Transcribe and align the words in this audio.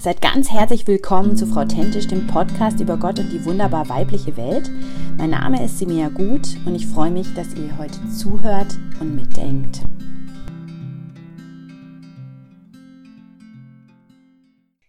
Seid 0.00 0.22
ganz 0.22 0.50
herzlich 0.50 0.86
willkommen 0.86 1.36
zu 1.36 1.46
Frau 1.46 1.66
Tentisch, 1.66 2.08
dem 2.08 2.26
Podcast 2.26 2.80
über 2.80 2.96
Gott 2.96 3.18
und 3.18 3.28
die 3.28 3.44
wunderbar 3.44 3.90
weibliche 3.90 4.34
Welt. 4.38 4.70
Mein 5.18 5.28
Name 5.28 5.62
ist 5.62 5.78
Simea 5.78 6.08
Gut 6.08 6.56
und 6.64 6.74
ich 6.74 6.86
freue 6.86 7.10
mich, 7.10 7.34
dass 7.34 7.52
ihr 7.52 7.76
heute 7.76 8.08
zuhört 8.08 8.78
und 8.98 9.14
mitdenkt. 9.14 9.82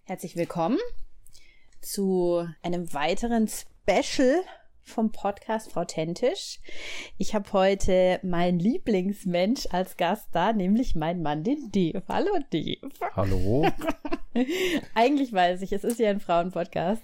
Herzlich 0.05 0.37
willkommen 0.37 0.77
zu 1.81 2.47
einem 2.63 2.93
weiteren 2.93 3.49
Special 3.49 4.45
vom 4.83 5.11
Podcast 5.11 5.71
Frau 5.71 5.85
Tentisch. 5.85 6.59
Ich 7.17 7.33
habe 7.33 7.51
heute 7.53 8.19
meinen 8.23 8.59
Lieblingsmensch 8.59 9.67
als 9.71 9.97
Gast 9.97 10.29
da, 10.31 10.53
nämlich 10.53 10.95
meinen 10.95 11.21
Mann, 11.21 11.43
den 11.43 11.71
Dave. 11.71 12.03
Hallo 12.07 12.31
Dave. 12.51 12.89
Hallo. 13.15 13.65
Eigentlich 14.95 15.33
weiß 15.33 15.61
ich, 15.61 15.71
es 15.71 15.83
ist 15.83 15.99
ja 15.99 16.09
ein 16.09 16.19
Frauenpodcast, 16.19 17.03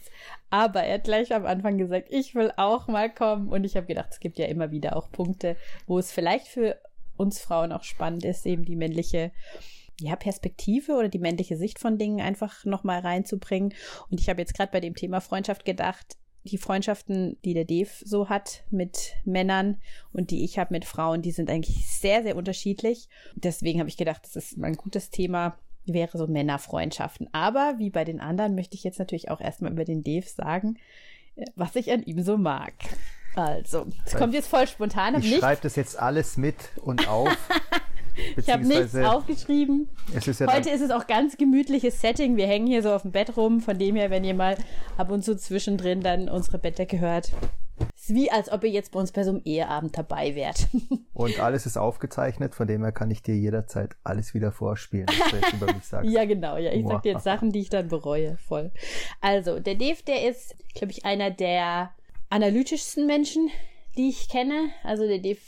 aber 0.49 0.83
er 0.83 0.95
hat 0.95 1.03
gleich 1.03 1.33
am 1.33 1.45
Anfang 1.45 1.77
gesagt, 1.77 2.07
ich 2.11 2.35
will 2.35 2.51
auch 2.57 2.87
mal 2.87 3.13
kommen. 3.13 3.49
Und 3.49 3.63
ich 3.63 3.75
habe 3.75 3.87
gedacht, 3.87 4.09
es 4.11 4.19
gibt 4.19 4.39
ja 4.39 4.45
immer 4.47 4.71
wieder 4.71 4.95
auch 4.95 5.11
Punkte, 5.11 5.57
wo 5.85 5.99
es 5.99 6.11
vielleicht 6.11 6.47
für 6.47 6.77
uns 7.17 7.39
Frauen 7.39 7.71
auch 7.71 7.83
spannend 7.83 8.23
ist, 8.25 8.45
eben 8.45 8.65
die 8.65 8.75
männliche 8.75 9.31
ja, 9.99 10.15
Perspektive 10.15 10.93
oder 10.93 11.09
die 11.09 11.19
männliche 11.19 11.57
Sicht 11.57 11.79
von 11.79 11.97
Dingen 11.97 12.21
einfach 12.21 12.65
nochmal 12.65 12.99
reinzubringen. 12.99 13.73
Und 14.09 14.19
ich 14.19 14.29
habe 14.29 14.41
jetzt 14.41 14.53
gerade 14.53 14.71
bei 14.71 14.79
dem 14.79 14.95
Thema 14.95 15.21
Freundschaft 15.21 15.65
gedacht, 15.65 16.17
die 16.51 16.57
Freundschaften, 16.57 17.37
die 17.43 17.53
der 17.53 17.65
Dave 17.65 17.89
so 18.03 18.29
hat 18.29 18.63
mit 18.69 19.13
Männern 19.25 19.77
und 20.13 20.31
die 20.31 20.43
ich 20.43 20.59
habe 20.59 20.73
mit 20.73 20.85
Frauen, 20.85 21.21
die 21.21 21.31
sind 21.31 21.49
eigentlich 21.49 21.87
sehr, 21.87 22.23
sehr 22.23 22.35
unterschiedlich. 22.35 23.07
Deswegen 23.35 23.79
habe 23.79 23.89
ich 23.89 23.97
gedacht, 23.97 24.21
das 24.23 24.35
ist 24.35 24.57
ein 24.57 24.75
gutes 24.75 25.09
Thema, 25.09 25.57
wäre 25.85 26.17
so 26.17 26.27
Männerfreundschaften. 26.27 27.29
Aber 27.33 27.75
wie 27.77 27.89
bei 27.89 28.03
den 28.03 28.19
anderen 28.19 28.55
möchte 28.55 28.75
ich 28.75 28.83
jetzt 28.83 28.99
natürlich 28.99 29.29
auch 29.29 29.41
erstmal 29.41 29.71
über 29.71 29.85
den 29.85 30.03
Dave 30.03 30.27
sagen, 30.27 30.77
äh, 31.35 31.45
was 31.55 31.75
ich 31.75 31.91
an 31.91 32.03
ihm 32.03 32.21
so 32.23 32.37
mag. 32.37 32.73
Also, 33.35 33.85
es 34.03 34.15
kommt 34.15 34.33
jetzt 34.33 34.47
voll 34.47 34.67
spontan. 34.67 35.21
Ich 35.21 35.37
schreibe 35.37 35.61
das 35.61 35.75
jetzt 35.75 35.99
alles 35.99 36.37
mit 36.37 36.55
und 36.81 37.07
auf. 37.07 37.29
ich 38.35 38.49
habe 38.49 38.65
nichts 38.65 38.95
aufgeschrieben. 38.95 39.89
Ist 40.13 40.39
ja 40.39 40.53
Heute 40.53 40.69
ist 40.69 40.81
es 40.81 40.91
auch 40.91 41.07
ganz 41.07 41.37
gemütliches 41.37 42.01
Setting. 42.01 42.37
Wir 42.37 42.47
hängen 42.47 42.67
hier 42.67 42.81
so 42.81 42.91
auf 42.91 43.03
dem 43.03 43.11
Bett 43.11 43.37
rum. 43.37 43.61
Von 43.61 43.77
dem 43.77 43.95
her, 43.95 44.09
wenn 44.09 44.23
ihr 44.23 44.33
mal 44.33 44.57
ab 44.97 45.11
und 45.11 45.23
zu 45.23 45.37
zwischendrin 45.37 46.01
dann 46.01 46.29
unsere 46.29 46.57
Bettdecke 46.57 46.99
hört, 46.99 47.31
ist 47.95 48.13
wie 48.13 48.31
als 48.31 48.51
ob 48.51 48.63
ihr 48.63 48.69
jetzt 48.69 48.91
bei 48.91 48.99
uns 48.99 49.11
bei 49.11 49.23
so 49.23 49.31
einem 49.31 49.41
Eheabend 49.43 49.97
dabei 49.97 50.35
wärt. 50.35 50.67
Und 51.13 51.39
alles 51.39 51.65
ist 51.65 51.77
aufgezeichnet, 51.77 52.53
von 52.53 52.67
dem 52.67 52.83
her 52.83 52.91
kann 52.91 53.09
ich 53.09 53.23
dir 53.23 53.35
jederzeit 53.35 53.95
alles 54.03 54.33
wieder 54.33 54.51
vorspielen, 54.51 55.07
was 55.07 55.31
du 55.31 55.37
jetzt 55.37 55.53
über 55.53 55.73
mich 55.73 55.83
sagst. 55.83 56.09
ja, 56.11 56.25
genau. 56.25 56.57
Ja, 56.57 56.71
ich 56.71 56.83
wow. 56.83 56.93
sag 56.93 57.03
dir 57.03 57.13
jetzt 57.13 57.23
Sachen, 57.23 57.51
die 57.51 57.59
ich 57.59 57.69
dann 57.69 57.87
bereue. 57.87 58.37
Voll. 58.37 58.71
Also, 59.19 59.59
der 59.59 59.75
Dave, 59.75 59.97
der 60.05 60.29
ist, 60.29 60.55
glaube 60.75 60.91
ich, 60.91 61.05
einer 61.05 61.31
der 61.31 61.91
analytischsten 62.29 63.05
Menschen, 63.05 63.49
die 63.97 64.09
ich 64.09 64.29
kenne. 64.29 64.69
Also 64.83 65.07
der 65.07 65.19
Dave 65.19 65.39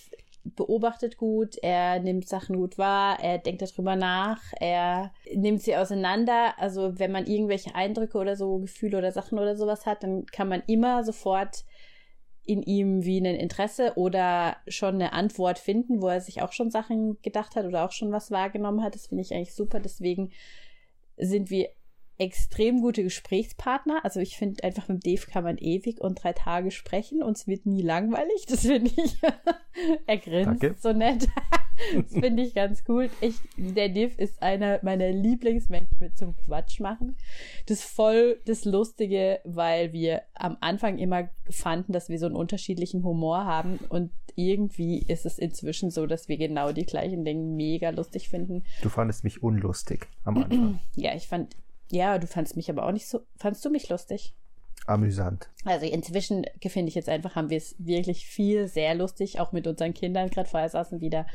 beobachtet 0.43 1.17
gut, 1.17 1.57
er 1.61 1.99
nimmt 1.99 2.27
Sachen 2.27 2.57
gut 2.57 2.77
wahr, 2.77 3.19
er 3.21 3.37
denkt 3.37 3.61
darüber 3.61 3.95
nach, 3.95 4.41
er 4.59 5.11
nimmt 5.33 5.61
sie 5.61 5.75
auseinander. 5.75 6.53
Also 6.57 6.97
wenn 6.99 7.11
man 7.11 7.27
irgendwelche 7.27 7.75
Eindrücke 7.75 8.17
oder 8.17 8.35
so, 8.35 8.59
Gefühle 8.59 8.97
oder 8.97 9.11
Sachen 9.11 9.37
oder 9.37 9.55
sowas 9.55 9.85
hat, 9.85 10.03
dann 10.03 10.25
kann 10.25 10.47
man 10.47 10.63
immer 10.67 11.03
sofort 11.03 11.65
in 12.45 12.63
ihm 12.63 13.05
wie 13.05 13.19
ein 13.19 13.25
Interesse 13.25 13.93
oder 13.95 14.57
schon 14.67 14.95
eine 14.95 15.13
Antwort 15.13 15.59
finden, 15.59 16.01
wo 16.01 16.07
er 16.07 16.21
sich 16.21 16.41
auch 16.41 16.51
schon 16.51 16.71
Sachen 16.71 17.21
gedacht 17.21 17.55
hat 17.55 17.65
oder 17.65 17.85
auch 17.85 17.91
schon 17.91 18.11
was 18.11 18.31
wahrgenommen 18.31 18.83
hat. 18.83 18.95
Das 18.95 19.07
finde 19.07 19.21
ich 19.21 19.33
eigentlich 19.33 19.53
super. 19.53 19.79
Deswegen 19.79 20.31
sind 21.15 21.51
wir 21.51 21.69
extrem 22.19 22.81
gute 22.81 23.01
Gesprächspartner. 23.01 24.01
Also 24.03 24.19
ich 24.19 24.37
finde 24.37 24.63
einfach 24.63 24.87
mit 24.89 25.05
Dave 25.05 25.25
kann 25.25 25.45
man 25.45 25.57
ewig 25.57 26.01
und 26.01 26.21
drei 26.21 26.33
Tage 26.33 26.69
sprechen 26.69 27.23
und 27.23 27.37
es 27.37 27.47
wird 27.47 27.65
nie 27.65 27.81
langweilig. 27.81 28.45
Das 28.47 28.61
finde 28.61 28.91
ich. 28.95 29.17
er 30.05 30.17
grinst 30.17 30.61
Danke. 30.61 30.75
so 30.79 30.91
nett. 30.91 31.27
das 31.95 32.11
finde 32.11 32.43
ich 32.43 32.53
ganz 32.53 32.83
cool. 32.89 33.09
Ich, 33.21 33.35
der 33.55 33.87
Dave 33.87 34.13
ist 34.17 34.41
einer 34.41 34.79
meiner 34.83 35.11
Lieblingsmenschen 35.11 35.97
mit 35.99 36.17
zum 36.17 36.35
Quatsch 36.35 36.81
machen. 36.81 37.15
Das 37.67 37.79
ist 37.79 37.89
voll 37.89 38.41
das 38.45 38.65
Lustige, 38.65 39.39
weil 39.45 39.93
wir 39.93 40.23
am 40.33 40.57
Anfang 40.59 40.97
immer 40.97 41.29
fanden, 41.49 41.93
dass 41.93 42.09
wir 42.09 42.19
so 42.19 42.25
einen 42.25 42.35
unterschiedlichen 42.35 43.03
Humor 43.03 43.45
haben 43.45 43.79
und 43.87 44.11
irgendwie 44.35 44.99
ist 44.99 45.25
es 45.25 45.37
inzwischen 45.37 45.89
so, 45.89 46.05
dass 46.05 46.27
wir 46.27 46.37
genau 46.37 46.71
die 46.71 46.85
gleichen 46.85 47.23
Dinge 47.25 47.43
mega 47.43 47.89
lustig 47.89 48.29
finden. 48.29 48.63
Du 48.81 48.89
fandest 48.89 49.23
mich 49.23 49.41
unlustig 49.41 50.07
am 50.23 50.37
Anfang. 50.37 50.79
ja, 50.95 51.15
ich 51.15 51.27
fand 51.27 51.55
ja, 51.91 52.17
du 52.17 52.27
fandst 52.27 52.55
mich 52.55 52.69
aber 52.69 52.85
auch 52.85 52.91
nicht 52.91 53.07
so. 53.07 53.21
Fandst 53.37 53.63
du 53.65 53.69
mich 53.69 53.89
lustig? 53.89 54.33
Amüsant. 54.87 55.49
Also 55.65 55.85
inzwischen 55.85 56.45
finde 56.65 56.89
ich 56.89 56.95
jetzt 56.95 57.09
einfach, 57.09 57.35
haben 57.35 57.49
wir 57.49 57.57
es 57.57 57.75
wirklich 57.77 58.25
viel, 58.25 58.67
sehr 58.67 58.95
lustig, 58.95 59.39
auch 59.39 59.51
mit 59.51 59.67
unseren 59.67 59.93
Kindern. 59.93 60.29
Gerade 60.29 60.49
vorher 60.49 60.69
saßen 60.69 61.01
wieder 61.01 61.27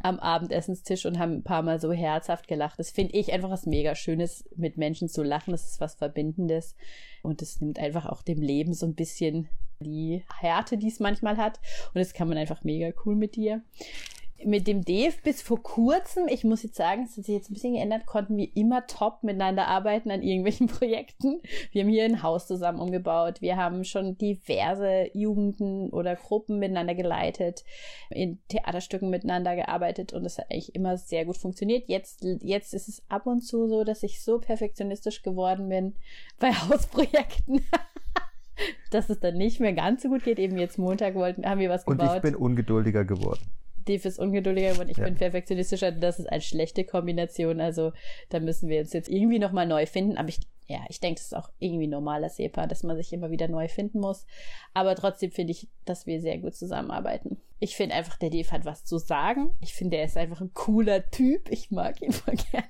am 0.00 0.18
Abendessenstisch 0.18 1.06
und 1.06 1.18
haben 1.18 1.32
ein 1.34 1.42
paar 1.42 1.62
Mal 1.62 1.80
so 1.80 1.92
herzhaft 1.92 2.48
gelacht. 2.48 2.78
Das 2.78 2.90
finde 2.90 3.16
ich 3.16 3.32
einfach 3.32 3.50
was 3.50 3.66
mega 3.66 3.94
Schönes, 3.94 4.48
mit 4.56 4.76
Menschen 4.76 5.08
zu 5.08 5.22
lachen. 5.22 5.50
Das 5.50 5.70
ist 5.70 5.80
was 5.80 5.94
Verbindendes. 5.94 6.76
Und 7.22 7.42
es 7.42 7.60
nimmt 7.60 7.78
einfach 7.78 8.06
auch 8.06 8.22
dem 8.22 8.40
Leben 8.40 8.74
so 8.74 8.86
ein 8.86 8.94
bisschen 8.94 9.48
die 9.80 10.24
Härte, 10.40 10.76
die 10.76 10.88
es 10.88 11.00
manchmal 11.00 11.36
hat. 11.36 11.60
Und 11.94 12.00
das 12.00 12.14
kann 12.14 12.28
man 12.28 12.38
einfach 12.38 12.64
mega 12.64 12.90
cool 13.04 13.16
mit 13.16 13.36
dir 13.36 13.62
mit 14.44 14.66
dem 14.66 14.84
Dave 14.84 15.14
bis 15.24 15.42
vor 15.42 15.62
kurzem, 15.62 16.28
ich 16.28 16.44
muss 16.44 16.62
jetzt 16.62 16.76
sagen, 16.76 17.04
es 17.04 17.16
hat 17.16 17.24
sich 17.24 17.34
jetzt 17.34 17.50
ein 17.50 17.54
bisschen 17.54 17.74
geändert, 17.74 18.06
konnten 18.06 18.36
wir 18.36 18.48
immer 18.56 18.86
top 18.86 19.22
miteinander 19.22 19.66
arbeiten 19.66 20.10
an 20.10 20.22
irgendwelchen 20.22 20.66
Projekten. 20.68 21.40
Wir 21.72 21.82
haben 21.82 21.90
hier 21.90 22.04
ein 22.04 22.22
Haus 22.22 22.46
zusammen 22.46 22.78
umgebaut. 22.78 23.40
Wir 23.40 23.56
haben 23.56 23.84
schon 23.84 24.16
diverse 24.16 25.10
Jugenden 25.12 25.90
oder 25.90 26.14
Gruppen 26.14 26.58
miteinander 26.58 26.94
geleitet, 26.94 27.64
in 28.10 28.38
Theaterstücken 28.48 29.10
miteinander 29.10 29.56
gearbeitet 29.56 30.12
und 30.12 30.24
es 30.24 30.38
hat 30.38 30.50
eigentlich 30.50 30.74
immer 30.74 30.96
sehr 30.96 31.24
gut 31.24 31.36
funktioniert. 31.36 31.88
Jetzt, 31.88 32.24
jetzt 32.40 32.74
ist 32.74 32.88
es 32.88 33.02
ab 33.08 33.26
und 33.26 33.40
zu 33.40 33.66
so, 33.66 33.82
dass 33.82 34.02
ich 34.02 34.22
so 34.22 34.38
perfektionistisch 34.38 35.22
geworden 35.22 35.68
bin 35.68 35.94
bei 36.38 36.52
Hausprojekten. 36.52 37.62
dass 38.90 39.08
es 39.08 39.20
dann 39.20 39.36
nicht 39.36 39.60
mehr 39.60 39.72
ganz 39.72 40.02
so 40.02 40.08
gut 40.08 40.24
geht. 40.24 40.38
Eben 40.38 40.58
jetzt 40.58 40.78
Montag 40.78 41.14
wollten, 41.14 41.46
haben 41.46 41.60
wir 41.60 41.70
was 41.70 41.84
gebaut. 41.84 42.08
Und 42.08 42.16
ich 42.16 42.22
bin 42.22 42.34
ungeduldiger 42.34 43.04
geworden. 43.04 43.40
Dave 43.88 44.06
ist 44.06 44.18
ungeduldiger 44.18 44.78
und 44.80 44.88
ich 44.90 44.98
ja. 44.98 45.04
bin 45.04 45.14
perfektionistischer. 45.14 45.92
Das 45.92 46.18
ist 46.18 46.26
eine 46.26 46.40
schlechte 46.40 46.84
Kombination. 46.84 47.60
Also 47.60 47.92
da 48.28 48.40
müssen 48.40 48.68
wir 48.68 48.80
uns 48.80 48.92
jetzt 48.92 49.08
irgendwie 49.08 49.38
nochmal 49.38 49.66
neu 49.66 49.86
finden. 49.86 50.18
Aber 50.18 50.28
ich, 50.28 50.40
ja, 50.66 50.80
ich 50.88 51.00
denke, 51.00 51.18
das 51.18 51.26
ist 51.26 51.36
auch 51.36 51.50
irgendwie 51.58 51.86
normal 51.86 52.22
als 52.22 52.38
Ehepaar, 52.38 52.66
dass 52.66 52.82
man 52.82 52.96
sich 52.96 53.12
immer 53.12 53.30
wieder 53.30 53.48
neu 53.48 53.68
finden 53.68 54.00
muss. 54.00 54.26
Aber 54.74 54.94
trotzdem 54.94 55.30
finde 55.30 55.52
ich, 55.52 55.68
dass 55.84 56.06
wir 56.06 56.20
sehr 56.20 56.38
gut 56.38 56.54
zusammenarbeiten. 56.54 57.40
Ich 57.60 57.76
finde 57.76 57.94
einfach, 57.94 58.16
der 58.18 58.30
Dave 58.30 58.50
hat 58.50 58.64
was 58.64 58.84
zu 58.84 58.98
sagen. 58.98 59.50
Ich 59.60 59.74
finde, 59.74 59.96
er 59.96 60.04
ist 60.04 60.16
einfach 60.16 60.40
ein 60.40 60.52
cooler 60.54 61.10
Typ. 61.10 61.50
Ich 61.50 61.70
mag 61.70 62.00
ihn 62.02 62.12
voll 62.12 62.34
gerne. 62.34 62.68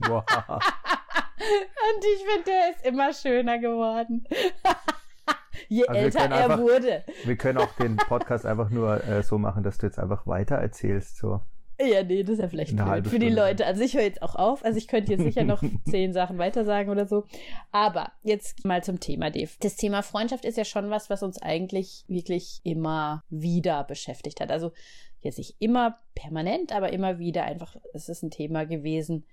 Wow. 0.00 0.24
und 0.48 2.04
ich 2.04 2.24
finde, 2.26 2.44
der 2.46 2.70
ist 2.70 2.86
immer 2.86 3.12
schöner 3.12 3.58
geworden. 3.58 4.26
je 5.68 5.86
also 5.86 6.00
älter 6.00 6.18
er 6.20 6.44
einfach, 6.44 6.58
wurde. 6.58 7.04
Wir 7.24 7.36
können 7.36 7.58
auch 7.58 7.72
den 7.74 7.96
Podcast 7.96 8.46
einfach 8.46 8.70
nur 8.70 9.02
äh, 9.06 9.22
so 9.22 9.38
machen, 9.38 9.62
dass 9.62 9.78
du 9.78 9.86
jetzt 9.86 9.98
einfach 9.98 10.26
weiter 10.26 10.56
erzählst. 10.56 11.18
So. 11.18 11.40
Ja, 11.80 12.02
nee, 12.02 12.22
das 12.22 12.34
ist 12.34 12.40
ja 12.40 12.48
vielleicht 12.48 12.76
blöd 12.76 13.06
für 13.06 13.18
die 13.18 13.30
Leute. 13.30 13.64
Also 13.66 13.82
ich 13.82 13.94
höre 13.94 14.02
jetzt 14.02 14.22
auch 14.22 14.34
auf. 14.34 14.64
Also 14.64 14.76
ich 14.76 14.86
könnte 14.86 15.12
jetzt 15.12 15.22
sicher 15.22 15.44
noch 15.44 15.62
zehn 15.88 16.12
Sachen 16.12 16.38
weiter 16.38 16.64
sagen 16.64 16.90
oder 16.90 17.06
so. 17.06 17.24
Aber 17.72 18.12
jetzt 18.22 18.64
mal 18.66 18.84
zum 18.84 19.00
Thema, 19.00 19.30
Dave. 19.30 19.50
Das 19.60 19.76
Thema 19.76 20.02
Freundschaft 20.02 20.44
ist 20.44 20.58
ja 20.58 20.64
schon 20.64 20.90
was, 20.90 21.08
was 21.08 21.22
uns 21.22 21.40
eigentlich 21.40 22.04
wirklich 22.06 22.60
immer 22.64 23.24
wieder 23.30 23.84
beschäftigt 23.84 24.40
hat. 24.40 24.50
Also 24.50 24.72
jetzt 25.20 25.38
nicht 25.38 25.56
immer 25.58 25.98
permanent, 26.14 26.74
aber 26.74 26.92
immer 26.92 27.18
wieder 27.18 27.44
einfach, 27.44 27.76
es 27.94 28.08
ist 28.08 28.22
ein 28.22 28.30
Thema 28.30 28.66
gewesen, 28.66 29.24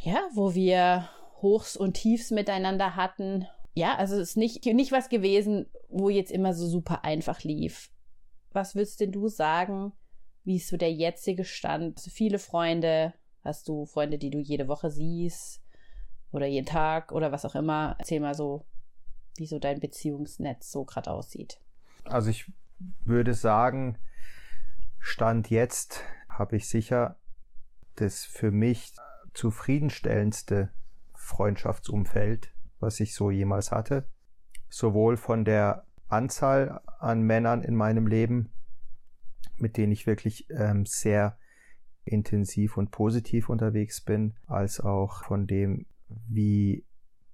ja, 0.00 0.20
wo 0.34 0.54
wir 0.54 1.08
Hochs 1.42 1.76
und 1.76 1.94
Tiefs 1.94 2.30
miteinander 2.30 2.96
hatten 2.96 3.46
ja, 3.74 3.96
also 3.96 4.16
es 4.16 4.30
ist 4.30 4.36
nicht, 4.36 4.64
nicht 4.66 4.92
was 4.92 5.08
gewesen, 5.08 5.66
wo 5.88 6.08
jetzt 6.08 6.30
immer 6.30 6.52
so 6.54 6.66
super 6.66 7.04
einfach 7.04 7.42
lief. 7.42 7.90
Was 8.52 8.74
würdest 8.74 9.00
denn 9.00 9.12
du 9.12 9.28
sagen, 9.28 9.92
wie 10.44 10.56
ist 10.56 10.68
so 10.68 10.76
der 10.76 10.92
jetzige 10.92 11.44
Stand? 11.44 11.98
Also 11.98 12.10
viele 12.10 12.38
Freunde, 12.38 13.14
hast 13.42 13.68
du 13.68 13.86
Freunde, 13.86 14.18
die 14.18 14.30
du 14.30 14.38
jede 14.38 14.68
Woche 14.68 14.90
siehst 14.90 15.62
oder 16.32 16.46
jeden 16.46 16.66
Tag 16.66 17.12
oder 17.12 17.32
was 17.32 17.44
auch 17.44 17.54
immer? 17.54 17.96
Erzähl 17.98 18.20
mal 18.20 18.34
so, 18.34 18.66
wie 19.36 19.46
so 19.46 19.58
dein 19.58 19.80
Beziehungsnetz 19.80 20.70
so 20.70 20.84
gerade 20.84 21.10
aussieht. 21.10 21.58
Also 22.04 22.30
ich 22.30 22.52
würde 23.04 23.32
sagen, 23.32 23.98
Stand 24.98 25.48
jetzt 25.50 26.02
habe 26.28 26.56
ich 26.56 26.68
sicher 26.68 27.18
das 27.96 28.24
für 28.24 28.50
mich 28.50 28.92
zufriedenstellendste 29.34 30.70
Freundschaftsumfeld 31.14 32.50
was 32.82 33.00
ich 33.00 33.14
so 33.14 33.30
jemals 33.30 33.72
hatte. 33.72 34.08
Sowohl 34.68 35.16
von 35.16 35.44
der 35.44 35.86
Anzahl 36.08 36.80
an 36.98 37.22
Männern 37.22 37.62
in 37.62 37.74
meinem 37.74 38.06
Leben, 38.06 38.52
mit 39.56 39.76
denen 39.76 39.92
ich 39.92 40.06
wirklich 40.06 40.46
ähm, 40.50 40.84
sehr 40.86 41.38
intensiv 42.04 42.76
und 42.76 42.90
positiv 42.90 43.48
unterwegs 43.48 44.00
bin, 44.00 44.34
als 44.46 44.80
auch 44.80 45.24
von 45.24 45.46
dem, 45.46 45.86
wie 46.08 46.84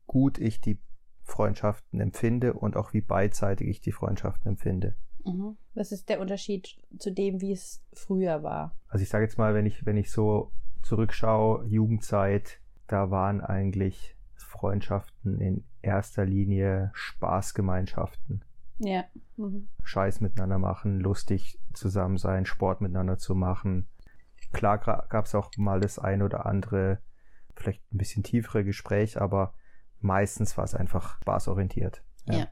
gut 0.06 0.38
ich 0.38 0.60
die 0.60 0.78
Freundschaften 1.22 2.00
empfinde 2.00 2.54
und 2.54 2.76
auch 2.76 2.92
wie 2.92 3.00
beidseitig 3.00 3.68
ich 3.68 3.80
die 3.80 3.92
Freundschaften 3.92 4.48
empfinde. 4.52 4.96
Mhm. 5.24 5.56
Was 5.74 5.92
ist 5.92 6.08
der 6.08 6.20
Unterschied 6.20 6.78
zu 6.98 7.12
dem, 7.12 7.40
wie 7.40 7.52
es 7.52 7.82
früher 7.92 8.42
war? 8.42 8.76
Also 8.88 9.02
ich 9.02 9.08
sage 9.08 9.24
jetzt 9.24 9.38
mal, 9.38 9.54
wenn 9.54 9.66
ich, 9.66 9.84
wenn 9.84 9.96
ich 9.96 10.10
so 10.10 10.52
zurückschaue, 10.82 11.66
Jugendzeit, 11.66 12.60
da 12.86 13.10
waren 13.10 13.40
eigentlich 13.40 14.16
Freundschaften 14.48 15.40
in 15.40 15.64
erster 15.82 16.24
Linie 16.24 16.90
Spaßgemeinschaften. 16.94 18.44
Ja. 18.78 19.04
Mhm. 19.36 19.68
Scheiß 19.84 20.20
miteinander 20.20 20.58
machen, 20.58 21.00
lustig 21.00 21.60
zusammen 21.74 22.16
sein, 22.16 22.46
Sport 22.46 22.80
miteinander 22.80 23.18
zu 23.18 23.34
machen. 23.34 23.88
Klar 24.52 24.78
gab 24.78 25.26
es 25.26 25.34
auch 25.34 25.50
mal 25.56 25.80
das 25.80 25.98
ein 25.98 26.22
oder 26.22 26.46
andere, 26.46 26.98
vielleicht 27.54 27.82
ein 27.92 27.98
bisschen 27.98 28.22
tiefere 28.22 28.64
Gespräch, 28.64 29.20
aber 29.20 29.54
meistens 30.00 30.56
war 30.56 30.64
es 30.64 30.74
einfach 30.74 31.20
spaßorientiert. 31.20 32.02
Ja. 32.24 32.38
ja. 32.38 32.46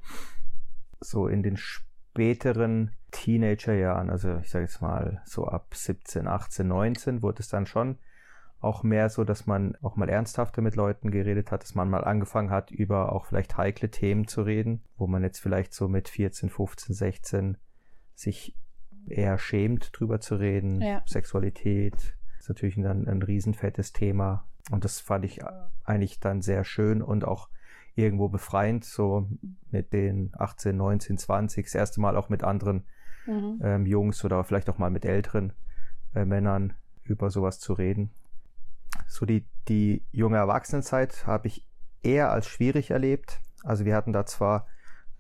So 1.01 1.29
in 1.29 1.43
den 1.43 1.57
späteren 1.57 2.91
Teenagerjahren, 3.13 4.11
also 4.11 4.37
ich 4.39 4.51
sage 4.51 4.65
jetzt 4.65 4.83
mal 4.83 5.23
so 5.25 5.47
ab 5.47 5.75
17, 5.75 6.27
18, 6.27 6.69
19, 6.69 7.23
wurde 7.23 7.41
es 7.41 7.49
dann 7.49 7.67
schon 7.67 7.99
auch 8.61 8.83
mehr 8.83 9.09
so, 9.11 9.25
dass 9.25 9.47
man 9.47 9.77
auch 9.83 9.97
mal 9.97 10.09
ernsthafter 10.09 10.63
mit 10.63 10.77
Leuten 10.77 11.11
geredet 11.11 11.53
hat, 11.53 11.63
dass 11.63 11.75
man 11.75 11.91
mal 11.91 12.05
angefangen 12.05 12.51
hat, 12.51 12.71
über 12.71 13.13
auch 13.13 13.27
vielleicht 13.27 13.57
heikle 13.57 13.91
Themen 13.91 14.27
zu 14.27 14.43
reden, 14.43 14.83
wo 14.97 15.07
man 15.07 15.23
jetzt 15.23 15.41
vielleicht 15.41 15.73
so 15.73 15.89
mit 15.89 16.09
14, 16.09 16.49
15, 16.49 16.95
16 16.95 17.59
sich 18.15 18.57
eher 19.07 19.39
schämt, 19.39 19.91
drüber 19.93 20.21
zu 20.21 20.37
reden. 20.37 20.81
Ja. 20.81 21.03
Sexualität 21.07 22.17
ist 22.39 22.49
natürlich 22.49 22.77
dann 22.77 23.07
ein 23.07 23.23
riesenfettes 23.23 23.93
Thema. 23.93 24.47
Und 24.71 24.85
das 24.85 25.01
fand 25.01 25.25
ich 25.25 25.41
eigentlich 25.85 26.19
dann 26.19 26.43
sehr 26.43 26.65
schön 26.65 27.03
und 27.03 27.25
auch 27.25 27.49
irgendwo 27.95 28.29
befreiend, 28.29 28.85
so 28.85 29.29
mit 29.71 29.93
den 29.93 30.33
18, 30.37 30.77
19, 30.77 31.19
20, 31.19 31.67
das 31.67 31.75
erste 31.75 32.01
Mal 32.01 32.17
auch 32.17 32.29
mit 32.29 32.43
anderen 32.43 32.85
mhm. 33.27 33.61
ähm, 33.63 33.87
Jungs 33.87 34.25
oder 34.25 34.43
vielleicht 34.45 34.69
auch 34.69 34.79
mal 34.79 34.91
mit 34.91 35.05
älteren 35.05 35.53
äh, 36.15 36.25
Männern 36.25 36.75
über 37.05 37.31
sowas 37.31 37.59
zu 37.59 37.73
reden. 37.73 38.11
So 39.09 39.27
die, 39.27 39.47
die 39.69 40.05
junge 40.13 40.37
Erwachsenenzeit 40.37 41.27
habe 41.27 41.49
ich 41.49 41.67
eher 42.03 42.31
als 42.31 42.47
schwierig 42.47 42.91
erlebt. 42.91 43.41
Also 43.63 43.85
wir 43.85 43.95
hatten 43.95 44.13
da 44.13 44.27
zwar 44.27 44.67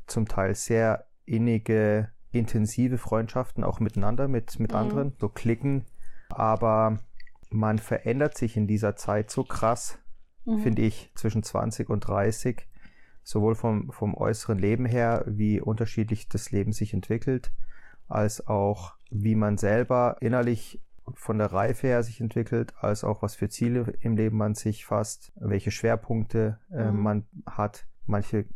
zum 0.06 0.28
Teil 0.28 0.54
sehr 0.54 1.06
innige, 1.24 2.10
intensive 2.30 2.98
Freundschaften 2.98 3.64
auch 3.64 3.80
miteinander, 3.80 4.28
mit, 4.28 4.58
mit 4.60 4.72
mhm. 4.72 4.78
anderen, 4.78 5.12
so 5.18 5.28
Klicken, 5.28 5.84
aber 6.28 6.98
man 7.50 7.78
verändert 7.78 8.36
sich 8.36 8.56
in 8.56 8.66
dieser 8.66 8.96
Zeit 8.96 9.30
so 9.30 9.44
krass, 9.44 9.98
mhm. 10.44 10.60
finde 10.60 10.82
ich, 10.82 11.10
zwischen 11.14 11.42
20 11.42 11.90
und 11.90 12.00
30, 12.00 12.66
sowohl 13.22 13.54
vom, 13.54 13.90
vom 13.90 14.14
äußeren 14.14 14.58
Leben 14.58 14.86
her, 14.86 15.24
wie 15.26 15.60
unterschiedlich 15.60 16.28
das 16.28 16.50
Leben 16.50 16.72
sich 16.72 16.94
entwickelt, 16.94 17.52
als 18.08 18.46
auch 18.46 18.94
wie 19.10 19.34
man 19.34 19.58
selber 19.58 20.16
innerlich 20.20 20.80
von 21.14 21.38
der 21.38 21.52
Reife 21.52 21.86
her 21.86 22.02
sich 22.02 22.20
entwickelt, 22.20 22.74
als 22.80 23.04
auch 23.04 23.22
was 23.22 23.34
für 23.34 23.48
Ziele 23.48 23.94
im 24.00 24.16
Leben 24.16 24.36
man 24.36 24.54
sich 24.54 24.84
fasst, 24.84 25.32
welche 25.36 25.70
Schwerpunkte 25.70 26.58
äh, 26.72 26.90
mhm. 26.90 27.00
man 27.00 27.26
hat. 27.46 27.86
Manche 28.06 28.46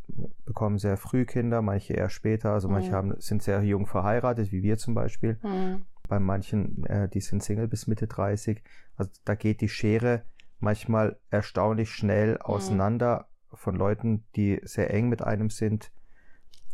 bekommen 0.45 0.79
sehr 0.79 0.97
früh 0.97 1.25
Kinder, 1.25 1.61
manche 1.63 1.95
eher 1.95 2.09
später. 2.09 2.53
Also 2.53 2.69
manche 2.69 2.91
mhm. 2.91 2.95
haben, 2.95 3.15
sind 3.19 3.43
sehr 3.43 3.63
jung 3.63 3.87
verheiratet, 3.87 4.53
wie 4.53 4.63
wir 4.63 4.79
zum 4.79 4.95
Beispiel. 4.95 5.39
Mhm. 5.43 5.83
Bei 6.09 6.19
manchen, 6.19 6.85
äh, 6.87 7.09
die 7.09 7.21
sind 7.21 7.43
Single 7.43 7.69
bis 7.69 7.87
Mitte 7.87 8.07
30. 8.07 8.63
Also 8.97 9.11
da 9.25 9.35
geht 9.35 9.61
die 9.61 9.69
Schere 9.69 10.23
manchmal 10.59 11.19
erstaunlich 11.31 11.91
schnell 11.91 12.33
mhm. 12.33 12.41
auseinander 12.43 13.27
von 13.53 13.75
Leuten, 13.75 14.25
die 14.37 14.61
sehr 14.63 14.93
eng 14.93 15.09
mit 15.09 15.23
einem 15.23 15.51
sind. 15.51 15.91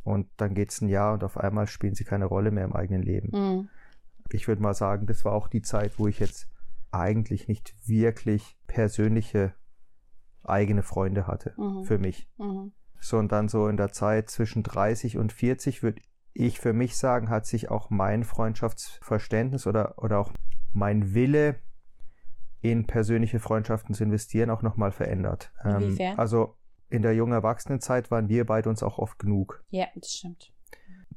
Und 0.05 0.29
dann 0.37 0.55
geht 0.55 0.71
es 0.71 0.81
ein 0.81 0.89
Jahr 0.89 1.15
und 1.15 1.25
auf 1.25 1.37
einmal 1.37 1.67
spielen 1.67 1.95
sie 1.95 2.05
keine 2.05 2.27
Rolle 2.27 2.51
mehr 2.51 2.65
im 2.65 2.75
eigenen 2.75 3.03
Leben. 3.03 3.69
Ich 4.33 4.49
würde 4.49 4.63
mal 4.63 4.75
sagen, 4.75 5.07
das 5.07 5.25
war 5.25 5.33
auch 5.33 5.49
die 5.49 5.63
Zeit, 5.63 5.99
wo 5.99 6.07
ich 6.07 6.19
jetzt 6.19 6.49
eigentlich 6.91 7.49
nicht 7.49 7.75
wirklich 7.87 8.57
persönliche 8.67 9.55
eigene 10.43 10.83
Freunde 10.83 11.27
hatte 11.27 11.55
mhm. 11.57 11.85
für 11.85 11.99
mich. 11.99 12.29
Mhm. 12.39 12.73
So 13.01 13.19
und 13.19 13.31
dann 13.33 13.49
so 13.49 13.69
in 13.69 13.77
der 13.77 13.93
Zeit 13.93 14.31
zwischen 14.31 14.63
30 14.63 15.19
und 15.19 15.33
40 15.33 15.83
würde 15.83 16.01
ich 16.33 16.61
für 16.61 16.73
mich 16.73 16.97
sagen, 16.97 17.31
hat 17.31 17.47
sich 17.47 17.71
auch 17.71 17.91
mein 17.91 18.25
Freundschaftsverständnis 18.25 19.67
oder, 19.67 19.99
oder 19.99 20.19
auch 20.19 20.33
mein 20.73 21.15
Wille 21.15 21.57
in 22.61 22.87
persönliche 22.87 23.39
Freundschaften 23.39 23.95
zu 23.95 24.05
investieren 24.05 24.51
auch 24.51 24.63
nochmal 24.63 24.93
verändert. 24.93 25.53
Ähm, 25.65 25.99
also 26.17 26.57
in 26.89 27.03
der 27.03 27.15
jungen 27.15 27.33
Erwachsenenzeit 27.33 28.11
waren 28.11 28.29
wir 28.29 28.45
beide 28.45 28.69
uns 28.69 28.83
auch 28.83 28.99
oft 28.99 29.19
genug. 29.19 29.65
Ja, 29.71 29.87
das 29.95 30.13
stimmt. 30.13 30.53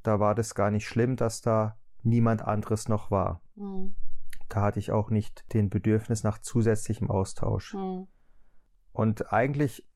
Da 0.04 0.20
war 0.20 0.36
das 0.36 0.56
gar 0.56 0.72
nicht 0.72 0.88
schlimm, 0.88 1.16
dass 1.16 1.42
da 1.42 1.78
niemand 2.04 2.42
anderes 2.42 2.88
noch 2.88 3.12
war. 3.12 3.42
Mhm. 3.56 3.96
Da 4.48 4.62
hatte 4.62 4.80
ich 4.80 4.92
auch 4.92 5.10
nicht 5.10 5.54
den 5.54 5.70
Bedürfnis 5.70 6.24
nach 6.24 6.40
zusätzlichem 6.40 7.10
Austausch. 7.10 7.74
Mhm. 7.74 8.08
Und 8.92 9.32
eigentlich 9.32 9.88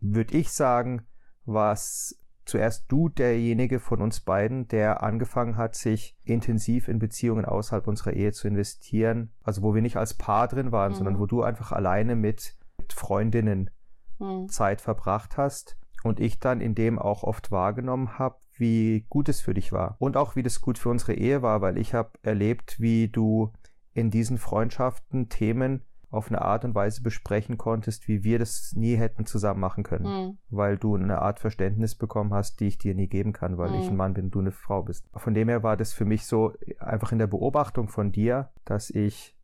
würde 0.00 0.36
ich 0.36 0.52
sagen, 0.52 1.06
war 1.44 1.72
es 1.72 2.20
zuerst 2.44 2.90
du 2.92 3.08
derjenige 3.08 3.80
von 3.80 4.02
uns 4.02 4.20
beiden, 4.20 4.68
der 4.68 5.02
angefangen 5.02 5.56
hat, 5.56 5.74
sich 5.74 6.16
intensiv 6.24 6.88
in 6.88 6.98
Beziehungen 6.98 7.44
außerhalb 7.44 7.86
unserer 7.86 8.12
Ehe 8.12 8.32
zu 8.32 8.48
investieren. 8.48 9.32
Also 9.42 9.62
wo 9.62 9.74
wir 9.74 9.82
nicht 9.82 9.96
als 9.96 10.14
Paar 10.14 10.48
drin 10.48 10.72
waren, 10.72 10.92
mhm. 10.92 10.96
sondern 10.96 11.18
wo 11.18 11.26
du 11.26 11.42
einfach 11.42 11.72
alleine 11.72 12.16
mit, 12.16 12.56
mit 12.78 12.92
Freundinnen 12.92 13.70
mhm. 14.18 14.48
Zeit 14.48 14.80
verbracht 14.80 15.36
hast 15.36 15.78
und 16.02 16.20
ich 16.20 16.38
dann 16.38 16.60
in 16.60 16.74
dem 16.74 16.98
auch 16.98 17.22
oft 17.22 17.50
wahrgenommen 17.50 18.18
habe, 18.18 18.36
wie 18.56 19.06
gut 19.08 19.28
es 19.28 19.40
für 19.40 19.54
dich 19.54 19.72
war 19.72 19.96
und 19.98 20.16
auch 20.16 20.36
wie 20.36 20.42
das 20.42 20.60
gut 20.60 20.78
für 20.78 20.88
unsere 20.88 21.14
Ehe 21.14 21.42
war, 21.42 21.60
weil 21.60 21.78
ich 21.78 21.94
habe 21.94 22.10
erlebt, 22.22 22.80
wie 22.80 23.08
du 23.08 23.52
in 23.92 24.10
diesen 24.10 24.38
Freundschaften 24.38 25.28
Themen 25.28 25.82
auf 26.14 26.28
eine 26.28 26.42
Art 26.42 26.64
und 26.64 26.76
Weise 26.76 27.02
besprechen 27.02 27.58
konntest, 27.58 28.06
wie 28.06 28.22
wir 28.22 28.38
das 28.38 28.72
nie 28.76 28.94
hätten 28.94 29.26
zusammen 29.26 29.60
machen 29.60 29.82
können, 29.82 30.04
mhm. 30.04 30.38
weil 30.48 30.78
du 30.78 30.94
eine 30.94 31.20
Art 31.20 31.40
Verständnis 31.40 31.96
bekommen 31.96 32.32
hast, 32.32 32.60
die 32.60 32.68
ich 32.68 32.78
dir 32.78 32.94
nie 32.94 33.08
geben 33.08 33.32
kann, 33.32 33.58
weil 33.58 33.70
mhm. 33.70 33.80
ich 33.80 33.88
ein 33.88 33.96
Mann 33.96 34.14
bin, 34.14 34.30
du 34.30 34.38
eine 34.38 34.52
Frau 34.52 34.82
bist. 34.82 35.04
Von 35.14 35.34
dem 35.34 35.48
her 35.48 35.64
war 35.64 35.76
das 35.76 35.92
für 35.92 36.04
mich 36.04 36.24
so 36.24 36.52
einfach 36.78 37.10
in 37.10 37.18
der 37.18 37.26
Beobachtung 37.26 37.88
von 37.88 38.12
dir, 38.12 38.50
dass 38.64 38.90
ich 38.90 39.36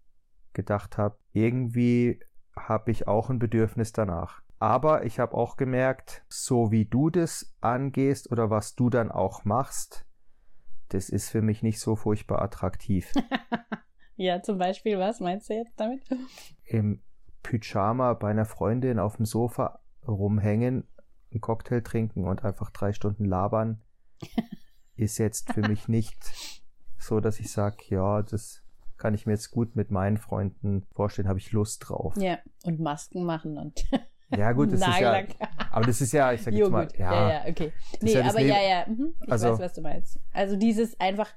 gedacht 0.53 0.97
habe, 0.97 1.17
irgendwie 1.33 2.21
habe 2.57 2.91
ich 2.93 3.09
auch 3.09 3.31
ein 3.31 3.39
Bedürfnis 3.39 3.93
danach. 3.93 4.40
Aber 4.61 5.07
ich 5.07 5.19
habe 5.19 5.35
auch 5.35 5.57
gemerkt, 5.57 6.23
so 6.29 6.71
wie 6.71 6.85
du 6.85 7.09
das 7.09 7.57
angehst 7.63 8.31
oder 8.31 8.51
was 8.51 8.77
du 8.77 8.91
dann 8.91 9.11
auch 9.11 9.47
machst, 9.47 10.05
das 10.91 11.09
ist 11.09 11.31
für 11.31 11.41
mich 11.41 11.63
nicht 11.63 11.81
so 11.81 11.97
furchtbar 11.97 12.43
attraktiv. 12.43 13.11
ja, 14.17 14.43
zum 14.43 14.59
Beispiel, 14.59 14.99
was 14.99 15.19
meinst 15.21 15.49
du 15.49 15.55
jetzt 15.55 15.81
damit? 15.81 16.03
Im 16.65 17.03
Pyjama 17.43 18.13
bei 18.13 18.31
einer 18.31 18.45
Freundin 18.45 18.99
auf 18.99 19.17
dem 19.17 19.25
Sofa 19.25 19.81
rumhängen, 20.07 20.87
einen 21.33 21.41
Cocktail 21.41 21.81
trinken 21.81 22.25
und 22.25 22.45
einfach 22.45 22.69
drei 22.71 22.93
Stunden 22.93 23.25
labern, 23.25 23.81
ist 24.95 25.17
jetzt 25.17 25.55
für 25.55 25.67
mich 25.67 25.89
nicht 25.89 26.61
so, 26.99 27.21
dass 27.21 27.41
ich 27.41 27.51
sage, 27.51 27.79
ja, 27.89 28.21
das 28.21 28.63
kann 28.99 29.15
ich 29.15 29.25
mir 29.25 29.33
jetzt 29.33 29.53
gut 29.53 29.75
mit 29.75 29.91
meinen 29.91 30.19
Freunden 30.19 30.87
vorstellen, 30.93 31.29
habe 31.29 31.39
ich 31.39 31.53
Lust 31.53 31.89
drauf. 31.89 32.15
Ja, 32.19 32.39
und 32.65 32.79
Masken 32.79 33.25
machen 33.25 33.57
und 33.57 33.83
Ja, 34.37 34.53
gut, 34.53 34.73
das 34.73 34.81
ist 34.81 35.01
ja. 35.01 35.25
Aber 35.71 35.87
das 35.87 36.01
ist 36.01 36.13
ja, 36.13 36.33
ich 36.33 36.43
sag 36.43 36.55
jetzt 36.55 36.71
mal, 36.71 36.89
ja. 36.97 37.13
Ja, 37.13 37.31
ja, 37.31 37.51
okay. 37.51 37.73
Nee, 38.01 38.13
ja 38.13 38.29
aber 38.29 38.41
ja, 38.41 38.63
ja, 38.63 38.85
mhm. 38.87 39.15
ich 39.25 39.33
also, 39.33 39.51
weiß, 39.51 39.59
was 39.59 39.73
du 39.75 39.81
meinst. 39.81 40.21
Also 40.33 40.57
dieses 40.57 40.99
einfach 41.01 41.29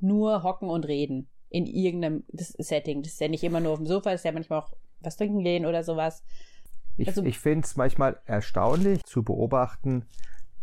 nur 0.00 0.42
hocken 0.42 0.68
und 0.68 0.86
reden 0.86 1.28
in 1.48 1.66
irgendeinem 1.66 2.24
Setting. 2.32 3.02
Das 3.02 3.12
ist 3.12 3.20
ja 3.20 3.28
nicht 3.28 3.44
immer 3.44 3.60
nur 3.60 3.72
auf 3.72 3.78
dem 3.78 3.86
Sofa, 3.86 4.10
das 4.10 4.20
ist 4.20 4.24
ja 4.24 4.32
manchmal 4.32 4.60
auch 4.60 4.72
was 5.00 5.16
trinken 5.16 5.44
gehen 5.44 5.66
oder 5.66 5.84
sowas. 5.84 6.24
Ich, 6.96 7.08
also, 7.08 7.22
ich 7.22 7.38
finde 7.38 7.64
es 7.64 7.76
manchmal 7.76 8.20
erstaunlich 8.24 9.04
zu 9.04 9.22
beobachten, 9.22 10.06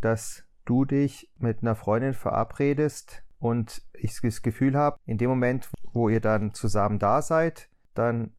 dass 0.02 0.44
du 0.66 0.86
dich 0.86 1.30
mit 1.38 1.62
einer 1.62 1.76
Freundin 1.76 2.14
verabredest 2.14 3.24
und 3.40 3.82
ich 3.94 4.20
das 4.22 4.42
Gefühl 4.42 4.76
habe, 4.76 4.98
in 5.06 5.18
dem 5.18 5.30
Moment, 5.30 5.70
wo 5.94 6.10
ihr 6.10 6.22
dann 6.22 6.54
zusammen 6.54 7.00
da 7.00 7.22
seid, 7.22 7.70
dann 7.94 8.34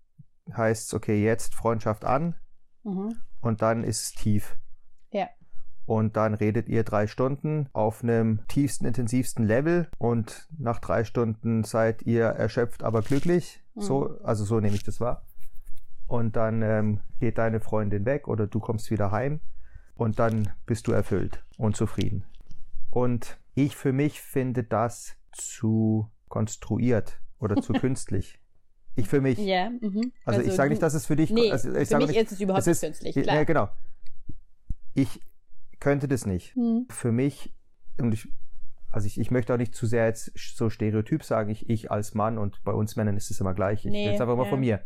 heißt 0.53 0.89
es, 0.89 0.95
okay, 0.95 1.23
jetzt 1.23 1.55
Freundschaft 1.55 2.05
an, 2.05 2.35
Mhm. 2.85 3.17
Und 3.41 3.63
dann 3.63 3.85
ist 3.85 4.03
es 4.03 4.13
tief. 4.13 4.57
Ja. 5.13 5.29
Und 5.87 6.17
dann 6.17 6.35
redet 6.35 6.69
ihr 6.69 6.85
drei 6.85 7.07
Stunden 7.07 7.69
auf 7.73 8.03
einem 8.03 8.47
tiefsten, 8.47 8.85
intensivsten 8.85 9.45
Level 9.45 9.89
und 9.99 10.49
nach 10.57 10.79
drei 10.79 11.05
Stunden 11.05 11.65
seid 11.65 12.03
ihr 12.03 12.27
erschöpft, 12.27 12.83
aber 12.83 13.03
glücklich. 13.03 13.63
Mhm. 13.75 13.81
So, 13.81 14.21
also 14.23 14.45
so 14.45 14.61
nehme 14.61 14.77
ich 14.77 14.85
das 14.85 15.01
wahr. 15.01 15.27
Und 16.07 16.37
dann 16.37 16.63
ähm, 16.63 17.01
geht 17.19 17.39
deine 17.39 17.61
Freundin 17.61 18.05
weg 18.05 18.29
oder 18.29 18.47
du 18.47 18.61
kommst 18.61 18.91
wieder 18.91 19.11
heim 19.11 19.41
und 19.95 20.19
dann 20.19 20.51
bist 20.67 20.87
du 20.87 20.93
erfüllt 20.93 21.45
und 21.57 21.77
zufrieden. 21.77 22.25
Und 22.91 23.39
ich 23.55 23.77
für 23.77 23.93
mich 23.93 24.21
finde 24.21 24.65
das 24.65 25.17
zu 25.33 26.11
konstruiert 26.29 27.21
oder 27.39 27.63
zu 27.63 27.73
künstlich. 27.75 28.40
Ich 28.97 29.09
für 29.09 29.21
mich. 29.21 29.39
Ja, 29.39 29.71
mhm. 29.71 30.13
Also, 30.25 30.41
ich 30.41 30.53
sage 30.53 30.71
nicht, 30.71 30.83
dass 30.83 30.95
es 30.95 31.07
für 31.07 31.17
dich... 31.17 31.31
Nee, 31.31 31.51
also 31.51 31.69
ich 31.71 31.77
für 31.77 31.85
sage 31.87 32.07
mich 32.07 32.17
nicht, 32.17 32.25
ist 32.25 32.33
es 32.33 32.41
überhaupt 32.41 32.67
nicht 32.67 32.81
künstlich, 32.81 33.15
klar. 33.15 33.37
Ja, 33.37 33.45
genau. 33.45 33.69
Ich 34.95 35.21
könnte 35.79 36.09
das 36.09 36.27
nicht. 36.27 36.55
Hm. 36.55 36.87
Für 36.91 37.13
mich, 37.13 37.55
und 37.99 38.13
ich, 38.13 38.29
also 38.91 39.07
ich, 39.07 39.19
ich 39.19 39.31
möchte 39.31 39.55
auch 39.55 39.59
nicht 39.59 39.75
zu 39.75 39.87
sehr 39.87 40.07
jetzt 40.07 40.33
so 40.37 40.69
stereotyp 40.69 41.25
sagen, 41.25 41.51
ich, 41.51 41.69
ich 41.71 41.91
als 41.91 42.15
Mann 42.15 42.39
und 42.39 42.63
bei 42.65 42.73
uns 42.73 42.97
Männern 42.97 43.17
ist 43.17 43.31
es 43.31 43.41
immer 43.41 43.55
gleich. 43.55 43.85
Ich 43.85 43.91
Nee, 43.91 44.09
rede 44.11 44.23
einfach 44.23 44.37
mal 44.37 44.45
ja. 44.45 44.51
von 44.51 44.61
mir. 44.61 44.83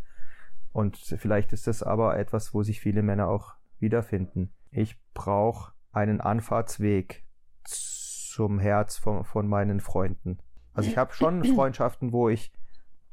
Und 0.72 0.96
vielleicht 0.96 1.52
ist 1.52 1.66
das 1.66 1.82
aber 1.82 2.18
etwas, 2.18 2.52
wo 2.52 2.62
sich 2.62 2.80
viele 2.80 3.02
Männer 3.02 3.28
auch 3.28 3.54
wiederfinden. 3.78 4.52
Ich 4.70 4.98
brauche 5.14 5.72
einen 5.92 6.20
Anfahrtsweg 6.20 7.24
zum 7.64 8.58
Herz 8.58 8.96
von, 8.96 9.24
von 9.24 9.46
meinen 9.46 9.80
Freunden. 9.80 10.38
Also 10.72 10.90
ich 10.90 10.96
habe 10.96 11.12
schon 11.12 11.44
Freundschaften, 11.54 12.12
wo 12.12 12.28
ich, 12.28 12.52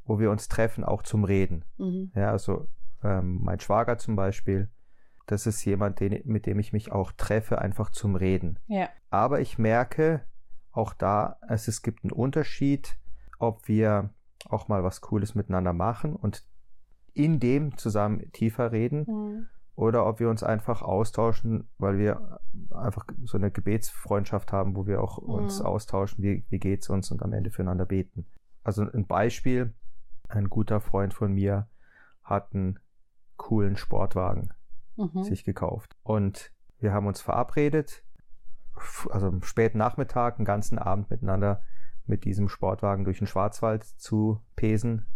wo 0.04 0.18
wir 0.18 0.30
uns 0.30 0.48
treffen, 0.48 0.84
auch 0.84 1.02
zum 1.02 1.24
Reden. 1.24 1.64
Mhm. 1.78 2.10
Ja, 2.14 2.30
also 2.30 2.68
ähm, 3.02 3.40
mein 3.42 3.60
Schwager 3.60 3.98
zum 3.98 4.16
Beispiel, 4.16 4.68
das 5.26 5.46
ist 5.46 5.64
jemand, 5.64 6.00
den, 6.00 6.20
mit 6.24 6.46
dem 6.46 6.58
ich 6.58 6.72
mich 6.72 6.90
auch 6.92 7.12
treffe, 7.12 7.60
einfach 7.60 7.90
zum 7.90 8.16
Reden. 8.16 8.58
Ja. 8.66 8.88
Aber 9.10 9.40
ich 9.40 9.58
merke 9.58 10.24
auch 10.72 10.94
da, 10.94 11.36
es, 11.48 11.68
es 11.68 11.82
gibt 11.82 12.02
einen 12.04 12.12
Unterschied, 12.12 12.98
ob 13.38 13.68
wir 13.68 14.10
auch 14.48 14.68
mal 14.68 14.82
was 14.82 15.00
Cooles 15.00 15.34
miteinander 15.34 15.72
machen 15.72 16.16
und 16.16 16.44
in 17.14 17.38
dem 17.40 17.76
zusammen 17.76 18.32
tiefer 18.32 18.72
reden 18.72 19.04
Mhm. 19.06 19.46
oder 19.76 20.06
ob 20.06 20.18
wir 20.18 20.28
uns 20.30 20.42
einfach 20.42 20.82
austauschen, 20.82 21.68
weil 21.78 21.98
wir 21.98 22.40
einfach 22.70 23.06
so 23.24 23.36
eine 23.38 23.50
Gebetsfreundschaft 23.50 24.50
haben, 24.52 24.74
wo 24.74 24.86
wir 24.86 25.02
auch 25.02 25.18
uns 25.18 25.60
Mhm. 25.60 25.66
austauschen, 25.66 26.22
wie, 26.24 26.44
wie 26.48 26.58
geht's 26.58 26.88
uns 26.88 27.10
und 27.10 27.22
am 27.22 27.32
Ende 27.32 27.50
füreinander 27.50 27.84
beten. 27.86 28.26
Also 28.64 28.82
ein 28.82 29.06
Beispiel, 29.06 29.74
ein 30.36 30.48
guter 30.48 30.80
Freund 30.80 31.14
von 31.14 31.32
mir 31.32 31.68
hat 32.22 32.54
einen 32.54 32.78
coolen 33.36 33.76
Sportwagen 33.76 34.52
Mhm. 34.96 35.22
sich 35.24 35.44
gekauft. 35.44 35.96
Und 36.02 36.52
wir 36.78 36.92
haben 36.92 37.06
uns 37.06 37.20
verabredet, 37.22 38.04
also 39.10 39.28
am 39.28 39.42
späten 39.42 39.78
Nachmittag, 39.78 40.36
einen 40.36 40.44
ganzen 40.44 40.78
Abend 40.78 41.10
miteinander 41.10 41.62
mit 42.04 42.24
diesem 42.24 42.48
Sportwagen 42.48 43.04
durch 43.04 43.18
den 43.18 43.26
Schwarzwald 43.26 43.84
zu 43.84 44.40
pesen. 44.56 45.06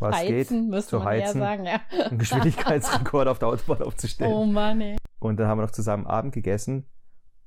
Was 0.00 0.16
heizen, 0.16 0.62
geht? 0.62 0.70
müsste 0.70 0.90
zu 0.90 0.98
man 0.98 1.06
heizen, 1.06 1.38
sagen, 1.38 1.64
ja. 1.64 1.80
einen 2.06 2.18
Geschwindigkeitsrekord 2.18 3.28
auf 3.28 3.38
der 3.38 3.48
Autobahn 3.48 3.82
aufzustellen. 3.86 4.32
Oh 4.32 4.44
Mann, 4.44 4.80
ey. 4.80 4.96
Und 5.20 5.38
dann 5.38 5.46
haben 5.46 5.58
wir 5.58 5.62
noch 5.62 5.70
zusammen 5.70 6.06
Abend 6.06 6.34
gegessen. 6.34 6.86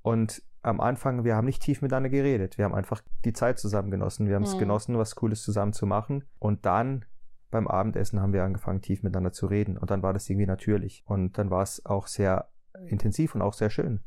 Und 0.02 0.42
am 0.64 0.80
Anfang, 0.80 1.24
wir 1.24 1.36
haben 1.36 1.46
nicht 1.46 1.62
tief 1.62 1.82
miteinander 1.82 2.10
geredet. 2.10 2.58
Wir 2.58 2.66
haben 2.66 2.76
einfach 2.76 3.02
die 3.26 3.34
Zeit 3.34 3.58
zusammen 3.60 3.90
genossen. 3.92 4.28
Wir 4.28 4.36
haben 4.36 4.44
es 4.44 4.56
Mhm. 4.56 4.60
genossen, 4.60 4.98
was 4.98 5.16
Cooles 5.16 5.42
zusammen 5.44 5.74
zu 5.74 5.86
machen. 5.86 6.24
Und 6.40 6.66
dann 6.66 7.06
beim 7.50 7.68
Abendessen 7.68 8.22
haben 8.22 8.32
wir 8.34 8.44
angefangen, 8.44 8.82
tief 8.82 9.04
miteinander 9.04 9.32
zu 9.32 9.48
reden. 9.48 9.78
Und 9.78 9.92
dann 9.92 10.04
war 10.04 10.14
das 10.14 10.30
irgendwie 10.30 10.46
natürlich. 10.48 11.04
Und 11.08 11.38
dann 11.38 11.50
war 11.50 11.64
es 11.64 11.86
auch 11.86 12.08
sehr 12.08 12.50
intensiv 12.88 13.36
und 13.36 13.42
auch 13.42 13.54
sehr 13.54 13.70
schön. 13.70 14.02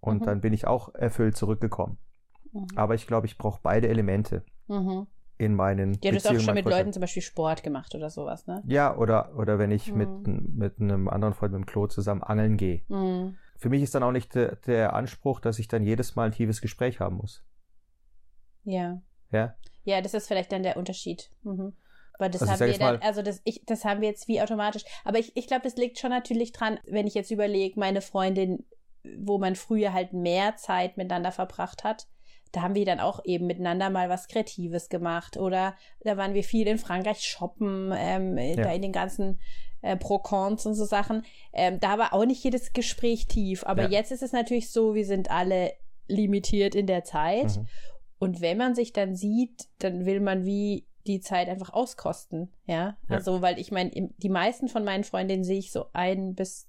Und 0.00 0.20
Mhm. 0.20 0.24
dann 0.24 0.40
bin 0.40 0.52
ich 0.52 0.66
auch 0.66 0.94
erfüllt 0.94 1.36
zurückgekommen. 1.36 1.98
Mhm. 2.52 2.66
Aber 2.76 2.94
ich 2.94 3.06
glaube, 3.06 3.26
ich 3.26 3.36
brauche 3.36 3.60
beide 3.62 3.88
Elemente 3.88 4.44
Mhm. 4.68 5.06
in 5.38 5.54
meinen 5.54 5.98
Ja, 6.02 6.10
du 6.12 6.16
hast 6.16 6.26
auch 6.28 6.38
schon 6.40 6.54
mit. 6.54 6.64
Leuten 6.64 6.92
zum 6.92 7.00
Beispiel 7.00 7.22
Sport 7.22 7.62
gemacht 7.62 7.94
oder 7.94 8.08
sowas, 8.10 8.46
ne? 8.46 8.62
Ja, 8.66 8.96
oder, 8.96 9.36
oder 9.36 9.58
wenn 9.58 9.70
ich 9.72 9.92
mit, 9.92 10.08
Mhm. 10.08 10.52
mit 10.54 10.80
einem 10.80 11.08
anderen 11.08 11.34
Freund, 11.34 11.52
mit 11.52 11.62
dem 11.62 11.66
Klo 11.66 11.88
zusammen 11.88 12.22
angeln 12.22 12.56
gehe. 12.56 12.82
Für 13.58 13.68
mich 13.68 13.82
ist 13.82 13.94
dann 13.94 14.02
auch 14.02 14.12
nicht 14.12 14.34
der, 14.34 14.56
der 14.56 14.94
Anspruch, 14.94 15.40
dass 15.40 15.58
ich 15.58 15.68
dann 15.68 15.82
jedes 15.82 16.16
Mal 16.16 16.26
ein 16.26 16.32
tiefes 16.32 16.60
Gespräch 16.60 17.00
haben 17.00 17.16
muss. 17.16 17.44
Ja. 18.64 19.00
Ja, 19.32 19.56
Ja, 19.84 20.00
das 20.00 20.14
ist 20.14 20.28
vielleicht 20.28 20.52
dann 20.52 20.62
der 20.62 20.76
Unterschied. 20.76 21.30
Mhm. 21.42 21.72
Weil 22.18 22.30
das 22.30 22.42
Also 22.42 22.52
haben 22.52 22.60
wir 22.60 22.66
jetzt 22.68 22.80
dann, 22.80 23.02
also 23.02 23.22
das, 23.22 23.40
ich, 23.44 23.64
das 23.66 23.84
haben 23.84 24.00
wir 24.00 24.08
jetzt 24.08 24.28
wie 24.28 24.40
automatisch. 24.40 24.84
Aber 25.04 25.18
ich, 25.18 25.36
ich 25.36 25.46
glaube, 25.46 25.62
das 25.64 25.76
liegt 25.76 25.98
schon 25.98 26.10
natürlich 26.10 26.52
dran, 26.52 26.78
wenn 26.86 27.06
ich 27.06 27.14
jetzt 27.14 27.30
überlege, 27.30 27.78
meine 27.78 28.00
Freundin, 28.00 28.64
wo 29.18 29.38
man 29.38 29.54
früher 29.54 29.92
halt 29.92 30.12
mehr 30.12 30.56
Zeit 30.56 30.96
miteinander 30.96 31.32
verbracht 31.32 31.84
hat, 31.84 32.06
da 32.52 32.62
haben 32.62 32.74
wir 32.74 32.86
dann 32.86 33.00
auch 33.00 33.20
eben 33.24 33.46
miteinander 33.46 33.90
mal 33.90 34.08
was 34.08 34.28
Kreatives 34.28 34.88
gemacht. 34.88 35.36
Oder 35.36 35.76
da 36.00 36.16
waren 36.16 36.34
wir 36.34 36.44
viel 36.44 36.66
in 36.66 36.78
Frankreich 36.78 37.20
shoppen, 37.20 37.92
ähm, 37.94 38.36
da 38.56 38.72
in 38.72 38.82
den 38.82 38.92
ganzen 38.92 39.40
äh, 39.82 39.96
Procons 39.96 40.66
und 40.66 40.74
so 40.74 40.84
Sachen. 40.84 41.24
Ähm, 41.52 41.80
da 41.80 41.98
war 41.98 42.12
auch 42.12 42.24
nicht 42.24 42.42
jedes 42.42 42.72
Gespräch 42.72 43.26
tief. 43.26 43.64
Aber 43.64 43.82
Ja. 43.84 43.88
jetzt 43.88 44.12
ist 44.12 44.22
es 44.22 44.32
natürlich 44.32 44.70
so, 44.70 44.94
wir 44.94 45.06
sind 45.06 45.30
alle 45.30 45.72
limitiert 46.08 46.74
in 46.74 46.86
der 46.86 47.04
Zeit. 47.04 47.56
Mhm. 47.56 47.66
Und 48.18 48.40
wenn 48.40 48.58
man 48.58 48.74
sich 48.74 48.92
dann 48.92 49.14
sieht, 49.14 49.68
dann 49.78 50.06
will 50.06 50.20
man 50.20 50.44
wie 50.44 50.86
die 51.06 51.20
Zeit 51.20 51.48
einfach 51.48 51.72
auskosten, 51.72 52.52
ja. 52.66 52.74
Ja. 52.74 52.96
Also, 53.08 53.40
weil 53.42 53.58
ich 53.60 53.70
meine, 53.70 53.90
die 54.16 54.28
meisten 54.28 54.68
von 54.68 54.84
meinen 54.84 55.04
Freundinnen 55.04 55.44
sehe 55.44 55.58
ich 55.58 55.70
so 55.70 55.86
ein 55.92 56.34
bis 56.34 56.68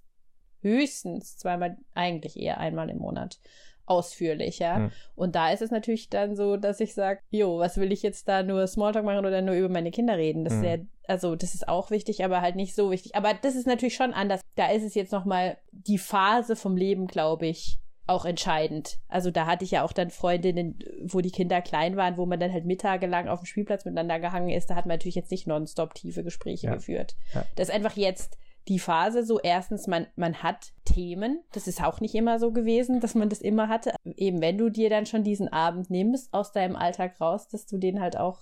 höchstens 0.61 1.37
zweimal, 1.37 1.77
eigentlich 1.93 2.37
eher 2.37 2.59
einmal 2.59 2.89
im 2.89 2.97
Monat 2.99 3.39
ausführlich, 3.87 4.59
ja. 4.59 4.75
Hm. 4.75 4.91
Und 5.15 5.35
da 5.35 5.51
ist 5.51 5.61
es 5.61 5.71
natürlich 5.71 6.09
dann 6.09 6.35
so, 6.35 6.57
dass 6.57 6.79
ich 6.79 6.93
sage, 6.93 7.21
jo, 7.29 7.57
was 7.59 7.77
will 7.77 7.91
ich 7.91 8.03
jetzt 8.03 8.27
da 8.27 8.43
nur 8.43 8.67
Smalltalk 8.67 9.03
machen 9.05 9.25
oder 9.25 9.41
nur 9.41 9.55
über 9.55 9.69
meine 9.69 9.91
Kinder 9.91 10.17
reden? 10.17 10.43
Das 10.43 10.53
ist 10.53 10.59
Hm. 10.63 10.65
ja, 10.65 10.77
also 11.07 11.35
das 11.35 11.55
ist 11.55 11.67
auch 11.67 11.89
wichtig, 11.89 12.23
aber 12.23 12.41
halt 12.41 12.55
nicht 12.55 12.75
so 12.75 12.91
wichtig. 12.91 13.15
Aber 13.15 13.33
das 13.33 13.55
ist 13.55 13.65
natürlich 13.65 13.95
schon 13.95 14.13
anders. 14.13 14.41
Da 14.55 14.69
ist 14.71 14.83
es 14.83 14.93
jetzt 14.93 15.11
nochmal 15.13 15.57
die 15.71 15.97
Phase 15.97 16.55
vom 16.55 16.75
Leben, 16.77 17.07
glaube 17.07 17.47
ich, 17.47 17.79
auch 18.09 18.23
entscheidend. 18.25 18.99
Also 19.09 19.31
da 19.31 19.45
hatte 19.45 19.65
ich 19.65 19.71
ja 19.71 19.83
auch 19.83 19.91
dann 19.91 20.09
Freundinnen, 20.11 20.79
wo 21.03 21.19
die 21.19 21.31
Kinder 21.31 21.61
klein 21.61 21.97
waren, 21.97 22.15
wo 22.17 22.25
man 22.25 22.39
dann 22.39 22.53
halt 22.53 22.65
mittagelang 22.65 23.27
auf 23.27 23.41
dem 23.41 23.45
Spielplatz 23.45 23.83
miteinander 23.83 24.19
gehangen 24.19 24.49
ist. 24.49 24.69
Da 24.69 24.75
hat 24.75 24.85
man 24.85 24.95
natürlich 24.95 25.15
jetzt 25.15 25.31
nicht 25.31 25.45
nonstop 25.47 25.93
tiefe 25.93 26.23
Gespräche 26.23 26.67
Ja. 26.67 26.75
geführt. 26.75 27.15
Ja. 27.33 27.45
Das 27.55 27.67
ist 27.67 27.75
einfach 27.75 27.97
jetzt 27.97 28.37
die 28.67 28.79
Phase 28.79 29.23
so, 29.23 29.39
erstens, 29.39 29.87
man, 29.87 30.07
man 30.15 30.43
hat 30.43 30.73
Themen. 30.85 31.43
Das 31.53 31.67
ist 31.67 31.83
auch 31.83 32.01
nicht 32.01 32.15
immer 32.15 32.39
so 32.39 32.51
gewesen, 32.51 32.99
dass 32.99 33.15
man 33.15 33.29
das 33.29 33.39
immer 33.41 33.69
hatte. 33.69 33.93
Eben, 34.03 34.41
wenn 34.41 34.57
du 34.57 34.69
dir 34.69 34.89
dann 34.89 35.05
schon 35.05 35.23
diesen 35.23 35.47
Abend 35.47 35.89
nimmst 35.89 36.33
aus 36.33 36.51
deinem 36.51 36.75
Alltag 36.75 37.19
raus, 37.21 37.47
dass 37.47 37.65
du 37.65 37.77
den 37.77 38.01
halt 38.01 38.17
auch 38.17 38.41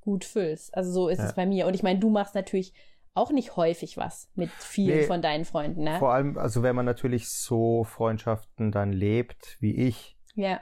gut 0.00 0.24
füllst. 0.24 0.76
Also 0.76 0.92
so 0.92 1.08
ist 1.08 1.18
Ja. 1.18 1.26
es 1.26 1.34
bei 1.34 1.46
mir. 1.46 1.66
Und 1.66 1.74
ich 1.74 1.82
meine, 1.82 1.98
du 1.98 2.10
machst 2.10 2.34
natürlich 2.34 2.74
auch 3.14 3.30
nicht 3.30 3.56
häufig 3.56 3.96
was 3.96 4.28
mit 4.34 4.50
vielen 4.50 4.98
Nee, 4.98 5.06
von 5.06 5.22
deinen 5.22 5.44
Freunden, 5.46 5.84
ne? 5.84 5.98
Vor 5.98 6.12
allem, 6.12 6.36
also 6.36 6.62
wenn 6.62 6.76
man 6.76 6.84
natürlich 6.84 7.30
so 7.30 7.82
Freundschaften 7.84 8.70
dann 8.72 8.92
lebt 8.92 9.56
wie 9.60 9.74
ich, 9.74 10.16
Ja, 10.34 10.60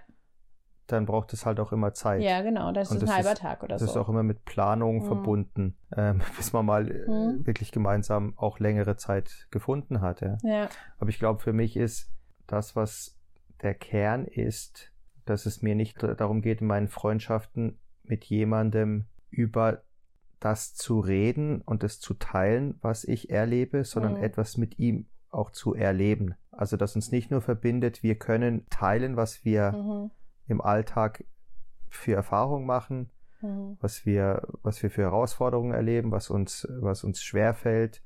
dann 0.87 1.07
braucht 1.07 1.33
es 1.33 1.47
halt 1.47 1.61
auch 1.61 1.73
immer 1.73 1.93
Zeit. 1.95 2.21
ja, 2.23 2.43
genau. 2.43 2.71
Das 2.73 2.91
Und 2.91 2.99
ist 2.99 3.03
ein 3.05 3.07
das 3.07 3.17
halber 3.17 3.33
ist- 3.33 3.38
Tag 3.41 3.62
oder 3.62 3.75
Das 3.76 3.81
so. 3.83 3.87
ist 3.87 3.97
auch 3.97 4.09
immer 4.09 4.23
mit 4.23 4.45
Planung 4.45 4.99
Mhm. 4.99 5.07
verbunden, 5.07 5.76
ähm, 5.97 6.21
bis 6.37 6.53
man 6.53 6.67
mal 6.67 6.85
Mhm. 6.85 7.47
wirklich 7.47 7.73
gemeinsam 7.73 8.35
auch 8.37 8.59
längere 8.59 8.97
Zeit 8.97 9.47
gefunden 9.50 10.00
hat. 10.00 10.21
Ja. 10.21 10.37
ja, 10.43 10.69
Aber 10.99 11.09
ich 11.11 11.19
glaube, 11.19 11.41
für 11.43 11.53
mich 11.53 11.76
ist 11.76 12.11
das, 12.47 12.76
was 12.76 13.17
der 13.62 13.75
Kern 13.75 14.26
ist, 14.26 14.93
dass 15.25 15.47
es 15.47 15.62
mir 15.62 15.75
nicht 15.75 16.03
darum 16.03 16.43
geht, 16.43 16.61
in 16.61 16.67
meinen 16.67 16.88
Freundschaften 16.88 17.79
mit 18.03 18.25
jemandem 18.26 19.07
über 19.31 19.83
das 20.41 20.75
zu 20.75 21.00
reden 21.00 21.62
und 21.62 21.83
es 21.83 21.99
zu 22.00 22.12
teilen, 22.12 22.75
was 22.83 23.05
ich 23.05 23.31
erlebe, 23.31 23.85
sondern 23.85 24.14
Mhm. 24.19 24.23
etwas 24.25 24.59
mit 24.59 24.79
ihm 24.79 25.07
auch 25.31 25.50
zu 25.50 25.75
erleben. 25.75 26.35
Also, 26.53 26.76
dass 26.76 26.95
uns 26.95 27.11
nicht 27.11 27.31
nur 27.31 27.41
verbindet, 27.41 28.03
wir 28.03 28.17
können 28.17 28.67
teilen, 28.69 29.17
was 29.17 29.45
wir 29.47 29.73
mhm. 29.73 30.11
Im 30.47 30.61
Alltag 30.61 31.25
für 31.89 32.15
Erfahrungen 32.15 32.67
machen, 32.67 33.11
Mhm. 33.41 33.77
was 33.81 34.07
wir, 34.07 34.47
was 34.63 34.83
wir 34.83 34.91
für 34.91 35.03
Herausforderungen 35.03 35.73
erleben, 35.75 36.11
was 36.13 36.31
uns, 36.31 36.67
was 36.81 37.05
uns 37.05 37.23
schwerfällt 37.23 38.03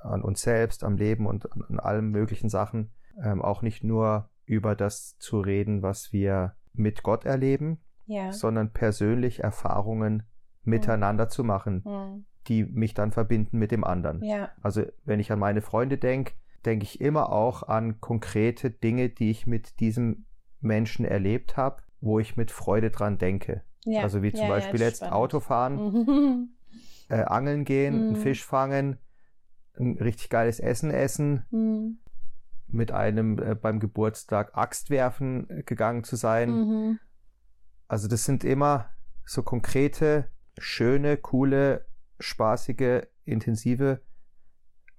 an 0.00 0.22
uns 0.22 0.42
selbst, 0.42 0.84
am 0.84 0.96
Leben 0.96 1.26
und 1.26 1.50
an, 1.52 1.62
an 1.68 1.78
allen 1.80 2.10
möglichen 2.10 2.48
Sachen. 2.48 2.90
Ähm, 3.22 3.42
auch 3.42 3.62
nicht 3.62 3.84
nur 3.84 4.28
über 4.44 4.74
das 4.74 5.16
zu 5.18 5.40
reden, 5.40 5.82
was 5.82 6.12
wir 6.12 6.54
mit 6.72 7.02
Gott 7.02 7.24
erleben, 7.24 7.78
ja. 8.06 8.32
sondern 8.32 8.72
persönlich 8.72 9.40
Erfahrungen 9.40 10.24
miteinander 10.64 11.28
zu 11.28 11.44
machen, 11.44 11.82
Mhm. 11.84 12.24
die 12.48 12.64
mich 12.64 12.94
dann 12.94 13.12
verbinden 13.12 13.58
mit 13.58 13.70
dem 13.70 13.84
anderen. 13.84 14.22
Ja, 14.22 14.50
Also 14.62 14.82
wenn 15.04 15.20
ich 15.20 15.30
an 15.32 15.38
meine 15.38 15.60
Freunde 15.62 15.98
denke, 15.98 16.34
denke 16.64 16.84
ich 16.84 17.00
immer 17.00 17.30
auch 17.32 17.62
an 17.64 18.00
konkrete 18.00 18.70
Dinge, 18.70 19.08
die 19.08 19.30
ich 19.30 19.46
mit 19.46 19.80
diesem 19.80 20.24
Menschen 20.62 21.04
erlebt 21.04 21.56
habe, 21.56 21.82
wo 22.00 22.18
ich 22.18 22.36
mit 22.36 22.50
Freude 22.50 22.90
dran 22.90 23.18
denke. 23.18 23.62
ja. 23.84 24.02
Also 24.02 24.22
wie 24.22 24.30
zum 24.32 24.40
ja, 24.42 24.46
ja, 24.48 24.54
Beispiel 24.54 24.74
ist 24.80 24.80
jetzt 24.86 24.96
spannend. 24.98 25.14
Autofahren, 25.14 25.74
Mhm. 25.76 26.48
äh, 27.08 27.22
angeln 27.22 27.64
gehen, 27.64 27.94
einen 27.94 28.10
Mhm. 28.10 28.16
Fisch 28.16 28.44
fangen, 28.44 28.98
ein 29.78 29.98
richtig 29.98 30.30
geiles 30.30 30.60
Essen 30.60 30.90
essen, 30.90 31.44
Mhm. 31.50 31.98
mit 32.68 32.92
einem 32.92 33.38
äh, 33.38 33.54
beim 33.54 33.80
Geburtstag 33.80 34.56
Axt 34.56 34.88
werfen 34.90 35.48
äh, 35.50 35.62
gegangen 35.62 36.04
zu 36.04 36.16
sein. 36.16 36.50
Mhm. 36.50 36.98
Also 37.88 38.08
das 38.08 38.24
sind 38.24 38.44
immer 38.44 38.88
so 39.26 39.42
konkrete, 39.42 40.28
schöne, 40.58 41.16
coole, 41.16 41.86
spaßige, 42.20 43.02
intensive 43.24 44.00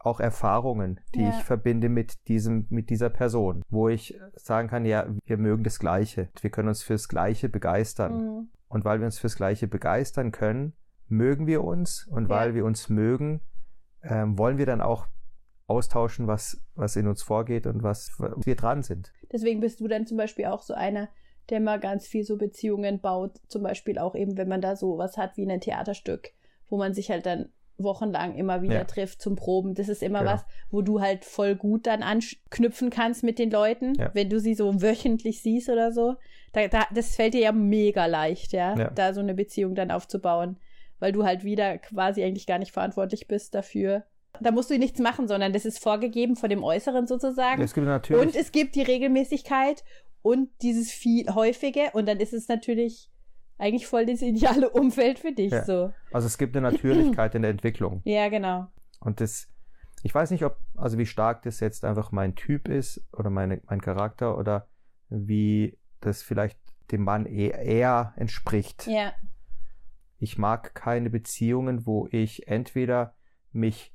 auch 0.05 0.19
Erfahrungen, 0.19 0.99
die 1.15 1.21
Ja. 1.23 1.29
ich 1.29 1.43
verbinde 1.43 1.89
mit 1.89 2.27
diesem, 2.27 2.65
mit 2.69 2.89
dieser 2.89 3.09
Person, 3.09 3.63
wo 3.69 3.89
ich 3.89 4.19
sagen 4.35 4.67
kann, 4.67 4.85
ja, 4.85 5.05
wir 5.25 5.37
mögen 5.37 5.63
das 5.63 5.79
Gleiche. 5.79 6.29
Wir 6.41 6.49
können 6.49 6.67
uns 6.69 6.83
fürs 6.83 7.07
Gleiche 7.07 7.49
begeistern. 7.49 8.13
Mhm. 8.17 8.47
Und 8.67 8.85
weil 8.85 8.99
wir 8.99 9.05
uns 9.05 9.19
fürs 9.19 9.35
Gleiche 9.35 9.67
begeistern 9.67 10.31
können, 10.31 10.73
mögen 11.07 11.45
wir 11.47 11.63
uns 11.63 12.07
und 12.07 12.23
Ja. 12.23 12.29
weil 12.29 12.55
wir 12.55 12.65
uns 12.65 12.89
mögen, 12.89 13.41
ähm, 14.03 14.37
wollen 14.37 14.57
wir 14.57 14.65
dann 14.65 14.81
auch 14.81 15.07
austauschen, 15.67 16.27
was, 16.27 16.61
was 16.75 16.95
in 16.95 17.07
uns 17.07 17.23
vorgeht 17.23 17.67
und 17.67 17.83
was 17.83 18.11
wir 18.43 18.55
dran 18.55 18.83
sind. 18.83 19.13
Deswegen 19.31 19.59
bist 19.61 19.79
du 19.79 19.87
dann 19.87 20.05
zum 20.05 20.17
Beispiel 20.17 20.45
auch 20.45 20.61
so 20.61 20.73
einer, 20.73 21.07
der 21.49 21.59
mal 21.59 21.79
ganz 21.79 22.07
viel 22.07 22.23
so 22.23 22.37
Beziehungen 22.37 22.99
baut. 22.99 23.39
Zum 23.47 23.63
Beispiel 23.63 23.97
auch 23.97 24.15
eben, 24.15 24.37
wenn 24.37 24.47
man 24.47 24.61
da 24.61 24.75
so 24.75 24.97
was 24.97 25.17
hat 25.17 25.37
wie 25.37 25.49
ein 25.49 25.61
Theaterstück, 25.61 26.31
wo 26.69 26.77
man 26.77 26.93
sich 26.93 27.09
halt 27.09 27.25
dann 27.25 27.49
wochenlang 27.83 28.35
immer 28.35 28.61
wieder 28.61 28.75
Ja. 28.75 28.83
trifft 28.85 29.21
zum 29.21 29.35
Proben. 29.35 29.73
Das 29.75 29.89
ist 29.89 30.01
immer 30.03 30.19
Genau. 30.19 30.31
was, 30.33 30.45
wo 30.71 30.81
du 30.81 31.01
halt 31.01 31.25
voll 31.25 31.55
gut 31.55 31.87
dann 31.87 32.03
anknüpfen 32.03 32.89
kannst 32.89 33.23
mit 33.23 33.39
den 33.39 33.51
Leuten, 33.51 33.93
Ja. 33.95 34.11
wenn 34.13 34.29
du 34.29 34.39
sie 34.39 34.55
so 34.55 34.81
wöchentlich 34.81 35.41
siehst 35.41 35.69
oder 35.69 35.91
so. 35.91 36.15
Da, 36.53 36.67
da, 36.67 36.85
das 36.93 37.15
fällt 37.15 37.33
dir 37.33 37.41
ja 37.41 37.51
mega 37.51 38.05
leicht, 38.05 38.53
ja, 38.53 38.77
Ja. 38.77 38.89
da 38.91 39.13
so 39.13 39.19
eine 39.21 39.33
Beziehung 39.33 39.75
dann 39.75 39.91
aufzubauen, 39.91 40.57
weil 40.99 41.11
du 41.11 41.23
halt 41.25 41.43
wieder 41.43 41.77
quasi 41.79 42.23
eigentlich 42.23 42.45
gar 42.47 42.59
nicht 42.59 42.71
verantwortlich 42.71 43.27
bist 43.27 43.55
dafür. 43.55 44.03
Da 44.39 44.51
musst 44.51 44.69
du 44.71 44.77
nichts 44.79 44.99
machen, 44.99 45.27
sondern 45.27 45.53
das 45.53 45.63
ist 45.65 45.79
vorgegeben 45.79 46.35
von 46.35 46.49
dem 46.49 46.63
Äußeren 46.63 47.05
sozusagen. 47.07 47.61
Es 47.61 47.73
gibt 47.73 47.85
natürlich, 47.85 48.21
Und 48.21 48.35
es 48.35 48.51
gibt 48.51 48.75
die 48.75 48.81
Regelmäßigkeit 48.81 49.83
und 50.23 50.49
dieses 50.61 50.91
viel 50.91 51.27
häufige 51.35 51.91
und 51.93 52.07
dann 52.07 52.19
ist 52.19 52.33
es 52.33 52.47
natürlich 52.47 53.09
eigentlich 53.57 53.87
voll 53.87 54.05
das 54.05 54.21
ideale 54.21 54.69
Umfeld 54.71 55.19
für 55.19 55.31
dich 55.31 55.51
Ja. 55.51 55.63
so. 55.63 55.93
also 56.11 56.27
es 56.27 56.37
gibt 56.37 56.55
eine 56.55 56.69
Natürlichkeit 56.71 57.35
in 57.35 57.41
der 57.43 57.51
Entwicklung. 57.51 58.01
Ja, 58.05 58.29
genau. 58.29 58.67
Und 58.99 59.19
das, 59.21 59.47
ich 60.03 60.13
weiß 60.13 60.31
nicht, 60.31 60.43
ob, 60.45 60.57
also 60.75 60.97
wie 60.97 61.05
stark 61.05 61.43
das 61.43 61.59
jetzt 61.59 61.83
einfach 61.85 62.11
mein 62.11 62.35
Typ 62.35 62.67
ist 62.67 63.05
oder 63.13 63.29
meine, 63.29 63.61
mein 63.65 63.81
Charakter 63.81 64.37
oder 64.37 64.67
wie 65.09 65.77
das 65.99 66.23
vielleicht 66.23 66.59
dem 66.91 67.03
Mann 67.03 67.25
eher, 67.25 67.59
eher 67.59 68.13
entspricht. 68.17 68.87
Ja. 68.87 69.13
Ich 70.19 70.37
mag 70.37 70.73
keine 70.75 71.09
Beziehungen, 71.09 71.85
wo 71.85 72.07
ich 72.11 72.47
entweder 72.47 73.15
mich 73.51 73.93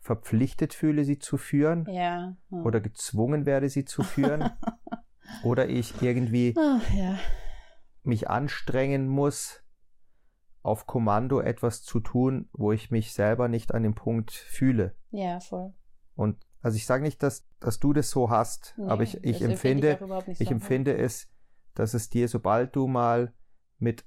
verpflichtet 0.00 0.74
fühle, 0.74 1.04
sie 1.04 1.18
zu 1.18 1.38
führen 1.38 1.86
Ja. 1.90 2.36
Hm. 2.50 2.66
oder 2.66 2.80
gezwungen 2.80 3.46
werde, 3.46 3.68
sie 3.70 3.84
zu 3.86 4.02
führen 4.02 4.50
oder 5.42 5.68
ich 5.68 6.02
irgendwie 6.02 6.54
Ach, 6.58 6.82
ja. 6.94 7.18
Mich 8.06 8.28
anstrengen 8.30 9.06
muss, 9.08 9.62
auf 10.62 10.86
Kommando 10.86 11.40
etwas 11.40 11.82
zu 11.82 12.00
tun, 12.00 12.48
wo 12.52 12.72
ich 12.72 12.90
mich 12.90 13.12
selber 13.12 13.48
nicht 13.48 13.74
an 13.74 13.82
dem 13.82 13.94
Punkt 13.94 14.30
fühle. 14.32 14.94
Ja, 15.10 15.40
voll. 15.40 15.74
Und 16.14 16.38
also 16.62 16.76
ich 16.76 16.86
sage 16.86 17.02
nicht, 17.02 17.22
dass, 17.22 17.46
dass 17.60 17.78
du 17.80 17.92
das 17.92 18.10
so 18.10 18.30
hast, 18.30 18.74
Nee, 18.78 18.88
aber 18.88 19.02
ich, 19.02 19.22
ich 19.22 19.40
das 19.40 19.48
empfinde 19.50 19.98
nicht 20.26 20.40
ich 20.40 20.48
so. 20.48 20.54
empfinde 20.54 20.96
es, 20.96 21.30
dass 21.74 21.92
es 21.92 22.08
dir, 22.08 22.28
sobald 22.28 22.74
du 22.76 22.86
mal 22.86 23.34
mit 23.78 24.06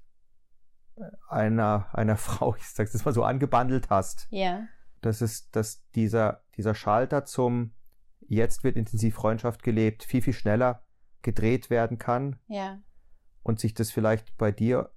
einer, 1.30 1.90
einer 1.94 2.16
Frau, 2.18 2.56
ich 2.56 2.68
sag's 2.68 2.94
jetzt 2.94 3.06
mal 3.06 3.14
so, 3.14 3.24
angebandelt 3.24 3.90
hast, 3.90 4.28
Ja. 4.32 4.68
dass 5.02 5.22
es, 5.22 5.50
dass 5.52 5.88
dieser, 5.92 6.44
dieser 6.56 6.74
Schalter 6.74 7.26
zum 7.26 7.74
jetzt 8.28 8.64
wird 8.64 8.76
intensiv 8.76 9.16
Freundschaft 9.16 9.64
gelebt, 9.64 10.04
viel, 10.04 10.22
viel 10.22 10.34
schneller 10.34 10.84
gedreht 11.22 11.70
werden 11.70 11.98
kann 11.98 12.40
Ja. 12.48 12.80
Und 13.48 13.60
sich 13.60 13.74
das 13.74 13.92
vielleicht 13.92 14.38
bei 14.38 14.52
dir 14.52 14.90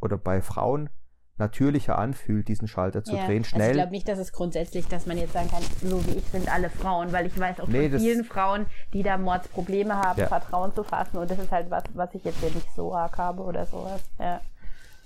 oder 0.00 0.16
bei 0.16 0.40
Frauen 0.40 0.90
natürlicher 1.36 1.98
anfühlt, 1.98 2.46
diesen 2.46 2.68
Schalter 2.68 3.02
zu 3.02 3.16
ja. 3.16 3.26
drehen, 3.26 3.38
Also 3.42 3.56
ich 3.56 3.62
schnell. 3.62 3.72
glaube 3.72 3.90
nicht, 3.90 4.06
dass 4.08 4.20
es 4.20 4.32
grundsätzlich, 4.32 4.86
dass 4.86 5.06
man 5.06 5.18
jetzt 5.18 5.32
sagen 5.32 5.50
kann, 5.50 5.62
so 5.82 6.04
wie 6.06 6.12
ich 6.18 6.24
sind 6.26 6.48
alle 6.52 6.70
Frauen, 6.70 7.10
weil 7.12 7.26
ich 7.26 7.36
weiß 7.38 7.58
auch 7.58 7.66
Nee, 7.66 7.90
von 7.90 7.98
vielen 7.98 8.24
Frauen, 8.24 8.66
die 8.92 9.02
da 9.02 9.18
Mordsprobleme 9.18 9.96
haben, 9.96 10.20
Ja. 10.20 10.28
Vertrauen 10.28 10.72
zu 10.74 10.84
fassen 10.84 11.16
und 11.18 11.28
das 11.28 11.38
ist 11.40 11.50
halt 11.50 11.70
was, 11.72 11.82
was 11.94 12.14
ich 12.14 12.22
jetzt 12.24 12.40
ja 12.40 12.50
nicht 12.50 12.72
so 12.76 12.94
arg 12.94 13.18
habe 13.18 13.42
oder 13.42 13.66
sowas. 13.66 14.00
Ja. 14.20 14.40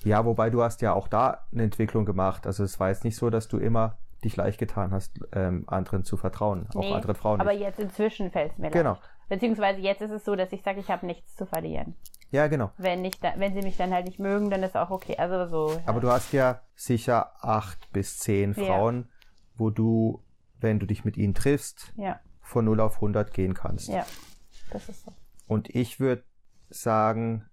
Ja, 0.04 0.24
wobei 0.26 0.50
du 0.50 0.62
hast 0.62 0.82
ja 0.82 0.92
auch 0.92 1.08
da 1.08 1.46
eine 1.50 1.62
Entwicklung 1.62 2.04
gemacht. 2.04 2.46
Also 2.46 2.62
es 2.62 2.78
war 2.78 2.90
jetzt 2.90 3.04
nicht 3.04 3.16
so, 3.16 3.30
dass 3.30 3.48
du 3.48 3.56
immer 3.58 3.96
dich 4.22 4.36
leicht 4.36 4.58
getan 4.58 4.90
hast, 4.92 5.18
ähm, 5.32 5.64
anderen 5.66 6.04
zu 6.04 6.16
vertrauen, 6.18 6.66
auch 6.74 6.80
Nee, 6.80 6.92
anderen 6.92 7.14
Frauen. 7.16 7.40
Aber 7.40 7.52
nicht. 7.52 7.62
jetzt 7.62 7.78
inzwischen 7.80 8.30
fällt 8.30 8.52
es 8.52 8.58
mir 8.58 8.70
Genau. 8.70 8.90
leicht. 8.92 9.02
Beziehungsweise 9.28 9.80
jetzt 9.80 10.00
ist 10.02 10.10
es 10.10 10.24
so, 10.24 10.34
dass 10.36 10.52
ich 10.52 10.62
sage, 10.62 10.80
ich 10.80 10.88
habe 10.90 11.04
nichts 11.06 11.34
zu 11.36 11.44
verlieren. 11.46 11.94
Ja, 12.30 12.46
genau. 12.46 12.72
Wenn, 12.78 13.02
nicht, 13.02 13.22
da- 13.24 13.34
wenn 13.38 13.54
sie 13.54 13.62
mich 13.62 13.76
dann 13.76 13.92
halt 13.92 14.06
nicht 14.06 14.18
mögen, 14.18 14.50
dann 14.50 14.62
ist 14.62 14.76
auch 14.76 14.90
okay. 14.90 15.16
Also 15.16 15.46
so. 15.46 15.74
ja. 15.76 15.82
Aber 15.86 16.00
du 16.00 16.10
hast 16.10 16.32
ja 16.32 16.60
sicher 16.74 17.32
acht 17.44 17.90
bis 17.92 18.18
zehn 18.18 18.52
Ja. 18.54 18.64
Frauen, 18.66 19.08
wo 19.56 19.70
du, 19.70 20.22
wenn 20.60 20.78
du 20.78 20.86
dich 20.86 21.04
mit 21.04 21.16
ihnen 21.16 21.34
triffst, 21.34 21.92
Ja, 21.96 22.20
von 22.40 22.64
0 22.64 22.80
auf 22.80 22.96
100 22.96 23.32
gehen 23.32 23.54
kannst. 23.54 23.88
ja. 23.88 24.04
Das 24.70 24.88
ist 24.88 25.04
so. 25.04 25.12
Und 25.46 25.70
ich 25.74 25.98
würde 26.00 26.24
sagen, 26.68 27.48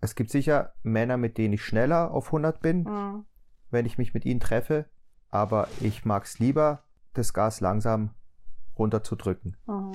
es 0.00 0.14
gibt 0.14 0.30
sicher 0.30 0.72
Männer, 0.82 1.16
mit 1.16 1.36
denen 1.38 1.54
ich 1.54 1.64
schneller 1.64 2.10
auf 2.12 2.30
100 2.32 2.60
bin, 2.60 2.84
Mhm. 2.84 3.24
wenn 3.70 3.86
ich 3.86 3.98
mich 3.98 4.14
mit 4.14 4.24
ihnen 4.24 4.40
treffe, 4.40 4.86
aber 5.30 5.68
ich 5.80 6.04
mag 6.04 6.24
es 6.24 6.38
lieber, 6.38 6.84
das 7.14 7.34
Gas 7.34 7.60
langsam 7.60 8.14
runterzudrücken. 8.80 9.56
Mhm. 9.66 9.92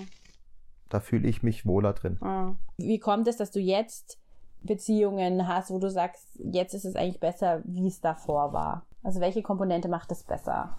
Da 0.89 1.00
fühle 1.02 1.28
ich 1.28 1.43
mich 1.43 1.65
wohler 1.65 1.91
drin. 1.93 2.17
Mhm. 2.21 2.58
Wie 2.78 3.00
kommt 3.00 3.28
es, 3.28 3.36
dass 3.38 3.52
du 3.52 3.60
jetzt 3.60 4.17
Beziehungen 4.62 5.48
hast, 5.48 5.69
wo 5.71 5.80
du 5.80 5.89
sagst, 5.91 6.28
jetzt 6.39 6.74
ist 6.74 6.86
es 6.86 6.95
eigentlich 6.95 7.19
besser, 7.19 7.62
wie 7.65 7.88
es 7.88 8.00
davor 8.02 8.54
war? 8.54 8.86
Also 9.04 9.19
welche 9.19 9.41
Komponente 9.43 9.88
macht 9.89 10.12
es 10.12 10.24
besser? 10.24 10.78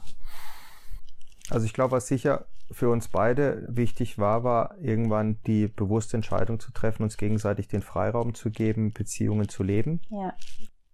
Also 1.50 1.66
ich 1.66 1.72
glaube, 1.74 1.92
was 1.92 2.06
sicher 2.08 2.46
für 2.72 2.90
uns 2.90 3.06
beide 3.08 3.64
wichtig 3.68 4.18
war, 4.18 4.42
war 4.42 4.76
irgendwann 4.78 5.38
die 5.46 5.68
bewusste 5.68 6.16
Entscheidung 6.16 6.58
zu 6.58 6.72
treffen, 6.72 7.04
uns 7.04 7.16
gegenseitig 7.16 7.68
den 7.68 7.82
Freiraum 7.82 8.34
zu 8.34 8.50
geben, 8.50 8.92
Beziehungen 8.92 9.48
zu 9.48 9.62
leben, 9.62 10.00
Ja. 10.10 10.34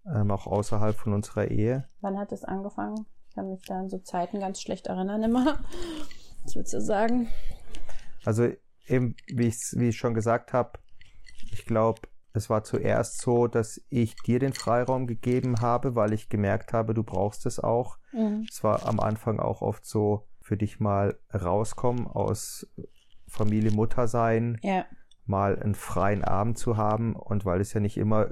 ähm, 0.05 0.29
auch 0.29 0.45
außerhalb 0.45 0.95
von 0.95 1.13
unserer 1.13 1.47
Ehe. 1.49 1.87
Wann 2.01 2.19
hat 2.19 2.31
es 2.31 2.43
angefangen? 2.43 3.07
Ich 3.29 3.33
kann 3.35 3.49
mich 3.49 3.63
da 3.63 3.79
an 3.79 3.89
so 3.89 3.97
Zeiten 3.97 4.39
ganz 4.39 4.61
schlecht 4.61 4.85
erinnern 4.85 5.23
immer. 5.23 5.57
Was 6.43 6.55
würdest 6.55 6.73
du 6.73 6.81
sagen? 6.81 7.27
Also 8.25 8.49
eben, 8.87 9.15
wie, 9.27 9.49
wie 9.73 9.89
ich 9.89 9.97
schon 9.97 10.13
gesagt 10.13 10.53
habe, 10.53 10.79
ich 11.51 11.65
glaube, 11.65 12.01
es 12.33 12.49
war 12.49 12.63
zuerst 12.63 13.21
so, 13.21 13.47
dass 13.47 13.79
ich 13.89 14.15
dir 14.15 14.39
den 14.39 14.53
Freiraum 14.53 15.05
gegeben 15.07 15.61
habe, 15.61 15.95
weil 15.95 16.13
ich 16.13 16.29
gemerkt 16.29 16.73
habe, 16.73 16.93
du 16.93 17.03
brauchst 17.03 17.45
es 17.45 17.59
auch. 17.59 17.97
Mhm. 18.11 18.47
Es 18.49 18.63
war 18.63 18.85
am 18.87 18.99
Anfang 18.99 19.39
auch 19.39 19.61
oft 19.61 19.85
so, 19.85 20.27
für 20.41 20.57
dich 20.57 20.79
mal 20.79 21.17
rauskommen 21.33 22.07
aus 22.07 22.67
Familie, 23.27 23.71
Mutter 23.71 24.07
sein, 24.07 24.59
Ja. 24.61 24.85
mal 25.25 25.57
einen 25.59 25.75
freien 25.75 26.23
Abend 26.23 26.57
zu 26.57 26.75
haben 26.75 27.15
und 27.15 27.45
weil 27.45 27.61
es 27.61 27.73
ja 27.73 27.79
nicht 27.79 27.97
immer 27.97 28.31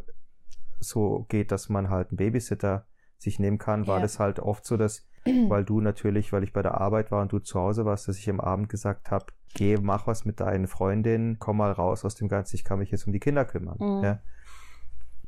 so 0.80 1.26
geht, 1.30 1.52
dass 1.52 1.69
man 1.69 1.89
halt 1.89 2.10
einen 2.10 2.17
Babysitter 2.17 2.88
sich 3.17 3.39
nehmen 3.39 3.60
kann, 3.60 3.88
war 3.88 3.97
Ja. 3.97 4.02
das 4.02 4.19
halt 4.19 4.39
oft 4.39 4.65
so, 4.65 4.78
dass, 4.78 5.08
weil 5.26 5.64
du 5.66 5.82
natürlich, 5.82 6.34
weil 6.34 6.44
ich 6.44 6.54
bei 6.54 6.62
der 6.62 6.80
Arbeit 6.80 7.12
war 7.12 7.22
und 7.22 7.32
du 7.32 7.40
zu 7.40 7.60
Hause 7.60 7.86
warst, 7.86 8.08
dass 8.08 8.18
ich 8.18 8.30
am 8.30 8.40
Abend 8.40 8.70
gesagt 8.70 9.12
habe, 9.12 9.26
geh, 9.54 9.78
mach 9.78 10.08
was 10.08 10.26
mit 10.26 10.40
deinen 10.40 10.68
Freundinnen, 10.68 11.38
komm 11.40 11.58
mal 11.58 11.72
raus 11.72 12.06
aus 12.06 12.16
dem 12.16 12.28
Ganzen, 12.28 12.56
ich 12.56 12.64
kann 12.64 12.80
mich 12.80 12.92
jetzt 12.92 13.06
um 13.08 13.14
die 13.14 13.20
Kinder 13.20 13.46
kümmern. 13.46 13.78
Mhm. 13.80 14.04
Ja. 14.04 14.20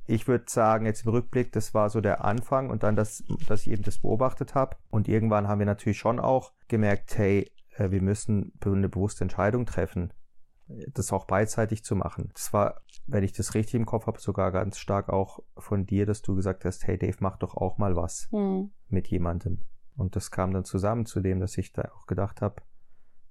Ich 0.05 0.27
würde 0.27 0.45
sagen, 0.47 0.85
jetzt 0.85 1.05
im 1.05 1.11
Rückblick, 1.11 1.51
das 1.53 1.73
war 1.73 1.89
so 1.89 2.01
der 2.01 2.25
Anfang 2.25 2.69
und 2.69 2.83
dann, 2.83 2.95
das, 2.95 3.23
dass 3.47 3.61
ich 3.61 3.71
eben 3.71 3.83
das 3.83 3.99
beobachtet 3.99 4.53
habe. 4.53 4.75
Und 4.89 5.07
irgendwann 5.07 5.47
haben 5.47 5.59
wir 5.59 5.65
natürlich 5.65 5.97
schon 5.97 6.19
auch 6.19 6.51
gemerkt, 6.67 7.17
hey, 7.17 7.49
äh, 7.77 7.91
wir 7.91 8.01
müssen 8.01 8.51
eine 8.65 8.89
bewusste 8.89 9.23
Entscheidung 9.23 9.65
treffen, 9.65 10.11
das 10.67 11.13
auch 11.13 11.25
beidseitig 11.25 11.83
zu 11.83 11.95
machen. 11.95 12.31
Das 12.33 12.51
war, 12.51 12.81
wenn 13.05 13.23
ich 13.23 13.31
das 13.33 13.53
richtig 13.53 13.75
im 13.75 13.85
Kopf 13.85 14.07
habe, 14.07 14.19
sogar 14.19 14.51
ganz 14.51 14.77
stark 14.77 15.09
auch 15.09 15.39
von 15.57 15.85
dir, 15.85 16.05
dass 16.05 16.21
du 16.21 16.35
gesagt 16.35 16.65
hast, 16.65 16.85
hey 16.87 16.97
Dave, 16.97 17.17
mach 17.19 17.37
doch 17.37 17.55
auch 17.55 17.77
mal 17.77 17.95
was 17.95 18.27
Mhm. 18.31 18.71
mit 18.89 19.07
jemandem. 19.07 19.59
Und 19.95 20.15
das 20.15 20.31
kam 20.31 20.53
dann 20.53 20.65
zusammen 20.65 21.05
zu 21.05 21.19
dem, 21.19 21.39
dass 21.39 21.57
ich 21.57 21.73
da 21.73 21.91
auch 21.95 22.07
gedacht 22.07 22.41
habe, 22.41 22.61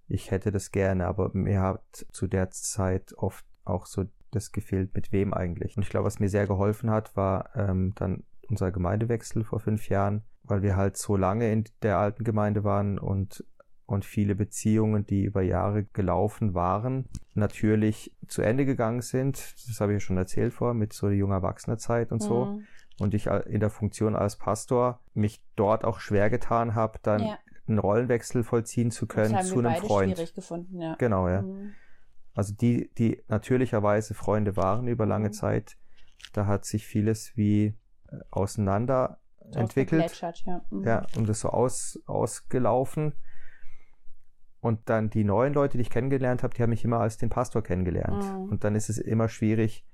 ich 0.09 0.31
hätte 0.31 0.51
das 0.51 0.70
gerne, 0.70 1.07
aber 1.07 1.31
mir 1.33 1.61
hat 1.61 2.07
zu 2.12 2.27
der 2.27 2.51
Zeit 2.51 3.14
oft 3.16 3.44
auch 3.64 3.87
so 3.87 4.05
das 4.31 4.53
gefehlt, 4.53 4.94
mit 4.94 5.12
wem 5.12 5.33
eigentlich. 5.33 5.77
Und 5.77 5.85
ich 5.85 5.90
glaube, 5.90 6.07
was 6.07 6.20
mir 6.20 6.29
sehr 6.29 6.46
geholfen 6.46 6.90
hat, 6.90 7.16
war 7.16 7.51
ähm, 7.55 7.92
dann 7.94 8.25
unser 8.48 8.70
Gemeindewechsel 8.70 9.44
vor 9.44 9.61
fünf 9.61 9.88
Jahren, 9.88 10.22
weil 10.42 10.62
wir 10.62 10.77
halt 10.77 10.96
so 10.96 11.16
lange 11.16 11.51
in 11.53 11.64
der 11.83 11.98
alten 11.98 12.25
Gemeinde 12.25 12.64
waren 12.64 12.98
und 12.98 13.44
und 13.85 14.05
viele 14.07 14.35
Beziehungen, 14.35 15.05
die 15.05 15.25
über 15.25 15.42
Jahre 15.42 15.85
gelaufen 15.85 16.55
waren, 16.55 17.11
natürlich 17.35 18.16
zu 18.27 18.40
Ende 18.40 18.64
gegangen 18.64 19.03
sind. 19.03 19.55
Das 19.68 19.81
habe 19.81 19.92
ich 19.92 19.96
ja 19.96 20.01
schon 20.01 20.16
erzählt 20.16 20.55
vor, 20.55 20.72
mit 20.72 20.94
so 20.94 21.11
junger 21.11 21.37
Erwachsener-Zeit 21.37 22.11
und 22.11 22.22
so 22.22 22.46
Mhm. 22.46 22.64
Und 23.00 23.14
ich 23.14 23.26
in 23.26 23.61
der 23.61 23.70
Funktion 23.70 24.14
als 24.16 24.37
Pastor 24.37 25.00
mich 25.14 25.42
dort 25.57 25.85
auch 25.85 25.98
schwer 26.00 26.31
getan 26.31 26.74
habe, 26.74 26.98
dann 27.02 27.22
Ja. 27.24 27.38
einen 27.66 27.78
Rollenwechsel 27.78 28.42
vollziehen 28.44 28.90
zu 28.90 29.07
Das 29.07 29.14
können 29.14 29.37
haben 29.37 29.44
zu 29.46 29.57
wir 29.57 29.64
einem 29.68 29.74
beide 29.74 29.87
Freund. 29.87 30.14
schwierig 30.16 30.35
gefunden, 30.35 30.81
ja. 30.81 30.94
Genau, 30.98 31.28
ja. 31.28 31.42
Mhm. 31.42 31.72
Also 32.35 32.55
die, 32.55 32.90
die 32.98 33.22
natürlicherweise 33.28 34.14
Freunde 34.14 34.57
waren 34.57 34.87
über 34.88 35.07
lange 35.07 35.28
Mhm. 35.28 35.33
Zeit, 35.33 35.76
da 36.33 36.46
hat 36.46 36.64
sich 36.64 36.87
vieles 36.87 37.37
wie 37.37 37.74
äh, 38.11 38.16
auseinander 38.31 39.18
entwickelt. 39.55 40.05
Ausgeplätschert, 40.05 40.44
Ja. 40.46 40.62
Mhm. 40.70 40.85
Ja, 40.85 41.07
und 41.16 41.28
das 41.28 41.40
so 41.40 41.48
aus, 41.50 41.98
ausgelaufen. 42.07 43.14
Und 44.61 44.88
dann 44.88 45.11
die 45.11 45.24
neuen 45.24 45.55
Leute, 45.55 45.76
die 45.76 45.83
ich 45.83 45.90
kennengelernt 45.90 46.42
habe, 46.44 46.55
die 46.55 46.62
haben 46.62 46.70
mich 46.70 46.85
immer 46.85 47.00
als 47.00 47.18
den 47.18 47.31
Pastor 47.31 47.62
kennengelernt. 47.62 48.22
Mhm. 48.24 48.48
Und 48.50 48.64
dann 48.64 48.76
ist 48.76 48.88
es 48.90 48.98
immer 48.98 49.28
schwierig, 49.28 49.85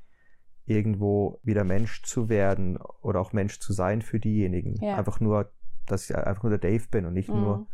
irgendwo 0.69 1.41
wieder 1.43 1.65
Mensch 1.65 2.03
zu 2.03 2.29
werden 2.29 2.77
oder 3.03 3.21
auch 3.21 3.33
Mensch 3.33 3.59
zu 3.61 3.73
sein 3.73 4.03
für 4.03 4.21
diejenigen. 4.21 4.77
Ja. 4.85 4.97
Einfach 4.97 5.21
nur, 5.21 5.51
dass 5.87 6.09
ich 6.09 6.17
einfach 6.17 6.43
nur 6.43 6.57
der 6.57 6.71
Dave 6.71 6.85
bin 6.91 7.07
und 7.07 7.15
nicht 7.15 7.29
Mhm. 7.31 7.41
nur 7.41 7.67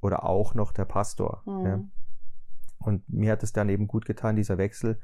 oder 0.00 0.24
auch 0.24 0.54
noch 0.54 0.72
der 0.72 0.84
Pastor. 0.84 1.42
Mhm. 1.46 1.64
Ja. 1.66 1.84
Und 2.78 3.08
mir 3.08 3.32
hat 3.32 3.42
es 3.42 3.52
dann 3.52 3.68
eben 3.68 3.86
gut 3.86 4.04
getan, 4.04 4.36
dieser 4.36 4.58
Wechsel 4.58 4.98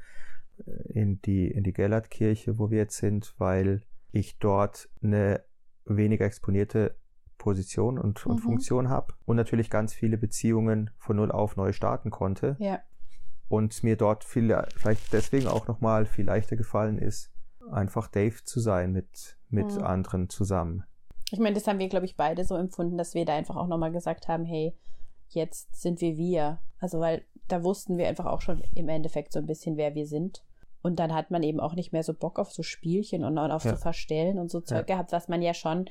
äh, 0.65 0.71
in 0.99 1.21
die, 1.21 1.49
in 1.49 1.63
die 1.63 1.73
Gellertkirche, 1.73 2.59
wo 2.59 2.69
wir 2.69 2.79
jetzt 2.79 2.97
sind, 2.97 3.33
weil 3.37 3.81
ich 4.11 4.37
dort 4.39 4.89
eine 5.01 5.43
weniger 5.85 6.25
exponierte 6.25 6.95
Position 7.37 7.97
und, 7.97 8.25
und 8.25 8.35
Mhm. 8.35 8.39
Funktion 8.43 8.89
habe 8.89 9.13
und 9.25 9.37
natürlich 9.37 9.69
ganz 9.69 9.93
viele 9.93 10.17
Beziehungen 10.17 10.89
von 10.97 11.15
null 11.15 11.31
auf 11.31 11.55
neu 11.55 11.71
starten 11.71 12.11
konnte 12.11 12.57
Ja. 12.59 12.79
und 13.47 13.81
mir 13.81 13.95
dort 13.95 14.25
viel, 14.25 14.55
vielleicht 14.75 15.13
deswegen 15.13 15.47
auch 15.47 15.67
nochmal 15.67 16.05
viel 16.05 16.25
leichter 16.25 16.57
gefallen 16.57 16.97
ist, 16.97 17.31
einfach 17.71 18.07
Dave 18.07 18.43
zu 18.43 18.59
sein 18.59 18.91
mit, 18.91 19.37
mit 19.49 19.75
Mhm. 19.75 19.83
anderen 19.83 20.29
zusammen. 20.29 20.83
Ich 21.31 21.39
meine, 21.39 21.53
das 21.55 21.67
haben 21.67 21.79
wir, 21.79 21.89
glaube 21.89 22.05
ich, 22.05 22.17
beide 22.17 22.43
so 22.43 22.55
empfunden, 22.55 22.97
dass 22.97 23.13
wir 23.13 23.25
da 23.25 23.35
einfach 23.35 23.55
auch 23.55 23.67
nochmal 23.67 23.91
gesagt 23.91 24.27
haben, 24.27 24.45
hey, 24.45 24.75
jetzt 25.29 25.79
sind 25.79 26.01
wir 26.01 26.17
wir. 26.17 26.59
Also, 26.79 26.99
weil 26.99 27.23
da 27.47 27.63
wussten 27.63 27.97
wir 27.97 28.07
einfach 28.07 28.25
auch 28.25 28.41
schon 28.41 28.63
im 28.75 28.89
Endeffekt 28.89 29.33
so 29.33 29.39
ein 29.39 29.45
bisschen, 29.45 29.77
wer 29.77 29.93
wir 29.95 30.07
sind. 30.07 30.43
Und 30.81 30.97
dann 30.99 31.13
hat 31.13 31.29
man 31.29 31.43
eben 31.43 31.59
auch 31.59 31.75
nicht 31.75 31.91
mehr 31.91 32.03
so 32.03 32.13
Bock 32.13 32.39
auf 32.39 32.51
so 32.51 32.63
Spielchen 32.63 33.23
und 33.23 33.37
auf 33.37 33.65
Ja. 33.65 33.71
so 33.71 33.75
Verstellen 33.75 34.39
und 34.39 34.49
so 34.49 34.61
Zeug 34.61 34.87
gehabt, 34.87 35.11
was 35.11 35.27
man 35.27 35.41
ja 35.41 35.53
schon, 35.53 35.85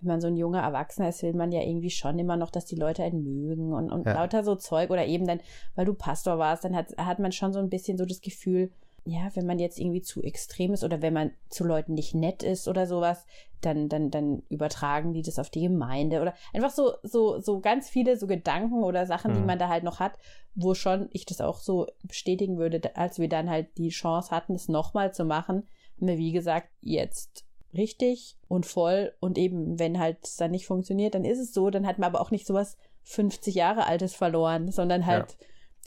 wenn 0.00 0.08
man 0.08 0.20
so 0.20 0.28
ein 0.28 0.36
junger 0.36 0.62
Erwachsener 0.62 1.08
ist, 1.08 1.22
will 1.24 1.34
man 1.34 1.50
ja 1.50 1.60
irgendwie 1.60 1.90
schon 1.90 2.18
immer 2.18 2.36
noch, 2.36 2.50
dass 2.50 2.64
die 2.64 2.76
Leute 2.76 3.02
einen 3.02 3.24
mögen 3.24 3.72
und, 3.74 3.90
und 3.90 4.06
Ja. 4.06 4.12
lauter 4.14 4.44
so 4.44 4.54
Zeug 4.54 4.90
oder 4.90 5.04
eben 5.06 5.26
dann, 5.26 5.40
weil 5.74 5.86
du 5.86 5.92
Pastor 5.94 6.38
warst, 6.38 6.64
dann 6.64 6.76
hat, 6.76 6.96
hat 6.96 7.18
man 7.18 7.32
schon 7.32 7.52
so 7.52 7.58
ein 7.58 7.68
bisschen 7.68 7.98
so 7.98 8.04
das 8.06 8.20
Gefühl, 8.20 8.70
ja, 9.10 9.30
wenn 9.34 9.46
man 9.46 9.58
jetzt 9.58 9.78
irgendwie 9.78 10.02
zu 10.02 10.22
extrem 10.22 10.74
ist 10.74 10.84
oder 10.84 11.00
wenn 11.00 11.14
man 11.14 11.30
zu 11.48 11.64
Leuten 11.64 11.94
nicht 11.94 12.14
nett 12.14 12.42
ist 12.42 12.68
oder 12.68 12.86
sowas, 12.86 13.24
dann, 13.60 13.88
dann, 13.88 14.10
dann 14.10 14.42
übertragen 14.50 15.12
die 15.14 15.22
das 15.22 15.38
auf 15.38 15.50
die 15.50 15.62
Gemeinde 15.62 16.20
oder 16.20 16.34
einfach 16.52 16.70
so, 16.70 16.92
so, 17.02 17.40
so 17.40 17.60
ganz 17.60 17.88
viele 17.88 18.16
so 18.16 18.26
Gedanken 18.26 18.84
oder 18.84 19.06
Sachen, 19.06 19.32
die 19.32 19.40
Mhm. 19.40 19.46
man 19.46 19.58
da 19.58 19.68
halt 19.68 19.82
noch 19.82 19.98
hat, 19.98 20.18
wo 20.54 20.74
schon 20.74 21.08
ich 21.12 21.24
das 21.24 21.40
auch 21.40 21.60
so 21.60 21.86
bestätigen 22.02 22.58
würde, 22.58 22.94
als 22.96 23.18
wir 23.18 23.28
dann 23.28 23.48
halt 23.48 23.78
die 23.78 23.88
Chance 23.88 24.30
hatten, 24.30 24.54
es 24.54 24.68
nochmal 24.68 25.14
zu 25.14 25.24
machen, 25.24 25.66
haben 25.96 26.06
wir, 26.06 26.18
wie 26.18 26.32
gesagt, 26.32 26.68
jetzt 26.80 27.44
richtig 27.74 28.36
und 28.46 28.66
voll 28.66 29.14
und 29.20 29.38
eben, 29.38 29.78
wenn 29.78 29.98
halt 29.98 30.18
es 30.22 30.36
dann 30.36 30.50
nicht 30.50 30.66
funktioniert, 30.66 31.14
dann 31.14 31.24
ist 31.24 31.38
es 31.38 31.52
so, 31.52 31.70
dann 31.70 31.86
hat 31.86 31.98
man 31.98 32.08
aber 32.08 32.20
auch 32.20 32.30
nicht 32.30 32.46
sowas 32.46 32.76
50 33.04 33.54
Jahre 33.54 33.86
altes 33.86 34.14
verloren, 34.14 34.70
sondern 34.70 35.06
halt 35.06 35.36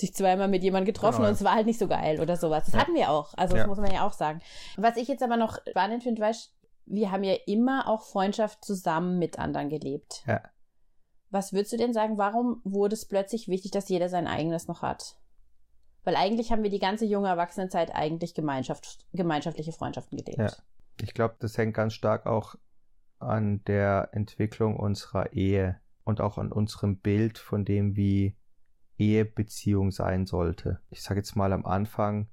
sich 0.01 0.13
zweimal 0.13 0.47
mit 0.49 0.63
jemandem 0.63 0.93
getroffen 0.93 1.17
Genau, 1.19 1.29
und 1.29 1.35
es 1.35 1.43
war 1.43 1.55
halt 1.55 1.65
nicht 1.65 1.79
so 1.79 1.87
geil 1.87 2.19
oder 2.19 2.35
sowas. 2.35 2.65
Das 2.65 2.73
Ja. 2.73 2.81
hatten 2.81 2.93
wir 2.93 3.09
auch. 3.09 3.33
Also 3.37 3.55
Ja. 3.55 3.61
das 3.61 3.69
muss 3.69 3.77
man 3.79 3.91
ja 3.91 4.05
auch 4.05 4.13
sagen. 4.13 4.41
Was 4.75 4.97
ich 4.97 5.07
jetzt 5.07 5.23
aber 5.23 5.37
noch 5.37 5.57
spannend 5.69 6.03
finde, 6.03 6.21
weißt 6.21 6.53
wir 6.87 7.11
haben 7.11 7.23
ja 7.23 7.35
immer 7.45 7.87
auch 7.87 8.01
Freundschaft 8.03 8.65
zusammen 8.65 9.17
mit 9.19 9.39
anderen 9.39 9.69
gelebt. 9.69 10.23
Ja. 10.27 10.41
Was 11.29 11.53
würdest 11.53 11.71
du 11.71 11.77
denn 11.77 11.93
sagen, 11.93 12.17
warum 12.17 12.59
wurde 12.65 12.95
es 12.95 13.07
plötzlich 13.07 13.47
wichtig, 13.47 13.71
dass 13.71 13.87
jeder 13.87 14.09
sein 14.09 14.27
eigenes 14.27 14.67
noch 14.67 14.81
hat? 14.81 15.15
Weil 16.03 16.15
eigentlich 16.15 16.51
haben 16.51 16.63
wir 16.63 16.71
die 16.71 16.79
ganze 16.79 17.05
junge 17.05 17.29
Erwachsenenzeit 17.29 17.93
eigentlich 17.95 18.33
Gemeinschaft, 18.33 19.05
gemeinschaftliche 19.13 19.71
Freundschaften 19.71 20.17
gelebt. 20.17 20.39
Ja. 20.39 20.51
Ich 21.01 21.13
glaube, 21.13 21.35
das 21.39 21.57
hängt 21.57 21.75
ganz 21.75 21.93
stark 21.93 22.25
auch 22.25 22.55
an 23.19 23.63
der 23.65 24.09
Entwicklung 24.11 24.75
unserer 24.77 25.31
Ehe 25.31 25.79
und 26.03 26.19
auch 26.19 26.37
an 26.39 26.51
unserem 26.51 26.97
Bild 26.97 27.37
von 27.37 27.63
dem, 27.63 27.95
wie 27.95 28.35
Ehebeziehung 29.01 29.91
sein 29.91 30.25
sollte. 30.25 30.79
Ich 30.89 31.01
sage 31.01 31.19
jetzt 31.19 31.35
mal 31.35 31.51
am 31.53 31.65
Anfang 31.65 32.27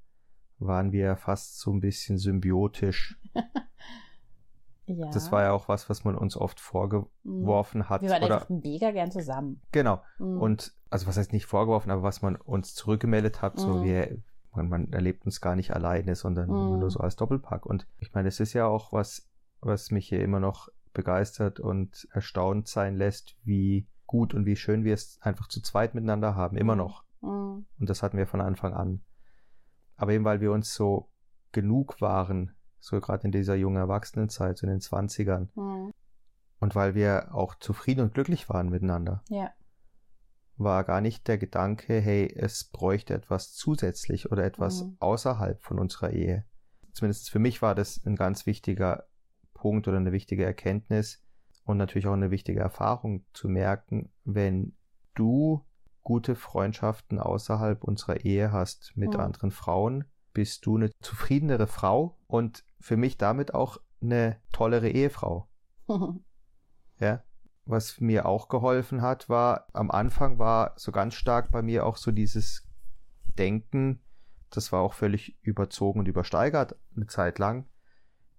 waren 0.59 0.93
wir 0.93 1.17
fast 1.17 1.59
so 1.61 1.73
ein 1.73 1.81
bisschen 1.81 2.19
symbiotisch. 2.19 3.19
Ja. 4.91 5.11
Das 5.11 5.31
war 5.31 5.43
ja 5.43 5.53
auch 5.53 5.69
was, 5.69 5.91
was 5.91 6.05
man 6.05 6.15
uns 6.15 6.35
oft 6.35 6.61
vorgeworfen 6.61 7.91
hat. 7.91 8.01
Mhm. 8.01 8.07
Wir 8.07 8.11
waren 8.13 8.23
oder, 8.25 8.35
einfach 8.37 8.49
mega 8.49 8.91
gern 8.91 9.11
zusammen. 9.11 9.61
genau. 9.71 10.03
Mhm. 10.19 10.41
Und 10.41 10.73
also 10.89 11.07
was 11.07 11.19
heißt 11.19 11.35
nicht 11.35 11.45
vorgeworfen, 11.45 11.91
aber 11.91 12.03
was 12.03 12.23
man 12.23 12.37
uns 12.37 12.75
zurückgemeldet 12.75 13.43
hat, 13.43 13.59
so 13.61 13.75
Mhm. 13.75 13.83
wir, 13.85 14.17
man, 14.55 14.69
man 14.71 14.93
erlebt 14.95 15.27
uns 15.27 15.43
gar 15.43 15.57
nicht 15.57 15.75
alleine, 15.75 16.15
sondern 16.15 16.49
immer 16.49 16.71
Mhm. 16.73 16.79
nur 16.81 16.91
so 16.91 17.01
als 17.01 17.17
Doppelpack. 17.17 17.67
Und 17.67 17.87
ich 17.99 18.15
meine, 18.15 18.29
es 18.29 18.41
ist 18.41 18.55
ja 18.55 18.67
auch 18.67 18.91
was, 18.91 19.29
was 19.61 19.91
mich 19.91 20.09
hier 20.09 20.23
immer 20.23 20.41
noch 20.41 20.71
begeistert 20.95 21.61
und 21.61 22.09
erstaunt 22.13 22.67
sein 22.67 22.97
lässt, 22.97 23.37
wie 23.45 23.87
gut 24.09 24.35
und 24.35 24.45
wie 24.45 24.57
schön 24.57 24.83
wir 24.83 24.95
es 24.95 25.19
einfach 25.23 25.47
zu 25.47 25.63
zweit 25.63 25.95
miteinander 25.95 26.35
haben, 26.35 26.57
immer 26.57 26.75
Mhm. 26.75 26.79
noch. 26.79 27.05
Mhm. 27.21 27.67
Und 27.79 27.89
das 27.89 28.03
hatten 28.03 28.19
wir 28.19 28.27
von 28.27 28.41
Anfang 28.41 28.75
an. 28.75 29.05
Aber 29.95 30.13
eben 30.13 30.25
weil 30.25 30.41
wir 30.41 30.51
uns 30.51 30.75
so 30.75 31.11
genug 31.53 32.01
waren, 32.01 32.57
so 32.81 33.01
gerade 33.01 33.25
in 33.25 33.31
dieser 33.33 33.55
jungen 33.55 33.77
Erwachsenenzeit, 33.77 34.59
so 34.59 34.67
in 34.67 34.71
den 34.73 34.81
Zwanzigern, 34.81 35.51
Mhm. 35.55 35.93
und 36.59 36.75
weil 36.75 36.95
wir 36.97 37.33
auch 37.35 37.55
zufrieden 37.55 38.01
und 38.01 38.15
glücklich 38.15 38.49
waren 38.49 38.69
miteinander, 38.69 39.23
Ja. 39.29 39.51
war 40.57 40.83
gar 40.85 41.01
nicht 41.01 41.29
der 41.29 41.39
Gedanke, 41.39 42.01
hey, 42.01 42.33
es 42.35 42.65
bräuchte 42.65 43.15
etwas 43.15 43.53
zusätzlich 43.53 44.33
oder 44.33 44.45
etwas 44.45 44.83
Mhm. 44.85 44.97
außerhalb 45.01 45.63
von 45.63 45.79
unserer 45.79 46.11
Ehe. 46.11 46.45
Zumindest 46.93 47.31
für 47.31 47.39
mich 47.39 47.63
war 47.63 47.75
das 47.75 48.05
ein 48.05 48.17
ganz 48.17 48.47
wichtiger 48.47 49.05
Punkt 49.55 49.87
oder 49.89 49.99
eine 49.99 50.13
wichtige 50.13 50.45
Erkenntnis 50.45 51.23
und 51.69 51.77
natürlich 51.77 52.07
auch 52.07 52.15
eine 52.15 52.31
wichtige 52.31 52.61
Erfahrung 52.61 53.25
zu 53.35 53.49
merken, 53.49 54.11
wenn 54.25 54.75
du 55.15 55.65
gute 56.03 56.35
Freundschaften 56.35 57.19
außerhalb 57.19 57.85
unserer 57.85 58.25
Ehe 58.25 58.51
hast 58.53 58.93
mit 58.97 59.13
Mhm. 59.15 59.21
anderen 59.21 59.51
Frauen, 59.51 60.05
bist 60.33 60.65
du 60.65 60.77
eine 60.77 60.91
zufriedenere 61.01 61.67
Frau 61.67 62.19
und 62.27 62.65
für 62.81 62.97
mich 62.97 63.19
damit 63.19 63.53
auch 63.55 63.79
eine 64.01 64.41
tollere 64.53 64.89
Ehefrau. 64.89 65.49
Ja. 67.01 67.23
Was 67.65 68.01
mir 68.01 68.25
auch 68.27 68.49
geholfen 68.49 69.03
hat, 69.03 69.29
war, 69.29 69.67
am 69.75 69.91
Anfang 69.91 70.39
war 70.39 70.73
so 70.77 70.91
ganz 70.91 71.15
stark 71.15 71.51
bei 71.53 71.61
mir 71.63 71.85
auch 71.85 71.97
so 71.97 72.11
dieses 72.11 72.67
Denken, 73.39 74.01
das 74.51 74.73
war 74.73 74.81
auch 74.81 74.95
völlig 74.95 75.39
überzogen 75.43 76.01
und 76.01 76.09
übersteigert 76.09 76.77
eine 76.97 77.07
Zeit 77.07 77.39
lang. 77.39 77.69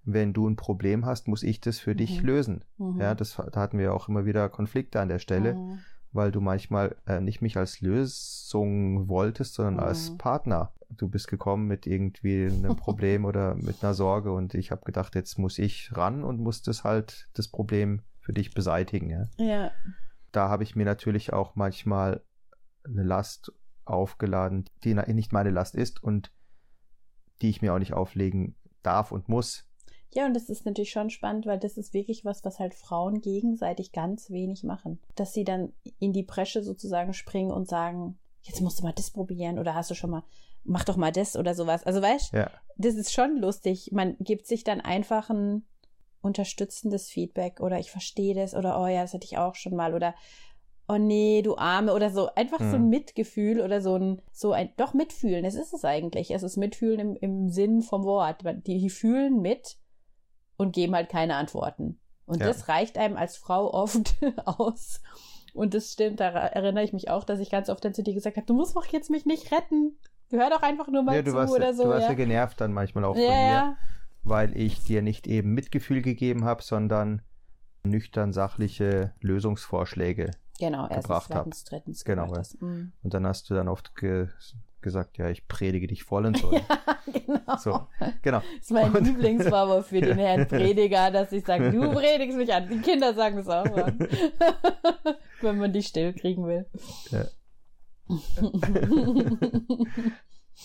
Wenn 0.03 0.33
du 0.33 0.47
ein 0.49 0.55
Problem 0.55 1.05
hast, 1.05 1.27
muss 1.27 1.43
ich 1.43 1.59
das 1.61 1.79
für 1.79 1.95
dich 1.95 2.21
Mhm. 2.23 2.27
lösen. 2.27 2.65
Mhm. 2.77 2.99
Ja, 2.99 3.15
das, 3.15 3.35
da 3.35 3.59
hatten 3.59 3.77
wir 3.77 3.93
auch 3.93 4.07
immer 4.07 4.25
wieder 4.25 4.49
Konflikte 4.49 4.99
an 5.01 5.09
der 5.09 5.19
Stelle, 5.19 5.55
Mhm. 5.55 5.79
weil 6.11 6.31
du 6.31 6.41
manchmal 6.41 6.95
äh, 7.05 7.19
nicht 7.19 7.41
mich 7.41 7.57
als 7.57 7.81
Lösung 7.81 9.07
wolltest, 9.09 9.53
sondern 9.55 9.75
Mhm. 9.75 9.79
als 9.81 10.17
Partner. 10.17 10.73
Du 10.89 11.07
bist 11.07 11.27
gekommen 11.27 11.67
mit 11.67 11.85
irgendwie 11.85 12.45
einem 12.47 12.75
Problem 12.77 13.25
oder 13.25 13.53
mit 13.55 13.83
einer 13.83 13.93
Sorge 13.93 14.31
und 14.31 14.55
ich 14.55 14.71
habe 14.71 14.83
gedacht, 14.85 15.13
jetzt 15.15 15.37
muss 15.37 15.59
ich 15.59 15.95
ran 15.95 16.23
und 16.23 16.39
muss 16.39 16.61
das 16.63 16.83
halt 16.83 17.29
das 17.33 17.47
Problem 17.47 18.01
für 18.21 18.33
dich 18.33 18.53
beseitigen. 18.53 19.09
Ja? 19.09 19.27
Ja. 19.37 19.71
Da 20.31 20.49
habe 20.49 20.63
ich 20.63 20.75
mir 20.75 20.85
natürlich 20.85 21.33
auch 21.33 21.55
manchmal 21.55 22.23
eine 22.85 23.03
Last 23.03 23.51
aufgeladen, 23.85 24.65
die 24.83 24.93
nicht 24.93 25.33
meine 25.33 25.49
Last 25.49 25.75
ist 25.75 26.01
und 26.03 26.31
die 27.41 27.49
ich 27.49 27.61
mir 27.61 27.73
auch 27.73 27.79
nicht 27.79 27.93
auflegen 27.93 28.55
darf 28.81 29.11
und 29.11 29.29
muss. 29.29 29.68
Ja, 30.11 30.25
und 30.25 30.33
das 30.33 30.49
ist 30.49 30.65
natürlich 30.65 30.91
schon 30.91 31.09
spannend, 31.09 31.45
weil 31.45 31.59
das 31.59 31.77
ist 31.77 31.93
wirklich 31.93 32.25
was, 32.25 32.43
was 32.43 32.59
halt 32.59 32.73
Frauen 32.73 33.21
gegenseitig 33.21 33.91
ganz 33.91 34.29
wenig 34.31 34.63
machen. 34.63 34.99
Dass 35.15 35.33
sie 35.33 35.43
dann 35.43 35.71
in 35.99 36.13
die 36.13 36.23
Bresche 36.23 36.63
sozusagen 36.63 37.13
springen 37.13 37.51
und 37.51 37.67
sagen, 37.67 38.17
jetzt 38.41 38.61
musst 38.61 38.79
du 38.79 38.83
mal 38.83 38.93
das 38.93 39.11
probieren 39.11 39.59
oder 39.59 39.75
hast 39.75 39.91
du 39.91 39.95
schon 39.95 40.09
mal, 40.09 40.23
mach 40.63 40.83
doch 40.83 40.97
mal 40.97 41.11
das 41.11 41.35
oder 41.35 41.53
sowas. 41.53 41.83
Also 41.85 42.01
weißt, 42.01 42.33
Ja, 42.33 42.49
das 42.77 42.95
ist 42.95 43.13
schon 43.13 43.37
lustig. 43.37 43.91
Man 43.91 44.15
gibt 44.19 44.47
sich 44.47 44.63
dann 44.63 44.81
einfach 44.81 45.29
ein 45.29 45.63
unterstützendes 46.21 47.09
Feedback 47.09 47.59
oder 47.59 47.79
ich 47.79 47.91
verstehe 47.91 48.33
das 48.33 48.53
oder 48.53 48.81
oh 48.81 48.87
ja, 48.87 49.01
das 49.01 49.13
hatte 49.13 49.25
ich 49.25 49.37
auch 49.37 49.55
schon 49.55 49.75
mal 49.75 49.93
oder 49.93 50.15
oh 50.87 50.97
nee, 50.97 51.41
du 51.43 51.55
Arme 51.57 51.93
oder 51.93 52.09
so. 52.09 52.33
Einfach 52.33 52.59
so 52.59 52.75
ein 52.75 52.83
Mhm. 52.85 52.89
Mitgefühl 52.89 53.61
oder 53.61 53.79
so 53.79 53.95
ein, 53.95 54.21
so 54.31 54.53
ein, 54.53 54.71
doch 54.75 54.93
Mitfühlen. 54.95 55.45
Es 55.45 55.55
ist 55.55 55.71
es 55.73 55.85
eigentlich. 55.85 56.31
Es 56.31 56.41
ist 56.41 56.57
Mitfühlen 56.57 56.99
im, 56.99 57.15
im 57.17 57.49
Sinn 57.49 57.81
vom 57.83 58.03
Wort. 58.05 58.43
Die, 58.65 58.79
die 58.79 58.89
fühlen 58.89 59.41
mit 59.41 59.77
und 60.59 60.73
geben 60.73 60.93
halt 60.93 61.09
keine 61.09 61.35
Antworten. 61.35 61.99
Und 62.25 62.41
Ja. 62.41 62.47
das 62.47 62.67
reicht 62.67 62.97
einem 62.97 63.15
als 63.15 63.37
Frau 63.37 63.73
oft 63.73 64.15
aus. 64.45 65.01
Und 65.53 65.73
das 65.73 65.93
stimmt, 65.93 66.19
da 66.19 66.27
erinnere 66.27 66.83
ich 66.83 66.93
mich 66.93 67.09
auch, 67.09 67.23
dass 67.23 67.39
ich 67.39 67.49
ganz 67.49 67.69
oft 67.69 67.83
dann 67.83 67.93
zu 67.93 68.03
dir 68.03 68.13
gesagt 68.13 68.35
habe, 68.37 68.45
du 68.45 68.53
musst 68.53 68.75
doch 68.75 68.85
jetzt 68.85 69.09
mich 69.09 69.25
nicht 69.25 69.51
retten. 69.51 69.97
Hör 70.29 70.49
doch 70.49 70.61
einfach 70.61 70.89
nur 70.89 71.01
mal 71.01 71.15
ja 71.15 71.25
zu 71.25 71.33
warst, 71.33 71.53
oder 71.53 71.73
so. 71.73 71.83
du 71.83 71.89
warst 71.89 72.03
ja. 72.03 72.09
ja. 72.09 72.13
genervt 72.13 72.61
dann 72.61 72.73
manchmal 72.73 73.05
auch 73.05 73.15
von 73.15 73.23
mir, 73.23 73.77
weil 74.23 74.55
ich 74.55 74.83
dir 74.83 75.01
nicht 75.01 75.27
eben 75.27 75.53
Mitgefühl 75.53 76.01
gegeben 76.01 76.43
habe, 76.43 76.61
sondern 76.61 77.21
nüchtern 77.83 78.33
sachliche 78.33 79.13
Lösungsvorschläge. 79.21 80.31
Genau, 80.59 80.83
erstens, 80.83 81.03
gebracht 81.03 81.29
hab. 81.29 81.43
zweitens, 81.45 81.63
drittens. 81.63 82.03
Genau, 82.03 82.35
ja. 82.35 82.41
Mm. 82.59 82.91
Und 83.01 83.13
dann 83.13 83.25
hast 83.25 83.49
du 83.49 83.53
dann 83.53 83.69
oft 83.69 83.95
ge 83.95 84.27
gesagt, 84.81 85.17
ja, 85.17 85.29
ich 85.29 85.47
predige 85.47 85.87
dich 85.87 86.03
voll 86.03 86.25
und 86.27 86.37
so. 86.37 86.51
Ja, 86.53 86.61
genau. 87.11 87.57
So, 87.57 87.87
genau. 88.21 88.39
Das 88.39 88.61
ist 88.61 88.71
mein 88.71 88.93
Und- 88.95 89.05
Lieblingsvorwurf 89.05 89.87
für 89.87 90.01
den 90.01 90.17
Herrn 90.19 90.47
Prediger, 90.47 91.11
dass 91.11 91.31
ich 91.31 91.45
sage, 91.45 91.71
du 91.71 91.91
predigst 91.91 92.37
mich 92.37 92.53
an. 92.53 92.69
Die 92.69 92.79
Kinder 92.79 93.13
sagen 93.13 93.37
das 93.37 93.47
auch 93.47 93.65
mal. 93.65 93.97
Wenn 95.41 95.57
man 95.57 95.71
die 95.73 95.83
still 95.83 96.13
kriegen 96.13 96.45
will. 96.45 96.65
Ja. 97.11 97.25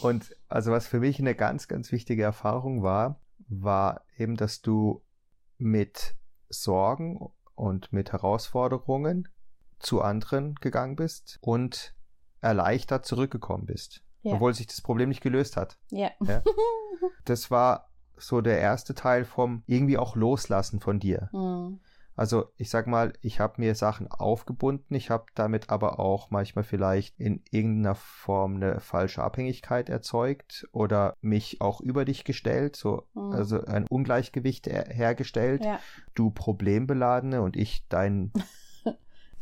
Und 0.03 0.37
also 0.49 0.73
was 0.73 0.87
für 0.87 1.01
mich 1.01 1.19
eine 1.19 1.35
ganz, 1.35 1.69
ganz 1.69 1.93
wichtige 1.93 2.23
Erfahrung 2.23 2.83
war, 2.83 3.21
war 3.49 4.05
eben, 4.17 4.37
dass 4.37 4.61
du 4.63 5.03
mit 5.59 6.17
Sorgen 6.49 7.21
und 7.55 7.93
mit 7.93 8.13
Herausforderungen 8.13 9.29
zu 9.79 10.01
anderen 10.03 10.55
gegangen 10.57 10.97
bist 10.97 11.39
und 11.43 11.95
erleichtert 12.45 13.05
zurückgekommen 13.07 13.67
bist, 13.67 14.03
Ja. 14.23 14.35
obwohl 14.35 14.55
sich 14.55 14.67
das 14.69 14.81
Problem 14.81 15.09
nicht 15.09 15.23
gelöst 15.23 15.57
hat. 15.57 15.79
Ja. 15.91 16.11
Ja. 16.23 16.43
Das 17.25 17.51
war 17.51 17.91
so 18.17 18.41
der 18.41 18.59
erste 18.61 18.95
Teil 18.95 19.25
vom 19.25 19.63
irgendwie 19.67 19.99
auch 19.99 20.15
Loslassen 20.17 20.81
von 20.81 21.01
dir. 21.01 21.29
Hm. 21.33 21.81
Also 22.17 22.45
ich 22.57 22.71
sag 22.71 22.87
mal, 22.87 23.13
ich 23.23 23.41
habe 23.41 23.55
mir 23.61 23.75
Sachen 23.75 24.09
aufgebunden, 24.09 24.95
ich 24.95 25.11
habe 25.11 25.25
damit 25.35 25.69
aber 25.71 25.99
auch 25.99 26.31
manchmal 26.31 26.63
vielleicht 26.63 27.19
in 27.19 27.43
irgendeiner 27.51 27.97
Form 27.97 28.55
eine 28.57 28.79
falsche 28.81 29.23
Abhängigkeit 29.23 29.89
erzeugt 29.89 30.67
oder 30.71 31.17
mich 31.21 31.61
auch 31.61 31.81
über 31.81 32.05
dich 32.05 32.23
gestellt, 32.25 32.77
so 32.77 33.09
Mhm. 33.15 33.33
also 33.33 33.65
ein 33.65 33.87
Ungleichgewicht 33.89 34.69
her 34.69 34.87
hergestellt. 34.89 35.65
Ja. 35.65 35.81
Du 36.15 36.31
Problembeladene 36.31 37.43
und 37.43 37.57
ich 37.57 37.87
dein, 37.89 38.33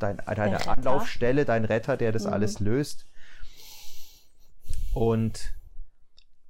dein 0.03 0.19
deine 0.19 0.57
Retter. 0.57 0.71
Anlaufstelle, 0.77 1.45
dein 1.45 1.65
Retter, 1.65 1.97
der 1.97 2.13
das 2.13 2.25
Mhm. 2.27 2.33
alles 2.33 2.61
löst. 2.61 3.07
Und 4.95 5.55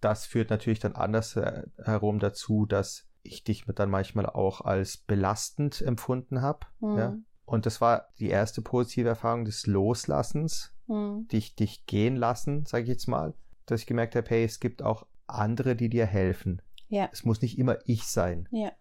das 0.01 0.27
führt 0.27 0.51
natürlich 0.51 0.81
dann 0.81 0.95
anders 0.97 1.37
äh, 1.37 1.63
herum 1.85 2.19
dazu, 2.19 2.67
dass 2.67 3.07
ich 3.23 3.45
dich 3.45 3.65
dann 3.75 3.91
manchmal 3.91 4.27
auch 4.27 4.61
als 4.63 4.97
belastend 4.97 5.81
empfunden 5.81 6.43
habe. 6.43 6.67
Hm. 6.81 6.99
Ja? 6.99 7.17
Und 7.45 7.67
das 7.67 7.81
war 7.81 8.09
die 8.19 8.29
erste 8.29 8.63
positive 8.63 9.09
Erfahrung 9.09 9.45
des 9.45 9.67
Loslassens, 9.67 10.73
Hm. 10.89 11.29
dich, 11.31 11.55
dich 11.55 11.87
gehen 11.87 12.17
lassen, 12.17 12.67
sage 12.67 12.83
ich 12.85 12.89
jetzt 12.89 13.07
mal, 13.07 13.35
dass 13.67 13.81
ich 13.83 13.87
gemerkt 13.87 14.17
habe, 14.17 14.29
hey, 14.29 14.45
es 14.45 14.59
gibt 14.59 14.83
auch 14.83 15.07
andere, 15.29 15.77
die 15.77 15.89
dir 15.89 16.07
helfen. 16.07 16.61
Ja. 16.89 17.09
Es 17.13 17.25
muss 17.25 17.41
nicht 17.41 17.59
immer 17.59 17.79
ich 17.87 18.05
sein. 18.05 18.49
Ja. 18.51 18.73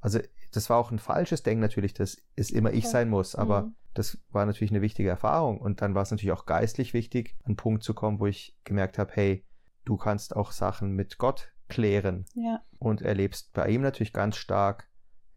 Also 0.00 0.20
das 0.52 0.70
war 0.70 0.78
auch 0.78 0.90
ein 0.90 0.98
falsches 0.98 1.42
Denken 1.42 1.60
natürlich, 1.60 1.94
dass 1.94 2.16
es 2.36 2.50
immer 2.50 2.72
ich 2.72 2.88
sein 2.88 3.08
muss, 3.08 3.34
aber 3.34 3.62
Mhm. 3.62 3.74
das 3.94 4.18
war 4.30 4.46
natürlich 4.46 4.70
eine 4.72 4.82
wichtige 4.82 5.08
Erfahrung 5.08 5.60
und 5.60 5.82
dann 5.82 5.94
war 5.94 6.02
es 6.02 6.10
natürlich 6.10 6.32
auch 6.32 6.46
geistlich 6.46 6.94
wichtig, 6.94 7.34
an 7.40 7.46
einen 7.50 7.56
Punkt 7.56 7.82
zu 7.82 7.94
kommen, 7.94 8.20
wo 8.20 8.26
ich 8.26 8.56
gemerkt 8.64 8.98
habe, 8.98 9.10
hey, 9.14 9.44
du 9.84 9.96
kannst 9.96 10.34
auch 10.36 10.52
Sachen 10.52 10.92
mit 10.92 11.18
Gott 11.18 11.52
klären 11.68 12.24
Ja. 12.34 12.60
und 12.78 13.02
erlebst 13.02 13.52
bei 13.52 13.68
ihm 13.68 13.82
natürlich 13.82 14.12
ganz 14.12 14.36
stark 14.36 14.88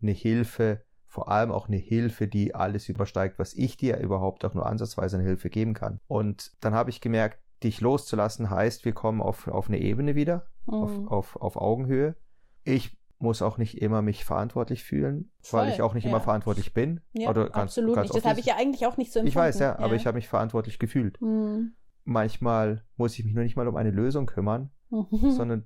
eine 0.02 0.12
Hilfe, 0.12 0.84
vor 1.08 1.30
allem 1.30 1.52
auch 1.52 1.68
eine 1.68 1.78
Hilfe, 1.78 2.28
die 2.28 2.56
alles 2.56 2.88
übersteigt, 2.88 3.38
was 3.38 3.54
ich 3.54 3.76
dir 3.76 3.98
überhaupt 3.98 4.46
auch 4.46 4.54
nur 4.54 4.66
ansatzweise 4.66 5.18
eine 5.18 5.26
Hilfe 5.28 5.50
geben 5.50 5.74
kann. 5.74 6.00
Und 6.08 6.54
dann 6.62 6.74
habe 6.74 6.90
ich 6.90 7.02
gemerkt, 7.02 7.40
dich 7.64 7.82
loszulassen 7.82 8.50
heißt, 8.50 8.86
wir 8.86 8.94
kommen 8.94 9.22
auf, 9.22 9.48
auf 9.50 9.68
eine 9.68 9.80
Ebene 9.80 10.16
wieder, 10.16 10.48
auf, 10.68 10.90
Hm. 10.96 11.08
auf, 11.10 11.36
auf 11.36 11.58
Augenhöhe. 11.58 12.16
Ich 12.64 12.98
muss 13.22 13.42
auch 13.42 13.58
nicht 13.58 13.82
immer 13.82 14.02
mich 14.02 14.26
verantwortlich 14.26 14.84
fühlen, 14.84 15.32
weil 15.52 15.66
Voll, 15.66 15.68
ich 15.74 15.82
auch 15.82 15.94
nicht 15.94 16.04
ja. 16.06 16.10
immer 16.10 16.20
verantwortlich 16.22 16.74
bin. 16.74 17.02
Ja, 17.14 17.30
Oder 17.30 17.44
ganz, 17.46 17.56
absolut 17.78 17.96
ganz 17.96 18.10
nicht. 18.14 18.24
Das 18.26 18.30
habe 18.30 18.40
ich 18.40 18.46
ja 18.48 18.56
eigentlich 18.58 18.86
auch 18.86 18.98
nicht 18.98 19.12
so 19.14 19.20
empfunden. 19.20 19.28
Ich 19.30 19.36
weiß, 19.36 19.60
ja, 19.60 19.78
aber 19.80 19.96
ich 19.96 20.06
habe 20.08 20.16
mich 20.16 20.28
verantwortlich 20.28 20.80
gefühlt. 20.80 21.20
Hm. 21.20 21.74
Manchmal 22.04 22.84
muss 22.98 23.18
ich 23.18 23.26
mich 23.26 23.34
nur 23.34 23.44
nicht 23.44 23.56
mal 23.56 23.68
um 23.68 23.76
eine 23.76 23.92
Lösung 23.92 24.26
kümmern, 24.26 24.72
Mhm. 24.90 25.32
sondern 25.32 25.66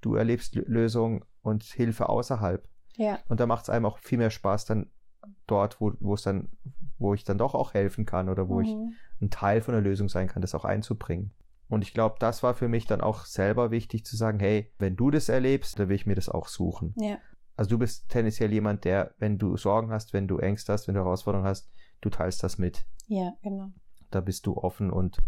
du 0.00 0.14
erlebst 0.14 0.54
Lö- 0.54 0.64
Lösung 0.66 1.24
und 1.42 1.62
Hilfe 1.62 2.08
außerhalb. 2.08 2.66
Ja. 2.96 3.18
Und 3.28 3.38
da 3.40 3.46
macht 3.46 3.64
es 3.64 3.70
einem 3.70 3.86
auch 3.86 3.98
viel 3.98 4.18
mehr 4.18 4.30
Spaß 4.30 4.64
dann 4.64 4.90
dort, 5.46 5.80
wo, 5.80 5.92
wo 6.00 6.14
es 6.14 6.22
dann, 6.22 6.48
wo 6.98 7.14
ich 7.14 7.22
dann 7.24 7.38
doch 7.38 7.54
auch 7.54 7.74
helfen 7.74 8.06
kann 8.06 8.28
oder 8.28 8.48
wo 8.48 8.60
ich 8.60 8.68
Mhm. 8.74 8.94
ein 9.20 9.30
Teil 9.30 9.60
von 9.60 9.72
der 9.74 9.82
Lösung 9.82 10.08
sein 10.08 10.26
kann, 10.26 10.42
das 10.42 10.54
auch 10.54 10.64
einzubringen. 10.64 11.32
Und 11.68 11.82
ich 11.82 11.92
glaube, 11.92 12.16
das 12.18 12.42
war 12.42 12.54
für 12.54 12.68
mich 12.68 12.86
dann 12.86 13.00
auch 13.00 13.24
selber 13.26 13.70
wichtig 13.70 14.04
zu 14.04 14.16
sagen, 14.16 14.40
hey, 14.40 14.72
wenn 14.78 14.96
du 14.96 15.10
das 15.10 15.28
erlebst, 15.28 15.78
dann 15.78 15.88
will 15.88 15.96
ich 15.96 16.06
mir 16.06 16.14
das 16.14 16.28
auch 16.28 16.48
suchen. 16.48 16.94
Ja. 16.96 17.18
Also 17.56 17.70
du 17.70 17.78
bist 17.78 18.08
tendenziell 18.08 18.52
jemand, 18.52 18.84
der, 18.84 19.14
wenn 19.18 19.38
du 19.38 19.56
Sorgen 19.56 19.90
hast, 19.90 20.12
wenn 20.12 20.28
du 20.28 20.38
Ängste 20.38 20.72
hast, 20.72 20.88
wenn 20.88 20.94
du 20.94 21.00
Herausforderungen 21.00 21.48
hast, 21.48 21.70
du 22.00 22.08
teilst 22.08 22.42
das 22.42 22.56
mit. 22.58 22.86
Ja, 23.06 23.32
genau. 23.42 23.72
Da 24.10 24.20
bist 24.20 24.46
du 24.46 24.56
offen 24.56 24.90
und 24.90 25.18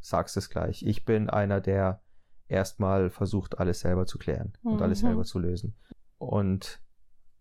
sagst 0.00 0.36
es 0.36 0.48
gleich. 0.50 0.84
Ich 0.84 1.04
bin 1.04 1.28
einer, 1.28 1.60
der 1.60 2.02
erstmal 2.46 3.10
versucht, 3.10 3.58
alles 3.58 3.80
selber 3.80 4.06
zu 4.06 4.18
klären 4.18 4.52
und 4.62 4.80
alles 4.82 5.02
Mhm. 5.02 5.06
selber 5.08 5.24
zu 5.24 5.38
lösen. 5.38 5.76
Und 6.18 6.80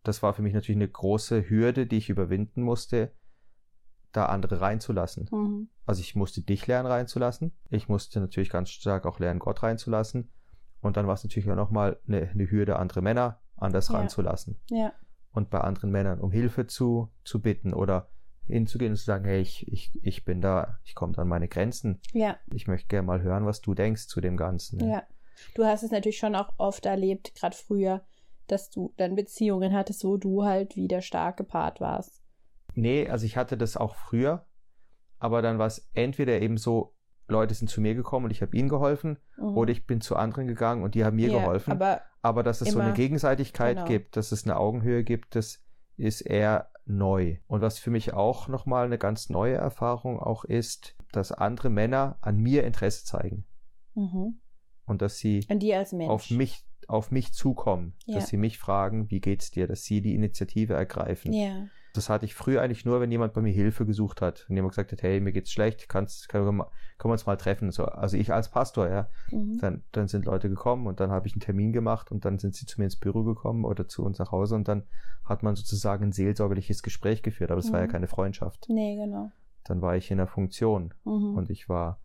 das 0.04 0.24
war 0.24 0.34
für 0.34 0.42
mich 0.42 0.54
natürlich 0.54 0.78
eine 0.78 0.90
große 0.90 1.50
Hürde, 1.50 1.86
die 1.86 1.98
ich 1.98 2.10
überwinden 2.10 2.62
musste, 2.64 3.14
da 4.18 4.26
andere 4.26 4.60
reinzulassen. 4.62 5.30
Mhm. 5.32 5.70
Also 5.86 6.02
ich 6.02 6.16
musste 6.16 6.42
dich 6.42 6.68
lernen 6.68 6.88
reinzulassen. 6.88 7.54
Ich 7.70 7.88
musste 7.88 8.20
natürlich 8.20 8.50
ganz 8.50 8.70
stark 8.70 9.06
auch 9.06 9.20
lernen, 9.20 9.40
Gott 9.40 9.64
reinzulassen. 9.64 10.32
Und 10.82 10.98
dann 10.98 11.08
war 11.08 11.14
es 11.14 11.24
natürlich 11.24 11.50
auch 11.50 11.56
nochmal 11.56 12.00
eine, 12.08 12.30
eine 12.30 12.52
Hürde, 12.52 12.78
andere 12.78 13.02
Männer 13.02 13.40
anders 13.56 13.88
Ja. 13.90 13.96
ranzulassen. 13.96 14.60
Ja. 14.70 14.92
Und 15.32 15.50
bei 15.50 15.62
anderen 15.62 15.92
Männern 15.92 16.20
um 16.20 16.32
Hilfe 16.32 16.68
zu, 16.68 17.12
zu 17.24 17.42
bitten 17.42 17.74
oder 17.74 18.10
hinzugehen 18.46 18.92
und 18.94 18.98
zu 18.98 19.06
sagen, 19.06 19.26
hey, 19.26 19.42
ich, 19.42 19.68
ich, 19.68 19.92
ich 20.02 20.26
bin 20.26 20.42
da, 20.42 20.80
ich 20.84 20.96
komme 20.96 21.18
an 21.18 21.28
meine 21.28 21.48
Grenzen. 21.48 22.00
Ja. 22.14 22.38
Ich 22.54 22.68
möchte 22.68 22.88
gerne 22.88 23.06
mal 23.06 23.22
hören, 23.22 23.46
was 23.46 23.62
du 23.62 23.74
denkst 23.74 24.08
zu 24.08 24.22
dem 24.22 24.38
Ganzen. 24.38 24.80
Ja. 24.88 25.04
Du 25.54 25.66
hast 25.66 25.84
es 25.84 25.92
natürlich 25.92 26.18
schon 26.18 26.36
auch 26.36 26.54
oft 26.58 26.86
erlebt, 26.86 27.36
gerade 27.36 27.56
früher, 27.56 28.02
dass 28.48 28.70
du 28.70 28.94
dann 28.98 29.16
Beziehungen 29.16 29.74
hattest, 29.74 30.04
wo 30.04 30.18
du 30.18 30.44
halt 30.44 30.76
wieder 30.76 31.02
stark 31.02 31.38
gepaart 31.38 31.82
warst. 31.82 32.22
Nee, 32.78 33.10
also 33.10 33.26
ich 33.26 33.36
hatte 33.38 33.58
das 33.58 33.76
auch 33.76 33.96
früher, 33.96 34.46
aber 35.20 35.42
dann 35.42 35.58
war 35.60 35.68
es 35.68 35.90
entweder 35.94 36.40
eben 36.42 36.58
so, 36.58 36.94
Leute 37.28 37.54
sind 37.56 37.68
zu 37.70 37.82
mir 37.82 37.96
gekommen 37.96 38.26
und 38.26 38.32
ich 38.32 38.42
habe 38.42 38.56
ihnen 38.56 38.70
geholfen, 38.70 39.18
Mhm. 39.38 39.58
oder 39.58 39.72
ich 39.72 39.86
bin 39.86 40.00
zu 40.00 40.16
anderen 40.16 40.48
gegangen 40.48 40.84
und 40.84 40.96
die 40.96 41.04
haben 41.04 41.16
mir 41.18 41.30
ja, 41.30 41.40
geholfen. 41.40 41.72
Aber 41.72 42.02
Aber 42.22 42.44
dass 42.44 42.62
es 42.62 42.72
so 42.72 42.80
eine. 42.80 42.94
Gegenseitigkeit 42.94 43.78
Genau. 43.78 43.88
gibt, 43.88 44.16
dass 44.18 44.32
es 44.32 44.44
eine 44.46 44.58
Augenhöhe 44.58 45.04
gibt, 45.04 45.36
das 45.36 45.64
ist 45.98 46.22
eher 46.22 46.70
neu. 46.86 47.38
Und 47.48 47.62
was 47.62 47.80
für 47.80 47.90
mich 47.90 48.14
auch 48.14 48.48
nochmal 48.48 48.86
eine 48.86 48.98
ganz 48.98 49.30
neue 49.30 49.56
Erfahrung 49.56 50.20
auch 50.20 50.44
ist, 50.46 50.96
dass 51.12 51.32
andere 51.32 51.70
Männer 51.70 52.18
an 52.22 52.38
mir 52.38 52.64
Interesse 52.66 53.06
zeigen 53.06 53.46
mhm. 53.96 54.40
und 54.86 55.02
dass 55.02 55.18
sie 55.18 55.46
auf 56.10 56.30
mich 56.32 56.64
auf 56.88 57.12
mich 57.12 57.34
zukommen, 57.34 57.96
Ja. 58.06 58.16
dass 58.16 58.28
sie 58.28 58.38
mich 58.38 58.58
fragen, 58.60 59.10
wie 59.12 59.20
geht's 59.20 59.52
dir, 59.52 59.68
dass 59.68 59.84
sie 59.84 60.02
die 60.02 60.16
Initiative 60.16 60.74
ergreifen. 60.74 61.34
Ja. 61.34 61.68
Das 61.98 62.10
hatte 62.10 62.26
ich 62.26 62.36
früher 62.36 62.62
eigentlich 62.62 62.86
nur, 62.86 63.02
wenn 63.02 63.12
jemand 63.12 63.34
bei 63.34 63.42
mir 63.42 63.52
Hilfe 63.52 63.86
gesucht 63.86 64.22
hat. 64.22 64.46
Wenn 64.48 64.56
jemand 64.56 64.74
gesagt 64.74 64.92
hat, 64.92 65.02
hey, 65.02 65.20
mir 65.20 65.32
geht's 65.32 65.52
schlecht, 65.52 65.90
kannst, 65.90 66.30
können, 66.30 66.46
wir, 66.46 66.52
mal, 66.52 66.66
können 66.98 67.10
wir 67.10 67.14
uns 67.14 67.26
mal 67.26 67.36
treffen. 67.38 67.72
So, 67.72 67.86
also 67.86 68.16
ich 68.18 68.32
als 68.32 68.50
Pastor, 68.50 68.88
ja. 68.90 69.10
Mhm. 69.32 69.58
Dann, 69.60 69.84
dann 69.92 70.08
sind 70.08 70.26
Leute 70.26 70.48
gekommen 70.50 70.88
und 70.88 71.00
dann 71.00 71.10
habe 71.12 71.28
ich 71.28 71.34
einen 71.34 71.42
Termin 71.42 71.74
gemacht 71.74 72.12
und 72.12 72.24
dann 72.26 72.38
sind 72.40 72.56
sie 72.56 72.66
zu 72.66 72.80
mir 72.80 72.86
ins 72.86 72.96
Büro 72.98 73.24
gekommen 73.24 73.66
oder 73.66 73.88
zu 73.88 74.04
uns 74.06 74.20
nach 74.20 74.32
Hause 74.32 74.56
und 74.56 74.68
dann 74.68 74.84
hat 75.26 75.42
man 75.44 75.56
sozusagen 75.56 76.06
ein 76.06 76.12
seelsorgerliches 76.12 76.84
Gespräch 76.84 77.24
geführt, 77.24 77.50
aber 77.52 77.60
es 77.60 77.72
war 77.74 77.80
ja 77.82 77.88
Mhm. 77.88 77.92
keine 77.92 78.08
Freundschaft. 78.08 78.68
Nee, 78.70 78.96
genau. 78.96 79.32
Dann 79.64 79.82
war 79.82 79.96
ich 79.98 80.12
in 80.12 80.18
der 80.18 80.28
Funktion 80.28 80.94
Mhm. 81.04 81.36
und 81.36 81.50
ich 81.50 81.68
war 81.68 82.00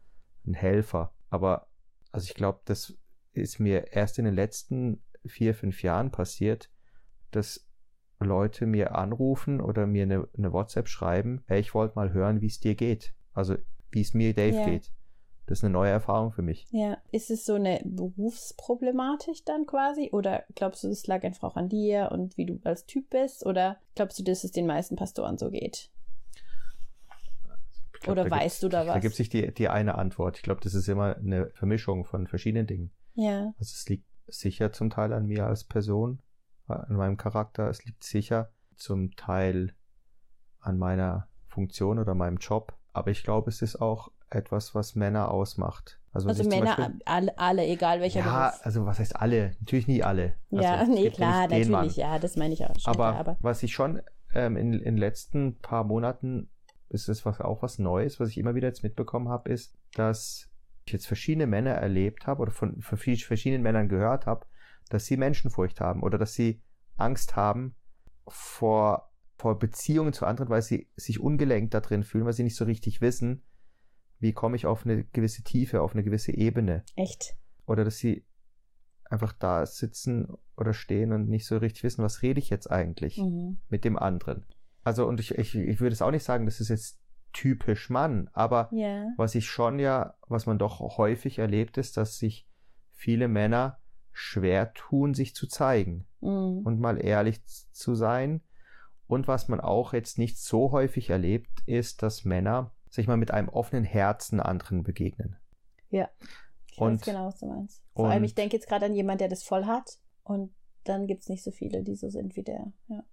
ein 0.46 0.54
Helfer. 0.54 1.12
Aber 1.30 1.68
also 2.10 2.24
ich 2.26 2.34
glaube, 2.34 2.60
das 2.64 2.96
ist 3.34 3.60
mir 3.60 3.92
erst 3.92 4.18
in 4.18 4.24
den 4.24 4.34
letzten 4.34 5.02
vier, 5.26 5.54
fünf 5.54 5.82
Jahren 5.82 6.10
passiert, 6.10 6.70
dass 7.30 7.66
Leute 8.22 8.66
mir 8.66 8.94
anrufen 8.96 9.60
oder 9.60 9.86
mir 9.86 10.02
eine, 10.04 10.28
eine 10.36 10.52
WhatsApp 10.52 10.88
schreiben, 10.88 11.42
hey, 11.46 11.60
ich 11.60 11.74
wollte 11.74 11.94
mal 11.96 12.12
hören, 12.12 12.40
wie 12.40 12.46
es 12.46 12.60
dir 12.60 12.74
geht. 12.74 13.14
Also 13.34 13.56
wie 13.90 14.00
es 14.00 14.14
mir, 14.14 14.34
Dave, 14.34 14.56
Ja. 14.56 14.64
geht. 14.64 14.90
Das 15.46 15.58
ist 15.58 15.64
eine 15.64 15.72
neue 15.72 15.90
Erfahrung 15.90 16.32
für 16.32 16.42
mich. 16.42 16.66
Ja, 16.70 16.96
ist 17.10 17.30
es 17.30 17.44
so 17.44 17.54
eine 17.54 17.80
Berufsproblematik 17.84 19.44
dann 19.44 19.66
quasi? 19.66 20.10
Oder 20.12 20.44
glaubst 20.54 20.84
du, 20.84 20.88
es 20.88 21.06
lag 21.06 21.24
einfach 21.24 21.50
auch 21.50 21.56
an 21.56 21.68
dir 21.68 22.10
und 22.12 22.36
wie 22.36 22.46
du 22.46 22.60
als 22.64 22.86
Typ 22.86 23.10
bist? 23.10 23.44
Oder 23.44 23.78
glaubst 23.94 24.18
du, 24.18 24.22
dass 24.22 24.44
es 24.44 24.52
den 24.52 24.66
meisten 24.66 24.96
Pastoren 24.96 25.38
so 25.38 25.50
geht? 25.50 25.90
Glaub, 28.00 28.12
Oder 28.12 28.24
da 28.24 28.30
weißt 28.30 28.62
du 28.62 28.68
da 28.68 28.84
Da 28.84 28.94
was? 28.94 29.00
gibt 29.02 29.12
es 29.14 29.18
nicht 29.18 29.32
die, 29.32 29.52
die 29.52 29.68
eine 29.68 29.96
Antwort. 29.96 30.36
Ich 30.36 30.42
glaube, 30.42 30.60
das 30.62 30.74
ist 30.74 30.88
immer 30.88 31.16
eine 31.16 31.50
Vermischung 31.54 32.04
von 32.04 32.26
verschiedenen 32.26 32.66
Dingen. 32.66 32.90
Ja. 33.14 33.52
Also 33.58 33.72
es 33.74 33.88
liegt 33.88 34.06
sicher 34.26 34.72
zum 34.72 34.90
Teil 34.90 35.12
an 35.12 35.26
mir 35.26 35.46
als 35.46 35.64
Person, 35.64 36.20
an 36.68 36.96
meinem 36.96 37.16
Charakter. 37.16 37.68
Es 37.68 37.84
liegt 37.84 38.04
sicher 38.04 38.50
zum 38.76 39.14
Teil 39.16 39.74
an 40.60 40.78
meiner 40.78 41.28
Funktion 41.46 41.98
oder 41.98 42.14
meinem 42.14 42.36
Job. 42.38 42.76
Aber 42.92 43.10
ich 43.10 43.22
glaube, 43.24 43.50
es 43.50 43.62
ist 43.62 43.76
auch 43.80 44.10
etwas, 44.30 44.74
was 44.74 44.94
Männer 44.94 45.30
ausmacht. 45.30 45.98
Also, 46.12 46.28
Also 46.28 46.44
Männer, 46.48 46.76
Beispiel- 46.76 47.00
alle, 47.06 47.38
alle, 47.38 47.66
egal 47.66 48.00
welcher 48.00 48.20
ja, 48.20 48.48
Beruf. 48.50 48.66
also 48.66 48.86
was 48.86 48.98
heißt 48.98 49.16
alle? 49.16 49.54
Natürlich 49.60 49.88
nie 49.88 50.02
alle. 50.02 50.34
Also, 50.50 50.64
ja, 50.64 50.82
es 50.82 50.88
nee, 50.88 51.10
klar, 51.10 51.48
den 51.48 51.70
Mann. 51.70 51.86
natürlich, 51.86 51.96
ja, 51.96 52.18
das 52.18 52.36
meine 52.36 52.52
ich 52.54 52.64
auch 52.64 52.78
schon. 52.78 52.92
Aber, 52.94 53.14
aber 53.16 53.36
was 53.40 53.62
ich 53.62 53.72
schon 53.72 54.02
ähm, 54.34 54.56
in, 54.56 54.74
in 54.74 54.80
den 54.94 54.96
letzten 54.98 55.58
paar 55.60 55.84
Monaten, 55.84 56.50
ist 56.90 57.08
es 57.08 57.24
was, 57.24 57.40
auch 57.40 57.62
was 57.62 57.78
Neues, 57.78 58.20
was 58.20 58.28
ich 58.28 58.36
immer 58.38 58.54
wieder 58.54 58.68
jetzt 58.68 58.82
mitbekommen 58.82 59.28
habe, 59.30 59.50
ist, 59.50 59.74
dass 59.94 60.50
ich 60.84 60.92
jetzt 60.92 61.06
verschiedene 61.06 61.46
Männer 61.46 61.70
erlebt 61.72 62.26
habe 62.26 62.42
oder 62.42 62.52
von, 62.52 62.82
von 62.82 62.98
verschiedenen 62.98 63.62
Männern 63.62 63.88
gehört 63.88 64.26
habe, 64.26 64.46
dass 64.92 65.06
sie 65.06 65.16
Menschenfurcht 65.16 65.80
haben 65.80 66.02
oder 66.02 66.18
dass 66.18 66.34
sie 66.34 66.62
Angst 66.96 67.36
haben 67.36 67.74
vor, 68.28 69.10
vor 69.36 69.58
Beziehungen 69.58 70.12
zu 70.12 70.26
anderen, 70.26 70.48
weil 70.50 70.62
sie 70.62 70.88
sich 70.96 71.20
ungelenkt 71.20 71.74
da 71.74 71.80
drin 71.80 72.04
fühlen, 72.04 72.24
weil 72.24 72.32
sie 72.32 72.44
nicht 72.44 72.56
so 72.56 72.64
richtig 72.64 73.00
wissen, 73.00 73.42
wie 74.18 74.32
komme 74.32 74.56
ich 74.56 74.66
auf 74.66 74.84
eine 74.84 75.04
gewisse 75.04 75.42
Tiefe, 75.42 75.82
auf 75.82 75.94
eine 75.94 76.04
gewisse 76.04 76.32
Ebene 76.32 76.84
echt. 76.96 77.36
oder 77.66 77.84
dass 77.84 77.96
sie 77.98 78.24
einfach 79.10 79.32
da 79.32 79.66
sitzen 79.66 80.28
oder 80.56 80.72
stehen 80.72 81.12
und 81.12 81.28
nicht 81.28 81.46
so 81.46 81.56
richtig 81.58 81.82
wissen, 81.84 82.04
was 82.04 82.22
rede 82.22 82.38
ich 82.38 82.48
jetzt 82.50 82.70
eigentlich 82.70 83.18
Mhm. 83.18 83.58
mit 83.68 83.84
dem 83.84 83.98
anderen. 83.98 84.46
Also, 84.84 85.06
und 85.06 85.20
ich, 85.20 85.32
ich, 85.36 85.54
ich 85.54 85.80
würde 85.80 85.92
es 85.92 86.02
auch 86.02 86.10
nicht 86.10 86.24
sagen, 86.24 86.44
das 86.46 86.60
ist 86.60 86.68
jetzt 86.68 86.98
typisch 87.32 87.90
Mann, 87.90 88.28
aber 88.32 88.68
Ja. 88.72 89.06
was 89.16 89.34
ich 89.34 89.46
schon 89.46 89.78
ja, 89.78 90.14
was 90.28 90.46
man 90.46 90.58
doch 90.58 90.80
häufig 90.98 91.38
erlebt, 91.38 91.78
ist, 91.78 91.96
dass 91.96 92.18
sich 92.18 92.46
viele 92.92 93.26
Männer 93.28 93.80
schwer 94.12 94.72
tun, 94.74 95.14
sich 95.14 95.34
zu 95.34 95.46
zeigen 95.46 96.06
Mhm. 96.20 96.62
und 96.64 96.80
mal 96.80 97.02
ehrlich 97.02 97.44
zu 97.46 97.94
sein. 97.94 98.42
Und 99.06 99.28
was 99.28 99.48
man 99.48 99.60
auch 99.60 99.92
jetzt 99.92 100.18
nicht 100.18 100.38
so 100.38 100.70
häufig 100.72 101.10
erlebt, 101.10 101.50
ist, 101.66 102.02
dass 102.02 102.24
Männer 102.24 102.72
sich 102.88 103.06
mal 103.06 103.16
mit 103.16 103.30
einem 103.30 103.48
offenen 103.48 103.84
Herzen 103.84 104.40
anderen 104.40 104.82
begegnen. 104.82 105.36
Ja. 105.90 106.08
Ich 106.70 106.78
Und- 106.78 107.00
weiß 107.00 107.04
genau, 107.06 107.26
was 107.26 107.38
du 107.38 107.46
meinst. 107.46 107.82
Vor 107.94 108.08
allem, 108.08 108.24
ich 108.24 108.34
denke 108.34 108.56
jetzt 108.56 108.68
gerade 108.68 108.86
an 108.86 108.94
jemanden, 108.94 109.18
der 109.18 109.28
das 109.28 109.42
voll 109.42 109.66
hat. 109.66 109.98
Und 110.24 110.54
dann 110.84 111.06
gibt 111.06 111.22
es 111.22 111.28
nicht 111.28 111.42
so 111.42 111.50
viele, 111.50 111.82
die 111.82 111.94
so 111.96 112.08
sind 112.08 112.36
wie 112.36 112.42
der. 112.42 112.72
Ja. 112.88 113.04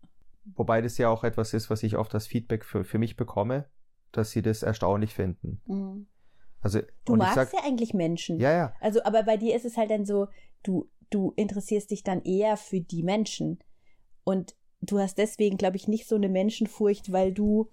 Wobei 0.55 0.81
das 0.81 0.97
ja 0.97 1.09
auch 1.09 1.23
etwas 1.23 1.53
ist, 1.53 1.69
was 1.69 1.83
ich 1.83 1.97
oft 1.97 2.13
als 2.13 2.27
Feedback 2.27 2.63
für, 2.65 2.83
für 2.83 2.97
mich 2.97 3.15
bekomme, 3.17 3.65
dass 4.11 4.31
sie 4.31 4.41
das 4.41 4.63
erstaunlich 4.63 5.13
finden. 5.13 5.61
Mhm. 5.65 6.07
Also, 6.61 6.79
Du 7.05 7.15
magst 7.15 7.35
sag, 7.35 7.53
ja 7.53 7.59
eigentlich 7.65 7.93
Menschen. 7.93 8.39
ja, 8.39 8.51
ja, 8.51 8.73
Also, 8.81 9.03
aber 9.03 9.23
bei 9.23 9.37
dir 9.37 9.55
ist 9.55 9.65
es 9.65 9.77
halt 9.77 9.91
dann 9.91 10.05
so, 10.05 10.27
du, 10.63 10.89
du 11.09 11.33
interessierst 11.35 11.91
dich 11.91 12.03
dann 12.03 12.21
eher 12.23 12.57
für 12.57 12.81
die 12.81 13.03
Menschen. 13.03 13.59
Und 14.23 14.55
du 14.81 14.99
hast 14.99 15.17
deswegen, 15.17 15.57
glaube 15.57 15.77
ich, 15.77 15.87
nicht 15.87 16.07
so 16.07 16.15
eine 16.15 16.29
Menschenfurcht, 16.29 17.11
weil 17.11 17.33
du 17.33 17.69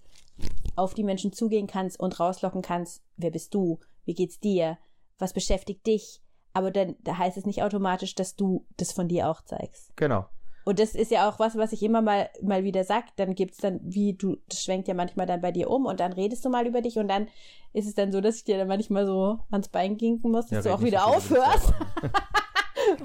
auf 0.74 0.94
die 0.94 1.04
Menschen 1.04 1.32
zugehen 1.32 1.66
kannst 1.66 1.98
und 1.98 2.18
rauslocken 2.20 2.62
kannst, 2.62 3.02
wer 3.16 3.30
bist 3.30 3.54
du? 3.54 3.78
Wie 4.04 4.14
geht's 4.14 4.40
dir? 4.40 4.78
Was 5.18 5.32
beschäftigt 5.32 5.86
dich? 5.86 6.20
Aber 6.52 6.70
dann 6.70 6.96
da 7.02 7.18
heißt 7.18 7.36
es 7.36 7.46
nicht 7.46 7.62
automatisch, 7.62 8.14
dass 8.14 8.36
du 8.36 8.66
das 8.76 8.92
von 8.92 9.08
dir 9.08 9.28
auch 9.28 9.42
zeigst. 9.42 9.96
genau. 9.96 10.26
Und 10.68 10.80
das 10.80 10.96
ist 10.96 11.12
ja 11.12 11.28
auch 11.30 11.38
was, 11.38 11.56
was 11.56 11.72
ich 11.72 11.80
immer 11.84 12.02
mal, 12.02 12.28
mal 12.42 12.64
wieder 12.64 12.82
sag. 12.82 13.14
Dann 13.14 13.36
gibt's 13.36 13.58
dann, 13.58 13.78
wie 13.84 14.14
du, 14.14 14.38
das 14.48 14.64
schwenkt 14.64 14.88
ja 14.88 14.94
manchmal 14.94 15.24
dann 15.24 15.40
bei 15.40 15.52
dir 15.52 15.70
um 15.70 15.86
und 15.86 16.00
dann 16.00 16.12
redest 16.12 16.44
du 16.44 16.48
mal 16.48 16.66
über 16.66 16.82
dich 16.82 16.98
und 16.98 17.06
dann 17.06 17.28
ist 17.72 17.86
es 17.86 17.94
dann 17.94 18.10
so, 18.10 18.20
dass 18.20 18.34
ich 18.38 18.42
dir 18.44 18.58
dann 18.58 18.66
manchmal 18.66 19.06
so 19.06 19.38
ans 19.52 19.68
Bein 19.68 19.96
ginken 19.96 20.32
muss, 20.32 20.46
dass 20.46 20.64
Ja, 20.64 20.72
du 20.72 20.76
auch 20.76 20.82
wieder 20.82 21.06
aufhörst. 21.06 21.72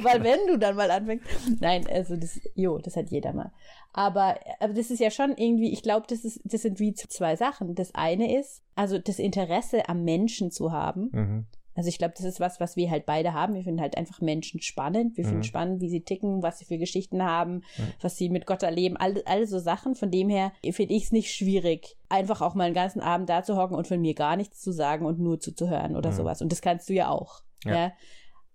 Weil 0.02 0.24
wenn 0.24 0.39
du 0.48 0.58
dann 0.58 0.76
mal 0.76 0.89
anfängst. 0.91 1.26
Nein, 1.60 1.86
also 1.89 2.15
das, 2.15 2.39
jo, 2.56 2.78
das 2.78 2.96
hat 2.96 3.10
jeder 3.10 3.34
mal. 3.34 3.52
Aber, 3.94 4.36
aber 4.60 4.74
das 4.74 4.89
ist 4.91 5.00
ja 5.00 5.12
schon 5.12 5.36
irgendwie, 5.36 5.72
ich 5.74 5.84
glaube, 5.84 6.06
das 6.08 6.24
ist, 6.24 6.39
das 6.46 6.62
sind 6.62 6.80
wie 6.80 6.94
zwei 6.94 7.36
Sachen. 7.36 7.76
Das 7.76 7.94
eine 7.94 8.39
ist, 8.39 8.62
also 8.76 8.98
das 9.00 9.20
Interesse 9.20 9.89
am 9.89 10.04
Menschen 10.04 10.50
zu 10.52 10.72
haben. 10.72 11.10
Mhm. 11.12 11.46
Also 11.74 11.88
ich 11.88 11.98
glaube, 11.98 12.13
das 12.17 12.26
ist 12.26 12.41
was, 12.41 12.60
was 12.60 12.76
wir 12.76 12.91
halt 12.91 13.06
beide 13.06 13.34
haben. 13.34 13.54
Wir 13.54 13.63
finden 13.63 13.80
halt 13.80 13.98
einfach 13.98 14.20
Menschen 14.20 14.62
spannend. 14.62 15.15
Wir 15.15 15.24
finden 15.24 15.39
Mhm. 15.39 15.44
spannend, 15.44 15.82
wie 15.82 15.89
sie 15.89 16.02
ticken, 16.02 16.44
was 16.44 16.60
sie 16.60 16.65
für 16.65 16.78
Geschichten 16.78 17.24
haben, 17.24 17.63
Mhm. 17.78 17.94
was 18.02 18.17
sie 18.17 18.30
mit 18.30 18.46
Gott 18.46 18.62
erleben, 18.63 18.98
all, 18.98 19.22
all 19.26 19.48
so 19.48 19.58
Sachen. 19.58 19.96
Von 19.96 20.12
dem 20.12 20.28
her 20.30 20.52
finde 20.72 20.94
ich 20.94 21.06
es 21.06 21.12
nicht 21.13 21.34
schwierig, 21.34 21.96
einfach 22.10 22.41
auch 22.41 22.56
mal 22.56 22.65
einen 22.65 22.74
ganzen 22.76 23.00
Abend 23.02 23.30
da 23.30 23.41
zu 23.44 23.56
hocken 23.56 23.76
und 23.78 23.88
von 23.88 24.02
mir 24.02 24.13
gar 24.15 24.36
nichts 24.36 24.60
zu 24.62 24.72
sagen 24.74 25.06
und 25.06 25.20
nur 25.20 25.39
zuzuhören 25.39 25.96
oder 25.96 26.12
Mhm. 26.12 26.15
sowas. 26.15 26.41
Und 26.41 26.52
das 26.52 26.62
kannst 26.62 26.89
du 26.89 26.94
ja 26.94 27.10
auch. 27.10 27.41
Ja. 27.63 27.74
Ja. 27.76 27.91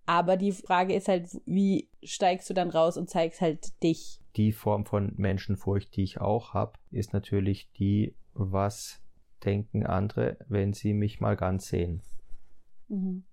Aber 0.07 0.37
die 0.37 0.53
Frage 0.53 0.95
ist 0.95 1.09
halt, 1.09 1.29
wie 1.47 1.91
steigst 2.03 2.49
du 2.49 2.55
dann 2.55 2.71
raus 2.71 2.97
und 2.97 3.11
zeigst 3.11 3.41
halt 3.41 3.83
dich? 3.83 4.21
Die 4.37 4.53
Form 4.53 4.87
von 4.87 5.13
Menschenfurcht, 5.17 5.97
die 5.97 6.05
ich 6.05 6.21
auch 6.21 6.55
habe, 6.55 6.79
ist 6.91 7.13
natürlich 7.13 7.73
die, 7.73 8.15
was 8.33 9.03
denken 9.45 9.85
andere, 9.85 10.39
wenn 10.49 10.73
sie 10.73 10.95
mich 10.95 11.21
mal 11.21 11.37
ganz 11.37 11.67
sehen. 11.67 12.03
Mhm. 12.89 13.25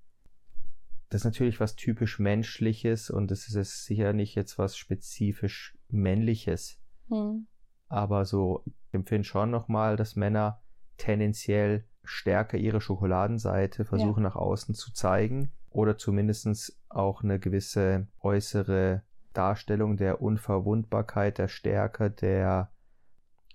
Das 1.09 1.21
ist 1.21 1.25
natürlich 1.25 1.59
was 1.59 1.75
typisch 1.75 2.17
Menschliches 2.17 3.11
und 3.11 3.29
es 3.31 3.47
ist 3.47 3.85
sicher 3.85 4.13
nicht 4.13 4.33
jetzt 4.33 4.57
was 4.57 4.75
spezifisch 4.75 5.77
Männliches. 5.89 6.79
Hm. 7.09 7.45
Aber 7.87 8.25
so 8.25 8.63
ich 8.65 8.73
empfinde 8.93 9.23
schon 9.23 9.51
nochmal, 9.51 9.95
dass 9.95 10.15
Männer 10.15 10.63
tendenziell 10.97 11.85
stärker 12.03 12.57
ihre 12.57 12.81
Schokoladenseite 12.81 13.85
versuchen 13.85 14.23
nach 14.23 14.35
außen 14.35 14.73
zu 14.73 14.91
zeigen 14.91 15.51
oder 15.73 15.97
zumindestens 15.97 16.79
auch 16.89 17.23
eine 17.23 17.39
gewisse 17.39 18.07
äußere 18.21 19.03
Darstellung 19.33 19.97
der 19.97 20.21
Unverwundbarkeit, 20.21 21.37
der 21.37 21.47
Stärke, 21.47 22.11
der 22.11 22.71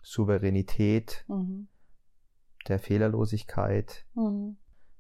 Souveränität, 0.03 1.25
Mhm. 1.29 1.69
der 2.67 2.79
Fehlerlosigkeit. 2.79 4.07
Mhm. 4.15 4.57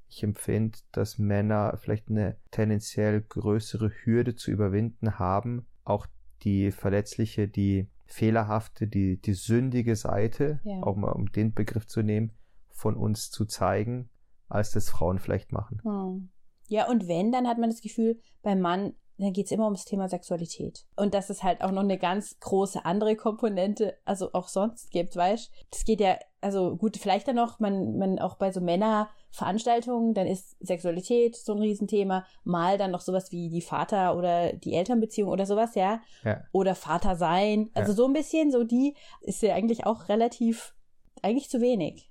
Ich 0.08 0.22
empfinde, 0.22 0.78
dass 0.92 1.18
Männer 1.18 1.76
vielleicht 1.80 2.08
eine 2.08 2.36
tendenziell 2.50 3.20
größere 3.20 3.90
Hürde 4.04 4.34
zu 4.34 4.50
überwinden 4.50 5.18
haben, 5.18 5.66
auch 5.84 6.06
die 6.42 6.70
verletzliche, 6.70 7.48
die 7.48 7.88
fehlerhafte, 8.06 8.86
die, 8.86 9.20
die 9.20 9.34
sündige 9.34 9.96
Seite, 9.96 10.60
Ja. 10.64 10.82
auch 10.82 10.96
mal 10.96 11.12
um 11.12 11.30
den 11.32 11.52
Begriff 11.52 11.86
zu 11.86 12.02
nehmen, 12.02 12.32
von 12.70 12.96
uns 12.96 13.30
zu 13.30 13.44
zeigen, 13.44 14.08
als 14.48 14.70
das 14.70 14.88
Frauen 14.88 15.18
vielleicht 15.18 15.52
machen. 15.52 15.80
Hm. 15.82 16.30
Ja, 16.68 16.88
und 16.88 17.08
wenn, 17.08 17.32
dann 17.32 17.48
hat 17.48 17.58
man 17.58 17.70
das 17.70 17.80
Gefühl, 17.80 18.20
beim 18.42 18.60
Mann, 18.60 18.94
dann 19.20 19.32
geht's 19.32 19.50
immer 19.50 19.64
ums 19.64 19.84
Thema 19.84 20.08
Sexualität. 20.08 20.86
Und 20.94 21.12
dass 21.12 21.28
es 21.28 21.42
halt 21.42 21.60
auch 21.62 21.72
noch 21.72 21.82
eine 21.82 21.98
ganz 21.98 22.38
große 22.38 22.84
andere 22.84 23.16
Komponente, 23.16 23.98
also 24.04 24.32
auch 24.32 24.46
sonst 24.46 24.92
gibt, 24.92 25.16
weißt 25.16 25.50
Das 25.72 25.84
geht 25.84 26.00
ja, 26.00 26.18
also 26.40 26.76
gut, 26.76 26.96
vielleicht 26.96 27.26
dann 27.26 27.34
noch, 27.34 27.58
man, 27.58 27.98
man 27.98 28.20
auch 28.20 28.36
bei 28.36 28.52
so 28.52 28.60
Männerveranstaltungen, 28.60 30.14
dann 30.14 30.28
ist 30.28 30.56
Sexualität 30.60 31.34
so 31.34 31.52
ein 31.52 31.58
Riesenthema, 31.58 32.26
mal 32.44 32.78
dann 32.78 32.92
noch 32.92 33.00
sowas 33.00 33.32
wie 33.32 33.48
die 33.50 33.60
Vater- 33.60 34.16
oder 34.16 34.52
die 34.52 34.74
Elternbeziehung 34.74 35.30
oder 35.30 35.46
sowas, 35.46 35.74
ja. 35.74 36.00
Ja. 36.22 36.44
Oder 36.52 36.76
Vater 36.76 37.16
sein. 37.16 37.70
Also 37.74 37.90
Ja. 37.90 37.96
so 37.96 38.06
ein 38.06 38.12
bisschen, 38.12 38.52
so 38.52 38.62
die 38.62 38.94
ist 39.22 39.42
ja 39.42 39.54
eigentlich 39.54 39.84
auch 39.84 40.08
relativ, 40.08 40.74
eigentlich 41.22 41.50
zu 41.50 41.60
wenig. 41.60 42.07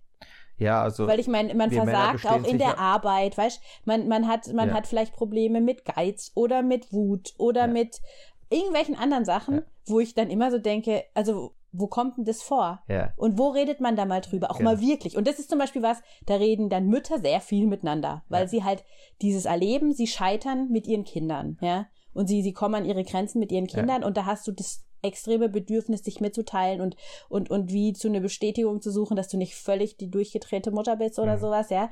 Ja, 0.60 0.82
also 0.82 1.08
Weil 1.08 1.20
ich 1.20 1.28
meine, 1.28 1.54
man 1.56 1.72
versagt 1.72 2.26
auch 2.28 2.43
in 2.43 2.58
der 2.58 2.80
Arbeit, 2.80 3.38
weißt 3.38 3.62
man, 3.86 4.08
man 4.08 4.28
hat, 4.28 4.52
man 4.54 4.70
Ja. 4.70 4.74
hat 4.76 4.88
vielleicht 4.88 5.13
Probleme 5.13 5.62
mit 5.62 5.86
Geiz 5.86 6.32
oder 6.36 6.62
mit 6.63 6.91
Wut 6.91 7.34
oder 7.38 7.62
Ja. 7.62 7.67
mit 7.67 8.02
irgendwelchen 8.50 8.96
anderen 8.96 9.26
Sachen, 9.26 9.56
Ja. 9.56 9.62
wo 9.86 10.00
ich 10.00 10.15
dann 10.15 10.30
immer 10.30 10.50
so 10.52 10.58
denke, 10.58 11.04
also 11.13 11.54
wo 11.74 11.88
kommt 11.88 12.17
denn 12.17 12.26
das 12.26 12.41
vor? 12.41 12.82
ja, 12.88 13.13
Und 13.17 13.38
wo 13.38 13.50
redet 13.50 13.82
man 13.82 13.96
da 13.96 14.06
mal 14.06 14.22
drüber? 14.22 14.50
Auch 14.50 14.58
Genau. 14.58 14.72
mal 14.72 14.82
wirklich. 14.82 15.15
Und 15.17 15.28
das 15.28 15.38
ist 15.38 15.50
zum 15.50 15.60
Beispiel 15.60 15.84
was, 15.84 16.02
da 16.26 16.36
reden 16.36 16.70
dann 16.70 16.88
Mütter 16.88 17.20
sehr 17.20 17.39
viel 17.41 17.67
miteinander, 17.67 18.24
weil 18.30 18.43
Ja. 18.43 18.48
sie 18.48 18.63
halt 18.63 18.84
dieses 19.22 19.46
erleben, 19.46 19.93
sie 19.93 20.08
scheitern 20.08 20.70
mit 20.72 20.88
ihren 20.88 21.04
Kindern, 21.04 21.58
ja. 21.62 21.86
Und 22.17 22.27
sie, 22.27 22.41
sie 22.41 22.53
kommen 22.53 22.75
an 22.75 22.86
ihre 22.86 23.03
Grenzen 23.03 23.39
mit 23.39 23.51
ihren 23.51 23.67
Ja. 23.67 23.77
Kindern 23.80 24.03
und 24.03 24.17
da 24.17 24.25
hast 24.25 24.47
du 24.47 24.51
das 24.51 24.84
extreme 25.03 25.49
Bedürfnis, 25.49 26.01
dich 26.01 26.19
mitzuteilen 26.19 26.82
und, 26.82 26.95
und, 27.30 27.51
und 27.51 27.71
wie 27.71 27.93
zu 27.93 28.08
einer 28.08 28.19
Bestätigung 28.19 28.82
zu 28.82 28.91
suchen, 28.91 29.15
dass 29.15 29.27
du 29.27 29.38
nicht 29.38 29.56
völlig 29.56 29.97
die 29.97 30.10
durchgedrehte 30.10 30.71
Mutter 30.71 30.95
bist 30.95 31.19
oder 31.19 31.36
Mhm. 31.36 31.41
sowas, 31.41 31.69
ja. 31.69 31.89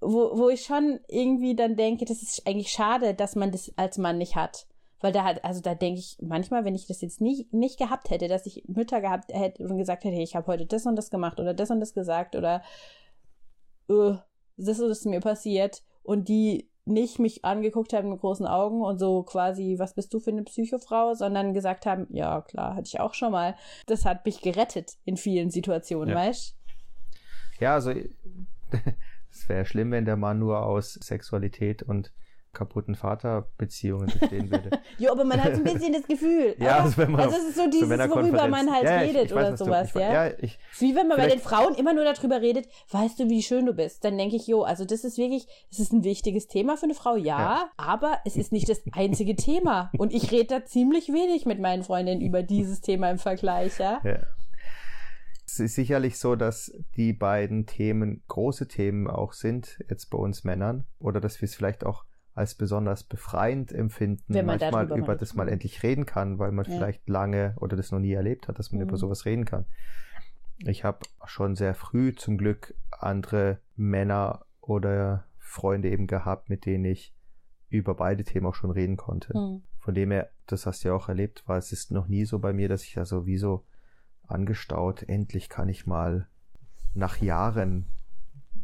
Wo, 0.00 0.36
wo 0.36 0.48
ich 0.48 0.62
schon 0.64 0.98
irgendwie 1.08 1.54
dann 1.54 1.76
denke, 1.76 2.04
das 2.04 2.22
ist 2.22 2.46
eigentlich 2.46 2.70
schade, 2.72 3.14
dass 3.14 3.36
man 3.36 3.52
das 3.52 3.72
als 3.76 3.98
Mann 3.98 4.18
nicht 4.18 4.34
hat. 4.36 4.66
Weil 5.00 5.12
da 5.12 5.22
hat, 5.22 5.44
also 5.44 5.60
da 5.60 5.76
denke 5.76 6.00
ich 6.00 6.16
manchmal, 6.20 6.64
wenn 6.64 6.74
ich 6.74 6.88
das 6.88 7.00
jetzt 7.00 7.20
nicht, 7.20 7.52
nicht 7.52 7.78
gehabt 7.78 8.10
hätte, 8.10 8.26
dass 8.26 8.46
ich 8.46 8.64
Mütter 8.66 9.00
gehabt 9.00 9.32
hätte 9.32 9.62
und 9.62 9.78
gesagt 9.78 10.02
hätte, 10.02 10.20
ich 10.20 10.34
habe 10.34 10.48
heute 10.48 10.66
das 10.66 10.86
und 10.86 10.96
das 10.96 11.10
gemacht 11.10 11.38
oder 11.38 11.54
das 11.54 11.70
und 11.70 11.78
das 11.78 11.94
gesagt 11.94 12.34
oder 12.34 12.62
äh, 13.88 14.14
das 14.56 14.80
und 14.80 14.88
das 14.88 14.98
ist 14.98 15.06
mir 15.06 15.20
passiert 15.20 15.82
und 16.02 16.28
die 16.28 16.68
nicht 16.88 17.18
mich 17.18 17.44
angeguckt 17.44 17.92
haben 17.92 18.10
mit 18.10 18.20
großen 18.20 18.46
Augen 18.46 18.82
und 18.82 18.98
so 18.98 19.22
quasi, 19.22 19.76
was 19.78 19.94
bist 19.94 20.12
du 20.12 20.20
für 20.20 20.30
eine 20.30 20.42
Psychofrau, 20.42 21.14
sondern 21.14 21.54
gesagt 21.54 21.86
haben, 21.86 22.06
ja 22.10 22.40
klar, 22.42 22.74
hatte 22.74 22.86
ich 22.88 23.00
auch 23.00 23.14
schon 23.14 23.32
mal. 23.32 23.54
Das 23.86 24.04
hat 24.04 24.24
mich 24.24 24.40
gerettet 24.40 24.96
in 25.04 25.16
vielen 25.16 25.50
Situationen, 25.50 26.10
Ja. 26.10 26.16
weißt? 26.16 26.56
ja, 27.60 27.74
also 27.74 27.90
es 29.30 29.48
wäre 29.48 29.64
schlimm, 29.64 29.90
wenn 29.90 30.04
der 30.04 30.16
Mann 30.16 30.38
nur 30.38 30.64
aus 30.64 30.94
Sexualität 30.94 31.82
und 31.82 32.12
kaputten 32.52 32.94
Vaterbeziehungen 32.94 34.06
bestehen 34.06 34.50
würde. 34.50 34.70
Jo, 34.98 35.12
aber 35.12 35.24
man 35.24 35.42
hat 35.42 35.54
so 35.54 35.62
ein 35.62 35.64
bisschen 35.64 35.92
das 35.92 36.06
Gefühl. 36.06 36.54
Ja, 36.58 36.78
also 36.80 36.96
wenn 36.96 37.12
man 37.12 37.20
also 37.20 37.36
es 37.36 37.44
ist 37.50 37.56
so 37.56 37.68
dieses, 37.70 37.88
worüber 37.88 38.48
man 38.48 38.72
halt 38.72 38.84
ja, 38.84 39.02
ich- 39.02 39.10
redet 39.10 39.26
ich 39.26 39.34
weiß, 39.34 39.46
oder 39.48 39.50
du- 39.52 39.56
sowas, 39.64 39.88
ich, 39.90 39.94
ja. 40.00 40.12
Ja, 40.26 40.34
ich, 40.38 40.58
Es 40.70 40.76
ist 40.76 40.80
wie 40.80 40.96
wenn 40.96 41.08
man 41.08 41.18
bei 41.18 41.28
den 41.28 41.38
Frauen 41.40 41.74
immer 41.74 41.92
nur 41.94 42.04
darüber 42.04 42.40
redet, 42.40 42.66
weißt 42.90 43.20
du, 43.20 43.28
wie 43.28 43.42
schön 43.42 43.66
du 43.66 43.74
bist. 43.74 44.04
Dann 44.04 44.16
denke 44.18 44.36
ich, 44.36 44.46
jo, 44.46 44.62
also 44.62 44.84
das 44.84 45.04
ist 45.04 45.18
wirklich, 45.18 45.46
es 45.70 45.78
ist 45.78 45.92
ein 45.92 46.02
wichtiges 46.04 46.48
Thema 46.48 46.76
für 46.76 46.84
eine 46.84 46.94
Frau, 46.94 47.16
ja, 47.16 47.38
Ja. 47.38 47.70
aber 47.76 48.18
es 48.24 48.36
ist 48.36 48.50
nicht 48.52 48.68
das 48.68 48.82
einzige 48.92 49.36
Thema. 49.36 49.90
Und 49.98 50.12
ich 50.12 50.32
rede 50.32 50.46
da 50.60 50.64
ziemlich 50.64 51.08
wenig 51.08 51.46
mit 51.46 51.60
meinen 51.60 51.82
Freundinnen 51.84 52.20
über 52.20 52.42
dieses 52.42 52.80
Thema 52.80 53.10
im 53.10 53.18
Vergleich, 53.18 53.78
ja. 53.78 54.00
Ja. 54.04 54.18
Es 55.46 55.60
ist 55.60 55.74
sicherlich 55.76 56.18
so, 56.18 56.36
dass 56.36 56.72
die 56.96 57.12
beiden 57.12 57.66
Themen 57.66 58.22
große 58.28 58.68
Themen 58.68 59.08
auch 59.08 59.32
sind, 59.32 59.78
jetzt 59.88 60.10
bei 60.10 60.18
uns 60.18 60.44
Männern, 60.44 60.84
oder 61.00 61.20
dass 61.20 61.40
wir 61.40 61.46
es 61.46 61.54
vielleicht 61.54 61.84
auch 61.86 62.04
als 62.38 62.54
besonders 62.54 63.02
befreiend 63.02 63.72
empfinden, 63.72 64.22
Wenn 64.28 64.46
man 64.46 64.58
manchmal 64.58 64.86
über 64.98 65.14
das 65.16 65.34
mal 65.34 65.48
endlich 65.48 65.82
reden 65.82 66.06
kann, 66.06 66.38
weil 66.38 66.52
man 66.52 66.64
Ja. 66.64 66.72
vielleicht 66.72 67.08
lange 67.08 67.54
oder 67.58 67.76
das 67.76 67.90
noch 67.92 67.98
nie 67.98 68.12
erlebt 68.12 68.48
hat, 68.48 68.58
dass 68.58 68.72
man 68.72 68.80
Mhm. 68.80 68.88
über 68.88 68.96
sowas 68.96 69.24
reden 69.26 69.44
kann. 69.44 69.66
Ich 70.58 70.84
habe 70.84 71.00
schon 71.26 71.54
sehr 71.56 71.74
früh 71.74 72.14
zum 72.14 72.38
Glück 72.38 72.74
andere 72.90 73.58
Männer 73.76 74.44
oder 74.60 75.24
Freunde 75.38 75.90
eben 75.90 76.06
gehabt, 76.06 76.48
mit 76.48 76.64
denen 76.66 76.84
ich 76.84 77.14
über 77.70 77.94
beide 77.94 78.24
Themen 78.24 78.46
auch 78.46 78.54
schon 78.54 78.70
reden 78.70 78.96
konnte. 78.96 79.34
Hm. 79.34 79.62
von 79.80 79.94
dem 79.94 80.10
her, 80.10 80.28
das 80.46 80.66
hast 80.66 80.84
du 80.84 80.88
ja 80.88 80.94
auch 80.94 81.08
erlebt, 81.08 81.44
war 81.48 81.56
es 81.56 81.72
ist 81.72 81.90
noch 81.92 82.08
nie 82.08 82.26
so 82.26 82.38
bei 82.40 82.52
mir, 82.52 82.68
dass 82.68 82.82
ich 82.84 82.92
da 82.94 83.06
so 83.06 83.24
wie 83.24 83.38
so 83.38 83.64
angestaut, 84.26 85.02
endlich 85.02 85.48
kann 85.48 85.68
ich 85.70 85.86
mal 85.86 86.26
nach 86.94 87.16
Jahren 87.22 87.86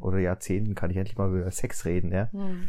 oder 0.00 0.18
Jahrzehnten 0.18 0.74
kann 0.74 0.90
ich 0.90 0.98
endlich 0.98 1.16
mal 1.16 1.28
über 1.34 1.50
Sex 1.50 1.86
reden, 1.86 2.12
ja. 2.12 2.28
Hm. 2.32 2.68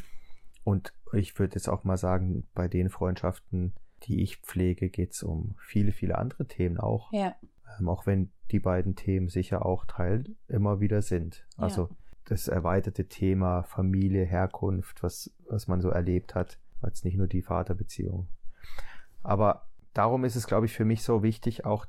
Und 0.65 0.93
ich 1.13 1.37
würde 1.37 1.55
jetzt 1.55 1.69
auch 1.69 1.83
mal 1.83 1.95
sagen, 1.95 2.47
bei 2.55 2.67
den 2.67 2.89
Freundschaften, 2.89 3.73
die 4.03 4.23
ich 4.23 4.37
pflege, 4.37 4.89
geht 4.89 5.13
es 5.13 5.21
um 5.21 5.55
viele, 5.59 5.91
viele 5.91 6.17
andere 6.17 6.47
Themen 6.47 6.79
auch. 6.79 7.13
Ja. 7.13 7.35
Ähm, 7.79 7.87
auch 7.87 8.07
wenn 8.07 8.31
die 8.51 8.59
beiden 8.59 8.95
Themen 8.95 9.29
sicher 9.29 9.63
auch 9.63 9.85
Teil 9.85 10.25
immer 10.47 10.79
wieder 10.79 11.03
sind. 11.03 11.45
Also 11.55 11.89
das 12.25 12.47
erweiterte 12.47 13.07
Thema 13.07 13.61
Familie, 13.61 14.25
Herkunft, 14.25 15.03
was, 15.03 15.31
was 15.47 15.67
man 15.67 15.81
so 15.81 15.89
erlebt 15.89 16.33
hat, 16.33 16.57
als 16.81 17.03
nicht 17.03 17.15
nur 17.15 17.27
die 17.27 17.43
Vaterbeziehung. 17.43 18.27
Aber 19.21 19.67
darum 19.93 20.25
ist 20.25 20.35
es, 20.35 20.47
glaube 20.47 20.65
ich, 20.65 20.73
für 20.73 20.85
mich 20.85 21.03
so 21.03 21.21
wichtig, 21.21 21.63
auch 21.63 21.85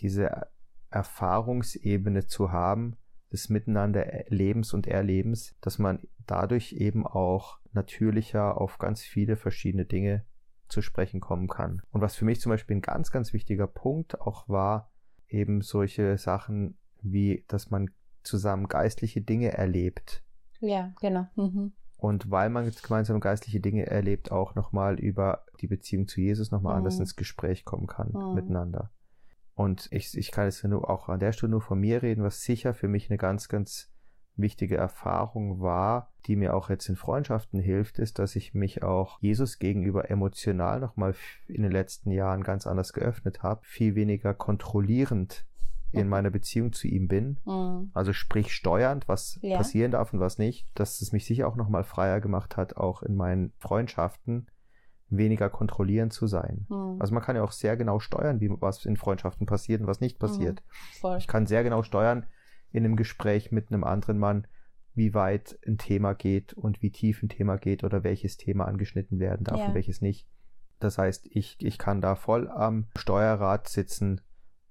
diese 0.00 0.48
Erfahrungsebene 0.90 2.26
zu 2.26 2.52
haben, 2.52 2.96
des 3.32 3.48
Miteinanderlebens 3.48 4.72
und 4.74 4.86
Erlebens, 4.86 5.56
dass 5.60 5.78
man 5.78 6.00
dadurch 6.26 6.72
eben 6.72 7.06
auch 7.06 7.58
natürlicher 7.72 8.60
auf 8.60 8.78
ganz 8.78 9.02
viele 9.02 9.36
verschiedene 9.36 9.84
Dinge 9.84 10.24
zu 10.68 10.82
sprechen 10.82 11.20
kommen 11.20 11.48
kann. 11.48 11.82
Und 11.90 12.00
was 12.00 12.16
für 12.16 12.24
mich 12.24 12.40
zum 12.40 12.50
Beispiel 12.50 12.76
ein 12.76 12.82
ganz, 12.82 13.10
ganz 13.10 13.32
wichtiger 13.32 13.66
Punkt 13.66 14.20
auch 14.20 14.48
war, 14.48 14.90
eben 15.28 15.60
solche 15.62 16.18
Sachen 16.18 16.78
wie, 17.00 17.44
dass 17.48 17.70
man 17.70 17.90
zusammen 18.22 18.66
geistliche 18.68 19.20
Dinge 19.20 19.52
erlebt. 19.52 20.22
Ja, 20.60 20.92
genau. 21.00 21.26
Mhm. 21.36 21.72
Und 21.96 22.30
weil 22.30 22.48
man 22.50 22.64
jetzt 22.64 22.82
gemeinsam 22.82 23.20
geistliche 23.20 23.60
Dinge 23.60 23.86
erlebt, 23.86 24.30
auch 24.30 24.54
nochmal 24.54 24.98
über 25.00 25.44
die 25.60 25.66
Beziehung 25.66 26.06
zu 26.06 26.20
Jesus 26.20 26.50
nochmal 26.50 26.74
Mhm. 26.74 26.78
anders 26.78 27.00
ins 27.00 27.16
Gespräch 27.16 27.64
kommen 27.64 27.86
kann 27.86 28.12
Mhm. 28.12 28.34
miteinander. 28.34 28.90
Und 29.58 29.88
ich, 29.90 30.16
ich 30.16 30.30
kann 30.30 30.44
jetzt 30.44 30.62
nur 30.62 30.88
auch 30.88 31.08
an 31.08 31.18
der 31.18 31.32
Stelle 31.32 31.50
nur 31.50 31.60
von 31.60 31.80
mir 31.80 32.00
reden, 32.00 32.22
was 32.22 32.42
sicher 32.42 32.74
für 32.74 32.86
mich 32.86 33.10
eine 33.10 33.18
ganz, 33.18 33.48
ganz 33.48 33.90
wichtige 34.36 34.76
Erfahrung 34.76 35.60
war, 35.60 36.12
die 36.26 36.36
mir 36.36 36.54
auch 36.54 36.70
jetzt 36.70 36.88
in 36.88 36.94
Freundschaften 36.94 37.58
hilft, 37.58 37.98
ist, 37.98 38.20
dass 38.20 38.36
ich 38.36 38.54
mich 38.54 38.84
auch 38.84 39.18
Jesus 39.20 39.58
gegenüber 39.58 40.10
emotional 40.10 40.78
nochmal 40.78 41.16
in 41.48 41.62
den 41.64 41.72
letzten 41.72 42.12
Jahren 42.12 42.44
ganz 42.44 42.68
anders 42.68 42.92
geöffnet 42.92 43.42
habe, 43.42 43.62
viel 43.64 43.96
weniger 43.96 44.32
kontrollierend 44.32 45.44
in 45.90 46.04
Mhm. 46.04 46.08
meiner 46.10 46.30
Beziehung 46.30 46.72
zu 46.72 46.86
ihm 46.86 47.08
bin. 47.08 47.40
Mhm. 47.44 47.90
Also 47.94 48.12
sprich 48.12 48.52
steuernd, 48.52 49.08
was 49.08 49.40
Ja. 49.42 49.56
passieren 49.56 49.90
darf 49.90 50.12
und 50.12 50.20
was 50.20 50.38
nicht, 50.38 50.68
dass 50.74 51.00
es 51.00 51.10
mich 51.10 51.24
sicher 51.26 51.48
auch 51.48 51.56
nochmal 51.56 51.82
freier 51.82 52.20
gemacht 52.20 52.56
hat, 52.56 52.76
auch 52.76 53.02
in 53.02 53.16
meinen 53.16 53.52
Freundschaften 53.58 54.46
weniger 55.10 55.48
kontrollierend 55.50 56.12
zu 56.12 56.26
sein. 56.26 56.66
Mhm. 56.68 56.96
Also 57.00 57.14
man 57.14 57.22
kann 57.22 57.36
ja 57.36 57.42
auch 57.42 57.52
sehr 57.52 57.76
genau 57.76 57.98
steuern, 57.98 58.40
wie 58.40 58.50
was 58.60 58.84
in 58.84 58.96
Freundschaften 58.96 59.46
passiert 59.46 59.80
und 59.80 59.86
was 59.86 60.00
nicht 60.00 60.18
passiert. 60.18 60.62
Voll. 61.00 61.18
Ich 61.18 61.26
kann 61.26 61.46
sehr 61.46 61.62
genau 61.64 61.82
steuern 61.82 62.26
in 62.72 62.84
einem 62.84 62.96
Gespräch 62.96 63.50
mit 63.50 63.70
einem 63.72 63.84
anderen 63.84 64.18
Mann, 64.18 64.46
wie 64.94 65.14
weit 65.14 65.58
ein 65.66 65.78
Thema 65.78 66.12
geht 66.12 66.52
und 66.52 66.82
wie 66.82 66.90
tief 66.90 67.22
ein 67.22 67.28
Thema 67.28 67.56
geht 67.56 67.84
oder 67.84 68.04
welches 68.04 68.36
Thema 68.36 68.66
angeschnitten 68.66 69.18
werden 69.20 69.44
darf 69.44 69.58
Ja. 69.60 69.66
und 69.66 69.74
welches 69.74 70.00
nicht. 70.02 70.26
Das 70.80 70.98
heißt, 70.98 71.26
ich, 71.30 71.56
ich 71.60 71.78
kann 71.78 72.00
da 72.00 72.14
voll 72.14 72.48
am 72.48 72.86
Steuerrad 72.96 73.68
sitzen 73.68 74.20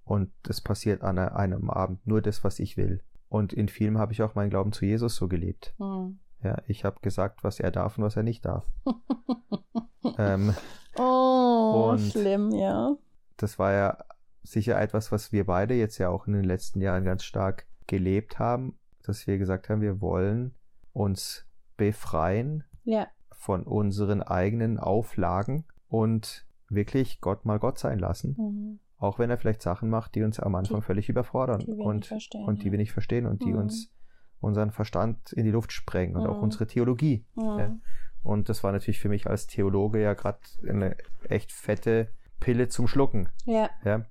und 0.03 0.31
es 0.47 0.61
passiert 0.61 1.01
an 1.01 1.17
einem 1.17 1.69
Abend 1.69 2.05
nur 2.05 2.21
das, 2.21 2.43
was 2.43 2.59
ich 2.59 2.77
will. 2.77 3.01
Und 3.29 3.51
in 3.51 3.67
vielem 3.67 3.97
habe 3.97 4.13
ich 4.13 4.21
auch 4.21 4.35
meinen 4.35 4.49
Glauben 4.49 4.71
zu 4.71 4.85
Jesus 4.85 5.15
so 5.15 5.27
gelebt. 5.27 5.73
Mhm. 5.79 6.19
Ja, 6.43 6.57
ich 6.67 6.85
habe 6.85 6.99
gesagt, 7.01 7.43
was 7.43 7.59
er 7.59 7.71
darf 7.71 7.97
und 7.97 8.03
was 8.03 8.15
er 8.15 8.23
nicht 8.23 8.45
darf. 8.45 8.65
ähm, 10.17 10.53
oh, 10.97 11.97
schlimm, 11.97 12.51
ja. 12.51 12.95
das 13.37 13.57
war 13.59 13.71
ja 13.73 13.97
sicher 14.43 14.79
etwas, 14.79 15.11
was 15.11 15.31
wir 15.31 15.45
beide 15.45 15.73
jetzt 15.73 15.97
ja 15.97 16.09
auch 16.09 16.27
in 16.27 16.33
den 16.33 16.43
letzten 16.45 16.79
Jahren 16.81 17.03
ganz 17.03 17.23
stark 17.23 17.65
gelebt 17.87 18.39
haben, 18.39 18.77
dass 19.03 19.27
wir 19.27 19.37
gesagt 19.37 19.69
haben, 19.69 19.81
wir 19.81 19.99
wollen 20.01 20.53
uns 20.93 21.45
befreien 21.75 22.63
Ja, 22.83 23.07
von 23.31 23.63
unseren 23.63 24.21
eigenen 24.21 24.79
Auflagen 24.79 25.65
und 25.89 26.45
wirklich 26.69 27.21
Gott 27.21 27.45
mal 27.45 27.59
Gott 27.59 27.77
sein 27.79 27.99
lassen, 27.99 28.35
mhm. 28.37 28.79
auch 28.97 29.19
wenn 29.19 29.29
er 29.29 29.37
vielleicht 29.37 29.61
Sachen 29.61 29.89
macht, 29.89 30.15
die 30.15 30.23
uns 30.23 30.39
am 30.39 30.55
Anfang 30.55 30.79
Die- 30.81 30.85
völlig 30.85 31.09
überfordern 31.09 31.59
die 31.59 31.71
und, 31.71 32.11
und 32.45 32.61
die 32.61 32.65
ja. 32.67 32.71
wir 32.71 32.77
nicht 32.77 32.91
verstehen 32.93 33.25
und 33.25 33.41
die 33.43 33.53
Mhm. 33.53 33.59
uns 33.59 33.91
unseren 34.39 34.71
Verstand 34.71 35.31
in 35.33 35.45
die 35.45 35.51
Luft 35.51 35.71
sprengen 35.71 36.15
und 36.15 36.27
auch 36.27 36.37
Mhm. 36.37 36.43
unsere 36.43 36.67
Theologie. 36.67 37.25
Mhm. 37.35 37.43
Ja. 37.59 37.75
Und 38.23 38.49
das 38.49 38.63
war 38.63 38.71
natürlich 38.71 38.99
für 38.99 39.09
mich 39.09 39.27
als 39.27 39.47
Theologe 39.47 40.01
ja 40.01 40.13
gerade 40.13 40.39
eine 40.67 40.95
echt 41.29 41.51
fette 41.51 42.09
Pille 42.39 42.67
zum 42.69 42.87
Schlucken. 42.87 43.29
ja. 43.45 43.69
Ja. 43.83 44.05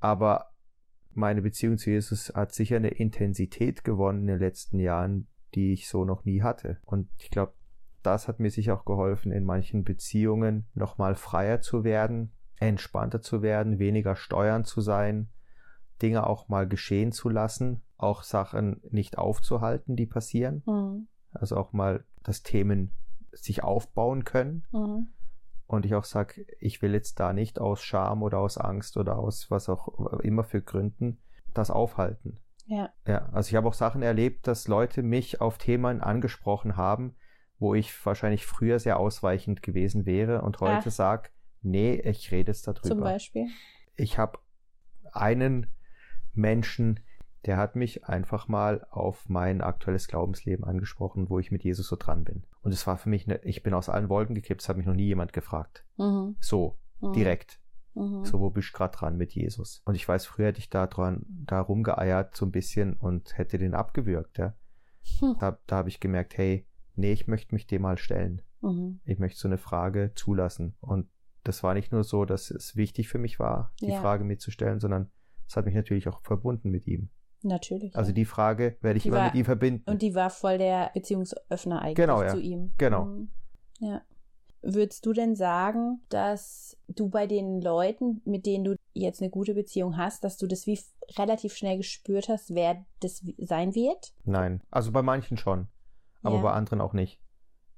Aber 0.00 0.52
meine 1.12 1.42
Beziehung 1.42 1.76
zu 1.78 1.90
Jesus 1.90 2.32
hat 2.34 2.52
sicher 2.54 2.76
eine 2.76 2.88
Intensität 2.90 3.82
gewonnen 3.82 4.20
in 4.20 4.26
den 4.28 4.38
letzten 4.38 4.78
Jahren, 4.78 5.26
die 5.54 5.72
ich 5.72 5.88
so 5.88 6.04
noch 6.04 6.24
nie 6.24 6.42
hatte. 6.42 6.78
Und 6.84 7.08
ich 7.18 7.30
glaube, 7.30 7.54
das 8.04 8.28
hat 8.28 8.38
mir 8.38 8.50
sicher 8.50 8.74
auch 8.74 8.84
geholfen, 8.84 9.32
in 9.32 9.44
manchen 9.44 9.82
Beziehungen 9.82 10.66
nochmal 10.74 11.16
freier 11.16 11.60
zu 11.60 11.82
werden, 11.82 12.32
entspannter 12.60 13.20
zu 13.20 13.42
werden, 13.42 13.80
weniger 13.80 14.14
steuern 14.14 14.64
zu 14.64 14.80
sein, 14.80 15.28
Dinge 16.02 16.26
auch 16.26 16.48
mal 16.48 16.68
geschehen 16.68 17.12
zu 17.12 17.28
lassen, 17.28 17.82
auch 17.96 18.22
Sachen 18.22 18.80
nicht 18.90 19.18
aufzuhalten, 19.18 19.96
die 19.96 20.06
passieren. 20.06 20.62
Mhm. 20.66 21.08
Also 21.32 21.56
auch 21.56 21.72
mal, 21.72 22.04
dass 22.22 22.42
Themen 22.42 22.92
sich 23.32 23.62
aufbauen 23.62 24.24
können 24.24 24.66
Mhm. 24.72 25.08
und 25.66 25.84
ich 25.84 25.94
auch 25.94 26.04
sage, 26.04 26.46
ich 26.58 26.80
will 26.82 26.92
jetzt 26.94 27.20
da 27.20 27.32
nicht 27.32 27.60
aus 27.60 27.82
Scham 27.82 28.22
oder 28.22 28.38
aus 28.38 28.58
Angst 28.58 28.96
oder 28.96 29.18
aus 29.18 29.50
was 29.50 29.68
auch 29.68 29.88
immer 30.20 30.44
für 30.44 30.62
Gründen 30.62 31.18
das 31.54 31.70
aufhalten. 31.70 32.40
Ja. 32.66 32.90
Ja, 33.06 33.28
also 33.32 33.48
ich 33.48 33.54
habe 33.54 33.68
auch 33.68 33.74
Sachen 33.74 34.02
erlebt, 34.02 34.46
dass 34.46 34.68
Leute 34.68 35.02
mich 35.02 35.40
auf 35.40 35.58
Themen 35.58 36.00
angesprochen 36.00 36.76
haben, 36.76 37.14
wo 37.58 37.74
ich 37.74 38.04
wahrscheinlich 38.04 38.46
früher 38.46 38.78
sehr 38.78 38.98
ausweichend 38.98 39.62
gewesen 39.62 40.06
wäre 40.06 40.42
und 40.42 40.60
heute 40.60 40.88
Ach. 40.88 40.92
sag, 40.92 41.32
nee, 41.62 41.94
ich 41.94 42.30
rede 42.30 42.50
jetzt 42.52 42.66
darüber. 42.68 42.88
Zum 42.88 43.00
Beispiel. 43.00 43.46
Ich 43.96 44.18
habe 44.18 44.38
einen 45.12 45.66
Menschen, 46.34 47.00
der 47.46 47.56
hat 47.56 47.76
mich 47.76 48.04
einfach 48.06 48.48
mal 48.48 48.86
auf 48.90 49.28
mein 49.28 49.60
aktuelles 49.60 50.08
Glaubensleben 50.08 50.64
angesprochen, 50.64 51.30
wo 51.30 51.38
ich 51.38 51.50
mit 51.50 51.62
Jesus 51.64 51.86
so 51.88 51.96
dran 51.96 52.24
bin. 52.24 52.44
Und 52.62 52.72
es 52.72 52.86
war 52.86 52.96
für 52.98 53.08
mich, 53.08 53.26
eine, 53.26 53.42
ich 53.44 53.62
bin 53.62 53.74
aus 53.74 53.88
allen 53.88 54.08
Wolken 54.08 54.34
gekippt, 54.34 54.60
es 54.62 54.68
hat 54.68 54.76
mich 54.76 54.86
noch 54.86 54.94
nie 54.94 55.06
jemand 55.06 55.32
gefragt. 55.32 55.84
Mhm. 55.96 56.36
So, 56.40 56.78
Mhm. 57.00 57.12
direkt. 57.12 57.60
Mhm. 57.94 58.24
So, 58.24 58.40
wo 58.40 58.50
bist 58.50 58.68
du 58.70 58.76
gerade 58.76 58.96
dran 58.96 59.16
mit 59.16 59.34
Jesus? 59.34 59.82
Und 59.84 59.94
ich 59.94 60.06
weiß, 60.06 60.26
früher 60.26 60.48
hätte 60.48 60.58
ich 60.58 60.68
da 60.68 60.86
dran, 60.86 61.24
da 61.28 61.60
rumgeeiert 61.60 62.36
so 62.36 62.44
ein 62.44 62.50
bisschen 62.52 62.94
und 62.94 63.38
hätte 63.38 63.56
den 63.58 63.74
abgewürgt, 63.74 64.38
ja. 64.38 64.54
Hm. 65.20 65.36
Da, 65.38 65.58
da 65.66 65.76
habe 65.76 65.88
ich 65.88 66.00
gemerkt, 66.00 66.36
hey, 66.36 66.66
nee, 66.96 67.12
ich 67.12 67.28
möchte 67.28 67.54
mich 67.54 67.66
dem 67.66 67.82
mal 67.82 67.96
stellen. 67.98 68.42
Mhm. 68.60 69.00
Ich 69.04 69.18
möchte 69.18 69.38
so 69.40 69.48
eine 69.48 69.58
Frage 69.58 70.12
zulassen. 70.16 70.76
Und 70.80 71.08
das 71.44 71.62
war 71.62 71.72
nicht 71.72 71.92
nur 71.92 72.04
so, 72.04 72.24
dass 72.24 72.50
es 72.50 72.76
wichtig 72.76 73.08
für 73.08 73.18
mich 73.18 73.38
war, 73.38 73.72
die 73.80 73.86
Ja. 73.90 74.00
Frage 74.00 74.24
mir 74.24 74.36
zu 74.38 74.50
stellen, 74.50 74.80
sondern 74.80 75.10
es 75.48 75.56
hat 75.56 75.64
mich 75.64 75.74
natürlich 75.74 76.06
auch 76.08 76.20
verbunden 76.22 76.70
mit 76.70 76.86
ihm. 76.86 77.08
Natürlich. 77.42 77.94
Also 77.96 78.10
ja. 78.10 78.14
die 78.14 78.24
Frage 78.24 78.76
werde 78.80 78.96
ich 78.96 79.04
Die 79.04 79.08
immer 79.08 79.18
war- 79.18 79.26
mit 79.26 79.34
ihm 79.34 79.44
verbinden. 79.44 79.88
Und 79.88 80.02
die 80.02 80.14
war 80.14 80.30
voll 80.30 80.58
der 80.58 80.90
Beziehungsöffner 80.94 81.80
eigentlich 81.82 81.94
Genau, 81.96 82.22
ja. 82.22 82.28
zu 82.28 82.40
ihm. 82.40 82.72
Genau. 82.78 83.04
Mhm. 83.04 83.30
Ja. 83.80 84.02
Würdest 84.60 85.06
du 85.06 85.12
denn 85.12 85.36
sagen, 85.36 86.00
dass 86.08 86.76
du 86.88 87.08
bei 87.08 87.28
den 87.28 87.60
Leuten, 87.62 88.20
mit 88.24 88.44
denen 88.44 88.64
du 88.64 88.74
jetzt 88.92 89.22
eine 89.22 89.30
gute 89.30 89.54
Beziehung 89.54 89.96
hast, 89.96 90.24
dass 90.24 90.36
du 90.36 90.48
das 90.48 90.66
wie 90.66 90.78
relativ 91.16 91.54
schnell 91.54 91.76
gespürt 91.76 92.28
hast, 92.28 92.52
wer 92.54 92.84
das 93.00 93.22
sein 93.38 93.76
wird? 93.76 94.12
Nein, 94.24 94.60
also 94.72 94.90
bei 94.90 95.02
manchen 95.02 95.36
schon, 95.36 95.68
aber 96.24 96.36
Ja. 96.36 96.42
bei 96.42 96.50
anderen 96.50 96.80
auch 96.80 96.92
nicht. 96.92 97.20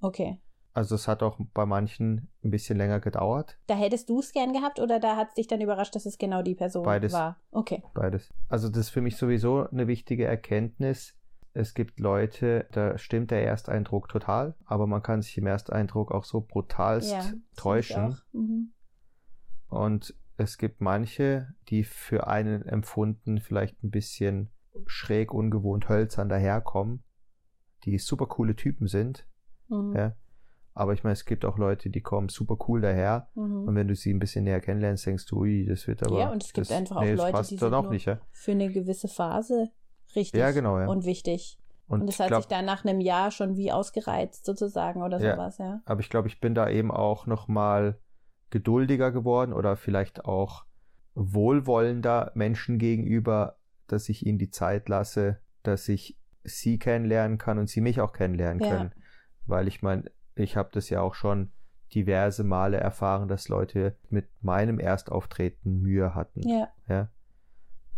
Okay. 0.01 0.41
Also 0.73 0.95
es 0.95 1.09
hat 1.09 1.23
auch 1.23 1.39
bei 1.53 1.67
manchen 1.67 2.29
ein 2.45 2.51
bisschen 2.51 2.79
länger 2.79 3.01
gedauert. 3.01 3.59
Da 3.67 3.75
hättest 3.75 4.09
du 4.09 4.21
es 4.21 4.33
gern 4.33 4.53
gehabt 4.53 4.79
oder 4.79 5.01
da 5.01 5.17
hat 5.17 5.29
es 5.31 5.35
dich 5.35 5.47
dann 5.49 5.61
überrascht, 5.61 5.97
dass 5.97 6.07
es 6.07 6.17
genau 6.17 6.43
die 6.43 6.55
Person 6.55 6.85
Beides. 6.85 7.13
war? 7.13 7.41
Okay. 7.51 7.83
Beides. 7.93 8.33
Also 8.49 8.69
das 8.69 8.79
ist 8.79 8.91
für 8.91 9.01
mich 9.01 9.17
sowieso 9.17 9.69
eine 9.69 9.89
wichtige 9.89 10.27
Erkenntnis. 10.27 11.17
Es 11.53 11.75
gibt 11.75 11.99
Leute, 11.99 12.69
da 12.71 12.97
stimmt 12.99 13.33
der 13.33 13.45
Ersteindruck 13.45 14.09
total, 14.09 14.55
aber 14.65 14.87
man 14.87 15.03
kann 15.03 15.23
sich 15.23 15.37
im 15.37 15.49
Ersteindruck 15.49 16.13
auch 16.13 16.25
so 16.25 16.41
brutalst 16.41 17.11
Ja, 17.11 17.25
täuschen. 17.57 18.19
Mhm. 18.33 18.73
Und 19.67 20.15
es 20.37 20.57
gibt 20.57 20.81
manche, 20.81 21.49
die 21.69 21.83
für 21.83 22.29
einen 22.29 22.63
empfunden 22.63 23.41
vielleicht 23.41 23.83
ein 23.83 23.91
bisschen 23.91 24.51
schräg, 24.87 25.35
ungewohnt, 25.35 25.89
hölzern 25.89 26.29
daherkommen, 26.29 27.03
die 27.85 27.99
super 27.99 28.27
coole 28.27 28.55
Typen 28.55 28.87
sind. 28.87 29.27
Mhm. 29.69 29.97
Ja. 29.97 30.15
Aber 30.81 30.95
ich 30.95 31.05
meine, 31.05 31.13
es 31.13 31.27
gibt 31.27 31.45
auch 31.45 31.59
Leute, 31.59 31.91
die 31.91 32.01
kommen 32.01 32.31
super 32.31 32.57
cool 32.67 32.81
daher. 32.81 33.29
Mhm. 33.35 33.69
Und 33.69 33.75
wenn 33.75 33.87
du 33.87 33.95
sie 33.95 34.15
ein 34.15 34.19
bisschen 34.19 34.45
näher 34.45 34.61
kennenlernst, 34.63 35.05
denkst 35.05 35.27
du, 35.27 35.41
ui, 35.41 35.67
das 35.67 35.87
wird 35.87 36.03
aber. 36.03 36.19
Ja, 36.19 36.31
und 36.33 36.43
es 36.43 36.55
gibt 36.55 36.71
das, 36.71 36.75
einfach 36.77 36.97
auch 36.97 37.03
nee, 37.03 37.13
Leute, 37.13 37.43
die 37.51 37.57
sind 37.59 37.75
auch 37.75 37.83
nur- 37.83 37.93
nicht, 37.93 38.07
ja. 38.07 38.19
Für 38.33 38.53
eine 38.53 38.71
gewisse 38.73 39.07
Phase 39.07 39.69
richtig 40.17 40.41
Ja, 40.41 40.53
genau, 40.53 40.79
ja. 40.81 40.87
und 40.87 41.05
wichtig. 41.05 41.59
Und, 41.87 42.01
Und 42.01 42.07
das 42.07 42.19
hat 42.19 42.29
glaub, 42.29 42.41
sich 42.43 42.49
dann 42.49 42.65
nach 42.65 42.83
einem 42.87 43.01
Jahr 43.01 43.31
schon 43.31 43.57
wie 43.59 43.71
ausgereizt 43.73 44.47
sozusagen 44.47 45.03
oder 45.03 45.21
Ja. 45.21 45.35
sowas, 45.35 45.59
ja. 45.59 45.83
aber 45.85 46.01
ich 46.01 46.09
glaube, 46.09 46.29
ich 46.29 46.41
bin 46.41 46.55
da 46.55 46.71
eben 46.71 46.91
auch 46.91 47.27
noch 47.27 47.47
mal 47.47 47.99
geduldiger 48.49 49.13
geworden 49.13 49.53
oder 49.53 49.77
vielleicht 49.77 50.25
auch 50.25 50.65
wohlwollender 51.35 52.33
Menschen 52.35 52.79
gegenüber, 52.79 53.59
dass 53.87 54.09
ich 54.09 54.25
ihnen 54.27 54.39
die 54.39 54.51
Zeit 54.51 54.89
lasse, 54.89 55.41
dass 55.63 55.89
ich 55.89 56.19
sie 56.45 56.79
kennenlernen 56.79 57.39
kann 57.39 57.59
und 57.59 57.69
sie 57.69 57.81
mich 57.81 58.01
auch 58.01 58.13
kennenlernen 58.13 58.63
Ja. 58.63 58.71
können. 58.77 58.93
Weil 59.47 59.69
ich 59.69 59.83
meine, 59.83 60.05
ich 60.41 60.57
habe 60.57 60.71
das 60.73 60.91
ja 60.91 61.01
auch 61.01 61.15
schon 61.15 61.51
diverse 61.95 62.45
Male 62.45 62.77
erfahren, 62.79 63.29
dass 63.29 63.49
Leute 63.49 63.97
mit 64.11 64.29
meinem 64.43 64.79
Erstauftreten 64.79 65.81
Mühe 65.83 66.15
hatten. 66.15 66.47
Ja. 66.49 66.69
Ja. 66.89 67.09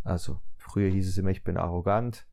Also 0.05 0.41
früher 0.57 0.91
hieß 0.91 1.09
es 1.09 1.19
immer, 1.19 1.31
ich 1.31 1.45
bin 1.45 1.57
arrogant. 1.57 2.27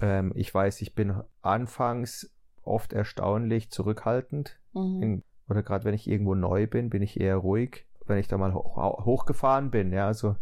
Ähm, 0.00 0.32
ich 0.34 0.52
weiß, 0.54 0.80
ich 0.82 0.94
bin 0.94 1.20
anfangs 1.42 2.32
oft 2.62 2.92
erstaunlich 2.92 3.70
zurückhaltend. 3.70 4.58
Mhm. 4.72 5.02
In, 5.02 5.24
oder 5.48 5.62
gerade 5.62 5.84
wenn 5.84 5.94
ich 5.94 6.08
irgendwo 6.08 6.34
neu 6.34 6.66
bin, 6.66 6.90
bin 6.90 7.02
ich 7.02 7.20
eher 7.20 7.36
ruhig. 7.36 7.86
Wenn 8.06 8.18
ich 8.18 8.28
da 8.28 8.38
mal 8.38 8.54
ho 8.54 8.76
ho- 8.76 9.04
hochgefahren 9.04 9.70
bin, 9.70 9.92
ja, 9.92 10.06
also 10.06 10.36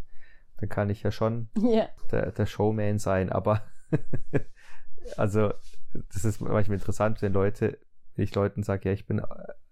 dann 0.57 0.69
kann 0.69 0.89
ich 0.89 1.03
ja 1.03 1.11
schon 1.11 1.49
Ja. 1.57 1.87
der, 2.11 2.31
der 2.31 2.45
Showman 2.45 2.99
sein. 2.99 3.31
Aber 3.31 3.63
also 5.17 5.51
das 6.13 6.23
ist 6.25 6.39
manchmal 6.41 6.77
interessant, 6.77 7.21
wenn 7.21 7.33
Leute, 7.33 7.79
wenn 8.15 8.23
ich 8.23 8.35
Leuten 8.35 8.63
sage, 8.63 8.89
ja, 8.89 8.93
ich 8.93 9.05
bin, 9.05 9.21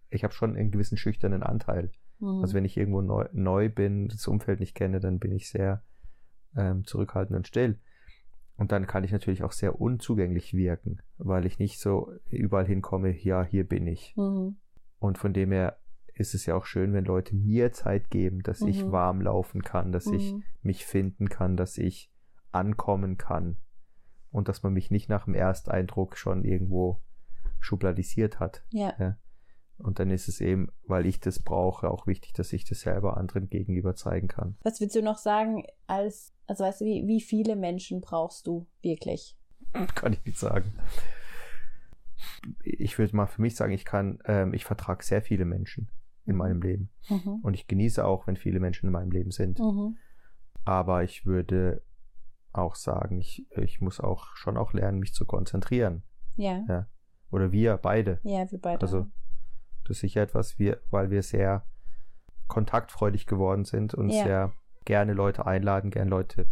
ich 0.10 0.24
habe 0.24 0.34
schon 0.34 0.56
einen 0.56 0.72
gewissen 0.72 0.98
schüchternen 0.98 1.44
Anteil. 1.44 1.92
Mhm. 2.20 2.42
Also 2.42 2.54
wenn 2.54 2.66
ich 2.66 2.78
irgendwo 2.78 3.02
neu, 3.02 3.28
neu 3.34 3.70
bin, 3.70 4.08
das 4.08 4.28
Umfeld 4.28 4.60
nicht 4.60 4.76
kenne, 4.76 5.00
dann 5.00 5.20
bin 5.20 5.32
ich 5.32 5.50
sehr 5.50 5.84
ähm, 6.56 6.86
zurückhaltend 6.86 7.36
und 7.38 7.48
still. 7.48 7.80
Und 8.56 8.72
dann 8.72 8.88
kann 8.88 9.04
ich 9.04 9.12
natürlich 9.12 9.44
auch 9.44 9.52
sehr 9.52 9.80
unzugänglich 9.80 10.54
wirken, 10.56 11.02
weil 11.18 11.46
ich 11.46 11.60
nicht 11.60 11.80
so 11.80 12.12
überall 12.30 12.66
hinkomme, 12.66 13.12
ja, 13.16 13.44
hier 13.44 13.68
bin 13.68 13.86
ich. 13.86 14.16
Mhm. 14.16 14.58
Und 15.00 15.18
von 15.20 15.34
dem 15.34 15.52
her 15.52 15.78
ist 16.16 16.34
es 16.34 16.48
ja 16.48 16.56
auch 16.56 16.66
schön, 16.66 16.94
wenn 16.94 17.06
Leute 17.06 17.36
mir 17.36 17.72
Zeit 17.72 18.10
geben, 18.10 18.42
dass 18.42 18.62
ich 18.62 18.84
Mhm. 18.84 18.92
warm 18.92 19.22
laufen 19.22 19.62
kann, 19.62 19.92
dass 19.92 20.08
ich 20.08 20.34
Mhm. 20.34 20.44
mich 20.64 20.86
finden 20.88 21.30
kann, 21.30 21.56
dass 21.56 21.78
ich 21.78 22.12
ankommen 22.52 23.18
kann 23.18 23.58
und 24.32 24.48
dass 24.50 24.64
man 24.64 24.74
mich 24.74 24.90
nicht 24.90 25.10
nach 25.10 25.26
dem 25.26 25.36
Ersteindruck 25.36 26.18
schon 26.18 26.44
irgendwo 26.44 27.00
schubladisiert 27.60 28.40
hat. 28.40 28.64
Ja. 28.72 29.18
Und 29.78 30.00
dann 30.00 30.10
ist 30.10 30.28
es 30.28 30.42
eben, 30.42 30.70
weil 30.88 31.06
ich 31.06 31.20
das 31.20 31.40
brauche, 31.40 31.90
auch 31.90 32.08
wichtig, 32.08 32.34
dass 32.34 32.52
ich 32.52 32.66
das 32.66 32.82
selber 32.82 33.18
anderen 33.18 33.50
gegenüber 33.50 33.96
zeigen 33.96 34.28
kann. 34.28 34.58
Was 34.64 34.82
willst 34.82 34.96
du 34.96 35.04
noch 35.04 35.18
sagen 35.18 35.66
als, 35.86 36.34
also 36.48 36.64
weißt 36.64 36.82
du, 36.82 36.86
wie, 36.86 37.08
wie 37.08 37.22
viele 37.22 37.56
Menschen 37.56 38.02
brauchst 38.02 38.48
du 38.48 38.66
wirklich? 38.82 39.38
Kann 39.96 40.14
ich 40.14 40.26
nicht 40.26 40.40
sagen. 40.40 40.74
Ich 42.64 42.98
würde 42.98 43.16
mal 43.16 43.28
für 43.28 43.42
mich 43.42 43.56
sagen, 43.56 43.74
ich 43.74 43.86
kann, 43.86 44.20
ähm, 44.26 44.54
ich 44.54 44.66
vertrage 44.66 45.04
sehr 45.04 45.22
viele 45.22 45.46
Menschen 45.46 45.90
in 46.26 46.36
meinem 46.36 46.62
Leben. 46.62 46.90
Mhm. 47.10 47.40
Und 47.44 47.54
ich 47.54 47.68
genieße 47.68 48.04
auch, 48.04 48.26
wenn 48.26 48.36
viele 48.36 48.60
Menschen 48.60 48.88
in 48.88 48.92
meinem 48.92 49.12
Leben 49.12 49.32
sind. 49.32 49.60
Mhm. 49.60 49.98
Aber 50.66 51.04
ich 51.04 51.26
würde 51.26 51.84
auch 52.52 52.76
sagen, 52.76 53.20
ich, 53.20 53.46
ich 53.52 53.80
muss 53.80 54.00
auch 54.00 54.36
schon 54.36 54.58
auch 54.58 54.74
lernen, 54.74 55.00
mich 55.00 55.14
zu 55.14 55.26
konzentrieren. 55.26 56.04
Ja. 56.36 56.88
Oder 57.32 57.52
wir 57.52 57.78
beide. 57.78 58.20
Ja, 58.24 58.50
wir 58.50 58.60
beide. 58.60 58.82
Also 58.82 59.08
das 59.84 59.98
ist 59.98 60.02
sicher 60.02 60.22
etwas, 60.22 60.60
wir, 60.60 60.80
weil 60.90 61.10
wir 61.10 61.24
sehr 61.24 61.66
kontaktfreudig 62.48 63.26
geworden 63.26 63.66
sind 63.66 63.94
und 63.94 64.10
Ja. 64.10 64.24
sehr 64.24 64.54
gerne 64.86 65.14
Leute 65.14 65.46
einladen, 65.46 65.92
gerne 65.92 66.10
Leute 66.10 66.48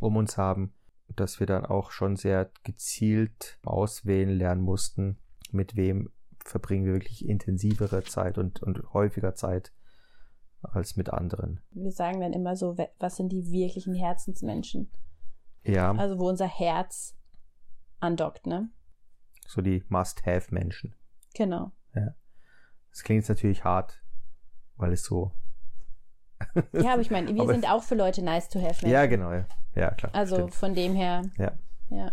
um 0.00 0.16
uns 0.16 0.36
haben, 0.36 0.74
dass 1.14 1.38
wir 1.38 1.46
dann 1.46 1.64
auch 1.64 1.90
schon 1.92 2.16
sehr 2.16 2.50
gezielt 2.64 3.58
auswählen 3.64 4.30
lernen 4.30 4.62
mussten, 4.62 5.18
mit 5.52 5.76
wem 5.76 6.10
verbringen 6.44 6.84
wir 6.84 6.94
wirklich 6.94 7.26
intensivere 7.28 8.02
Zeit 8.02 8.38
und, 8.38 8.62
und 8.62 8.92
häufiger 8.92 9.34
Zeit 9.34 9.72
als 10.62 10.96
mit 10.96 11.10
anderen. 11.10 11.60
wir 11.70 11.92
sagen 11.92 12.20
dann 12.20 12.32
immer 12.32 12.56
so, 12.56 12.76
was 12.98 13.16
sind 13.16 13.30
die 13.30 13.50
wirklichen 13.50 13.94
Herzensmenschen? 13.94 14.90
Ja, 15.62 15.92
Also 15.92 16.18
wo 16.18 16.28
unser 16.28 16.48
Herz 16.48 17.16
andockt, 18.00 18.46
ne? 18.46 18.68
So 19.46 19.60
die 19.62 19.84
Must-Have-Menschen. 19.88 20.94
Genau. 21.34 21.72
Das 22.90 23.02
klingt 23.02 23.22
jetzt 23.22 23.28
natürlich 23.28 23.64
hart, 23.64 24.00
weil 24.76 24.92
es 24.92 25.02
so. 25.04 25.32
Ja, 26.72 26.92
aber 26.92 27.02
ich 27.02 27.10
meine, 27.10 27.34
wir 27.34 27.42
Aber- 27.42 27.52
sind 27.52 27.68
auch 27.68 27.82
für 27.82 27.94
Leute 27.94 28.22
nice 28.22 28.48
to 28.48 28.60
have. 28.60 28.86
Ja, 28.86 29.00
Menschen. 29.00 29.10
genau, 29.10 29.32
ja. 29.32 29.44
Ja, 29.74 29.90
klar. 29.90 30.14
Also 30.14 30.36
stimmt. 30.36 30.54
von 30.54 30.74
dem 30.74 30.94
her. 30.94 31.22
Ja. 31.36 31.52
Ja. 31.90 32.12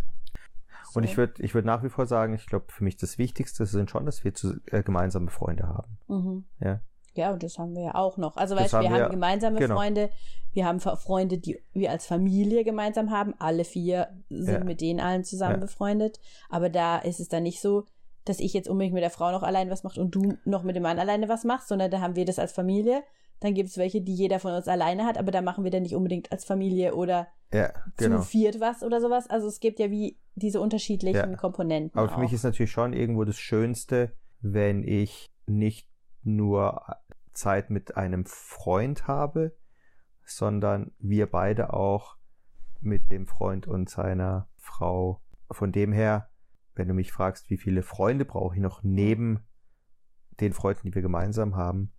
Und 0.93 1.03
So. 1.03 1.09
ich 1.09 1.17
würde 1.17 1.41
ich 1.43 1.53
würd 1.53 1.65
nach 1.65 1.83
wie 1.83 1.89
vor 1.89 2.05
sagen, 2.05 2.33
ich 2.33 2.47
glaube, 2.47 2.65
für 2.69 2.83
mich 2.83 2.97
das 2.97 3.17
Wichtigste 3.17 3.65
sind 3.65 3.89
schon, 3.91 4.05
dass 4.05 4.23
wir 4.23 4.33
zu, 4.33 4.59
äh, 4.67 4.81
gemeinsame 4.83 5.29
Freunde 5.29 5.67
haben. 5.67 5.97
Mhm. 6.07 6.45
Ja. 6.59 6.81
Ja, 7.13 7.31
und 7.33 7.43
das 7.43 7.57
haben 7.59 7.75
wir 7.75 7.83
ja 7.83 7.95
auch 7.95 8.17
noch. 8.17 8.37
Also 8.37 8.55
Das 8.55 8.65
weißt 8.65 8.73
du, 8.73 8.77
wir 8.79 8.85
haben 8.87 8.93
haben 8.95 9.01
wir- 9.03 9.09
gemeinsame 9.09 9.59
genau. 9.59 9.75
Freunde, 9.75 10.09
wir 10.53 10.65
haben 10.65 10.79
Freunde, 10.79 11.37
die 11.37 11.59
wir 11.73 11.91
als 11.91 12.05
Familie 12.05 12.63
gemeinsam 12.63 13.11
haben. 13.11 13.33
Alle 13.39 13.63
vier 13.65 14.07
sind 14.29 14.53
Ja. 14.59 14.63
mit 14.63 14.81
denen 14.81 14.99
allen 14.99 15.23
zusammen 15.23 15.55
Ja. 15.55 15.59
befreundet. 15.61 16.19
Aber 16.49 16.69
da 16.69 16.97
ist 16.99 17.19
es 17.19 17.27
dann 17.29 17.43
nicht 17.43 17.61
so, 17.61 17.85
dass 18.25 18.39
ich 18.39 18.53
jetzt 18.53 18.69
unbedingt 18.69 18.93
mit 18.93 19.03
der 19.03 19.09
Frau 19.09 19.31
noch 19.31 19.43
allein 19.43 19.69
was 19.69 19.83
macht 19.83 19.97
und 19.97 20.13
du 20.13 20.33
noch 20.45 20.63
mit 20.63 20.75
dem 20.75 20.83
Mann 20.83 20.99
alleine 20.99 21.27
was 21.27 21.43
machst, 21.43 21.67
sondern 21.69 21.89
da 21.91 22.01
haben 22.01 22.15
wir 22.15 22.25
das 22.25 22.37
als 22.39 22.51
Familie. 22.51 23.03
Dann 23.39 23.55
gibt 23.55 23.69
es 23.69 23.77
welche, 23.77 24.01
die 24.01 24.13
jeder 24.13 24.39
von 24.39 24.53
uns 24.53 24.67
alleine 24.67 25.05
hat, 25.05 25.17
aber 25.17 25.31
da 25.31 25.41
machen 25.41 25.63
wir 25.63 25.71
dann 25.71 25.81
nicht 25.81 25.95
unbedingt 25.95 26.31
als 26.31 26.45
Familie 26.45 26.93
oder 26.93 27.27
Ja, 27.51 27.71
genau. 27.97 28.17
zu 28.17 28.23
viert 28.23 28.59
was 28.59 28.83
oder 28.83 29.01
sowas. 29.01 29.27
Also 29.29 29.47
es 29.47 29.59
gibt 29.59 29.79
ja 29.79 29.89
wie 29.89 30.17
diese 30.35 30.61
unterschiedlichen. 30.61 31.35
Komponenten. 31.37 31.97
Aber 31.97 32.09
für 32.09 32.15
auch. 32.15 32.19
mich 32.19 32.33
ist 32.33 32.43
natürlich 32.43 32.71
schon 32.71 32.93
irgendwo 32.93 33.23
das 33.23 33.37
Schönste, 33.37 34.11
wenn 34.41 34.83
ich 34.87 35.31
nicht 35.47 35.87
nur 36.23 36.85
Zeit 37.33 37.69
mit 37.69 37.97
einem 37.97 38.25
Freund 38.25 39.07
habe, 39.07 39.55
sondern 40.23 40.91
wir 40.99 41.27
beide 41.29 41.73
auch 41.73 42.17
mit 42.79 43.11
dem 43.11 43.27
Freund 43.27 43.67
und 43.67 43.89
seiner 43.89 44.47
Frau. 44.57 45.21
Von 45.49 45.71
dem 45.71 45.91
her, 45.91 46.29
wenn 46.75 46.87
du 46.87 46.93
mich 46.93 47.11
fragst, 47.11 47.49
wie 47.49 47.57
viele 47.57 47.83
Freunde 47.83 48.25
brauche 48.25 48.55
ich 48.55 48.61
noch 48.61 48.83
neben 48.83 49.39
den 50.39 50.53
Freunden, 50.53 50.87
die 50.87 50.95
wir 50.95 51.01
gemeinsam 51.01 51.55
haben, 51.55 51.91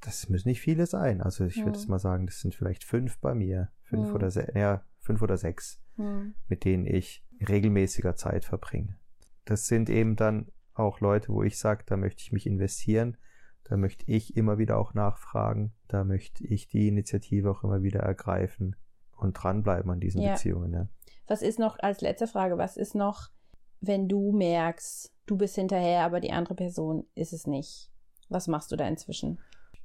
das 0.00 0.28
müssen 0.28 0.48
nicht 0.48 0.60
viele 0.60 0.86
sein. 0.86 1.20
Also 1.20 1.44
ich 1.44 1.56
würde 1.58 1.70
Mhm. 1.70 1.74
jetzt 1.74 1.88
mal 1.88 1.98
sagen, 1.98 2.26
das 2.26 2.40
sind 2.40 2.54
vielleicht 2.54 2.84
fünf 2.84 3.18
bei 3.20 3.34
mir. 3.34 3.70
Fünf 3.84 4.08
Mhm. 4.08 4.14
oder 4.14 4.30
se 4.30 4.50
ja, 4.54 4.84
fünf 5.00 5.22
oder 5.22 5.36
sechs 5.36 5.80
Hm. 5.96 6.34
mit 6.48 6.64
denen 6.64 6.86
ich 6.86 7.22
regelmäßiger 7.46 8.16
Zeit 8.16 8.44
verbringe. 8.46 8.96
Das 9.44 9.66
sind 9.66 9.90
eben 9.90 10.16
dann 10.16 10.50
auch 10.74 11.00
Leute, 11.00 11.28
wo 11.28 11.42
ich 11.42 11.58
sage, 11.58 11.84
da 11.86 11.96
möchte 11.98 12.22
ich 12.22 12.32
mich 12.32 12.46
investieren, 12.46 13.18
da 13.64 13.76
möchte 13.76 14.04
ich 14.10 14.36
immer 14.36 14.58
wieder 14.58 14.78
auch 14.78 14.94
nachfragen, 14.94 15.72
da 15.88 16.04
möchte 16.04 16.44
ich 16.46 16.66
die 16.68 16.88
Initiative 16.88 17.50
auch 17.50 17.64
immer 17.64 17.82
wieder 17.82 18.00
ergreifen 18.00 18.76
und 19.16 19.34
dranbleiben 19.34 19.90
an 19.90 20.00
diesen 20.00 20.20
Ja. 20.22 20.32
Beziehungen. 20.32 20.72
Ja. 20.72 20.88
Was 21.26 21.42
ist 21.42 21.58
noch, 21.58 21.78
als 21.78 22.00
letzte 22.00 22.26
Frage, 22.26 22.58
was 22.58 22.76
ist 22.76 22.94
noch, 22.94 23.30
wenn 23.80 24.08
du 24.08 24.32
merkst, 24.32 25.12
du 25.26 25.36
bist 25.36 25.54
hinterher, 25.54 26.02
aber 26.04 26.20
die 26.20 26.32
andere 26.32 26.54
Person 26.54 27.06
ist 27.14 27.32
es 27.32 27.46
nicht? 27.46 27.90
Was 28.28 28.48
machst 28.48 28.72
du 28.72 28.76
da 28.76 28.86
inzwischen? 28.86 29.38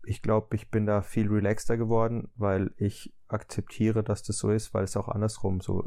Ich 0.05 0.21
glaube, 0.21 0.55
ich 0.55 0.71
bin 0.71 0.86
da 0.86 1.01
viel 1.01 1.28
relaxter 1.28 1.78
geworden, 1.78 2.30
weil 2.36 2.73
ich 2.78 3.13
akzeptiere, 3.28 4.03
dass 4.03 4.23
das 4.23 4.38
so 4.38 4.51
ist, 4.51 4.73
weil 4.73 4.86
es 4.86 4.95
auch 4.95 5.09
andersrum 5.09 5.59
so 5.61 5.84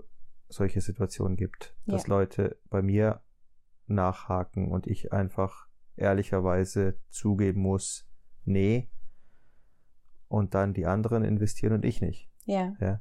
solche 0.48 0.80
Situationen 0.80 1.36
gibt, 1.36 1.74
dass 1.86 2.06
Ja. 2.06 2.14
Leute 2.16 2.58
bei 2.68 2.82
mir 2.82 3.22
nachhaken 3.86 4.70
und 4.70 4.86
ich 4.86 5.12
einfach 5.12 5.68
ehrlicherweise 5.96 6.98
zugeben 7.08 7.62
muss, 7.62 8.06
nee, 8.44 8.88
und 10.28 10.54
dann 10.54 10.74
die 10.74 10.86
anderen 10.86 11.24
investieren 11.24 11.72
und 11.72 11.84
ich 11.84 12.00
nicht. 12.00 12.28
Ja. 12.44 12.72
Ja. 12.80 13.00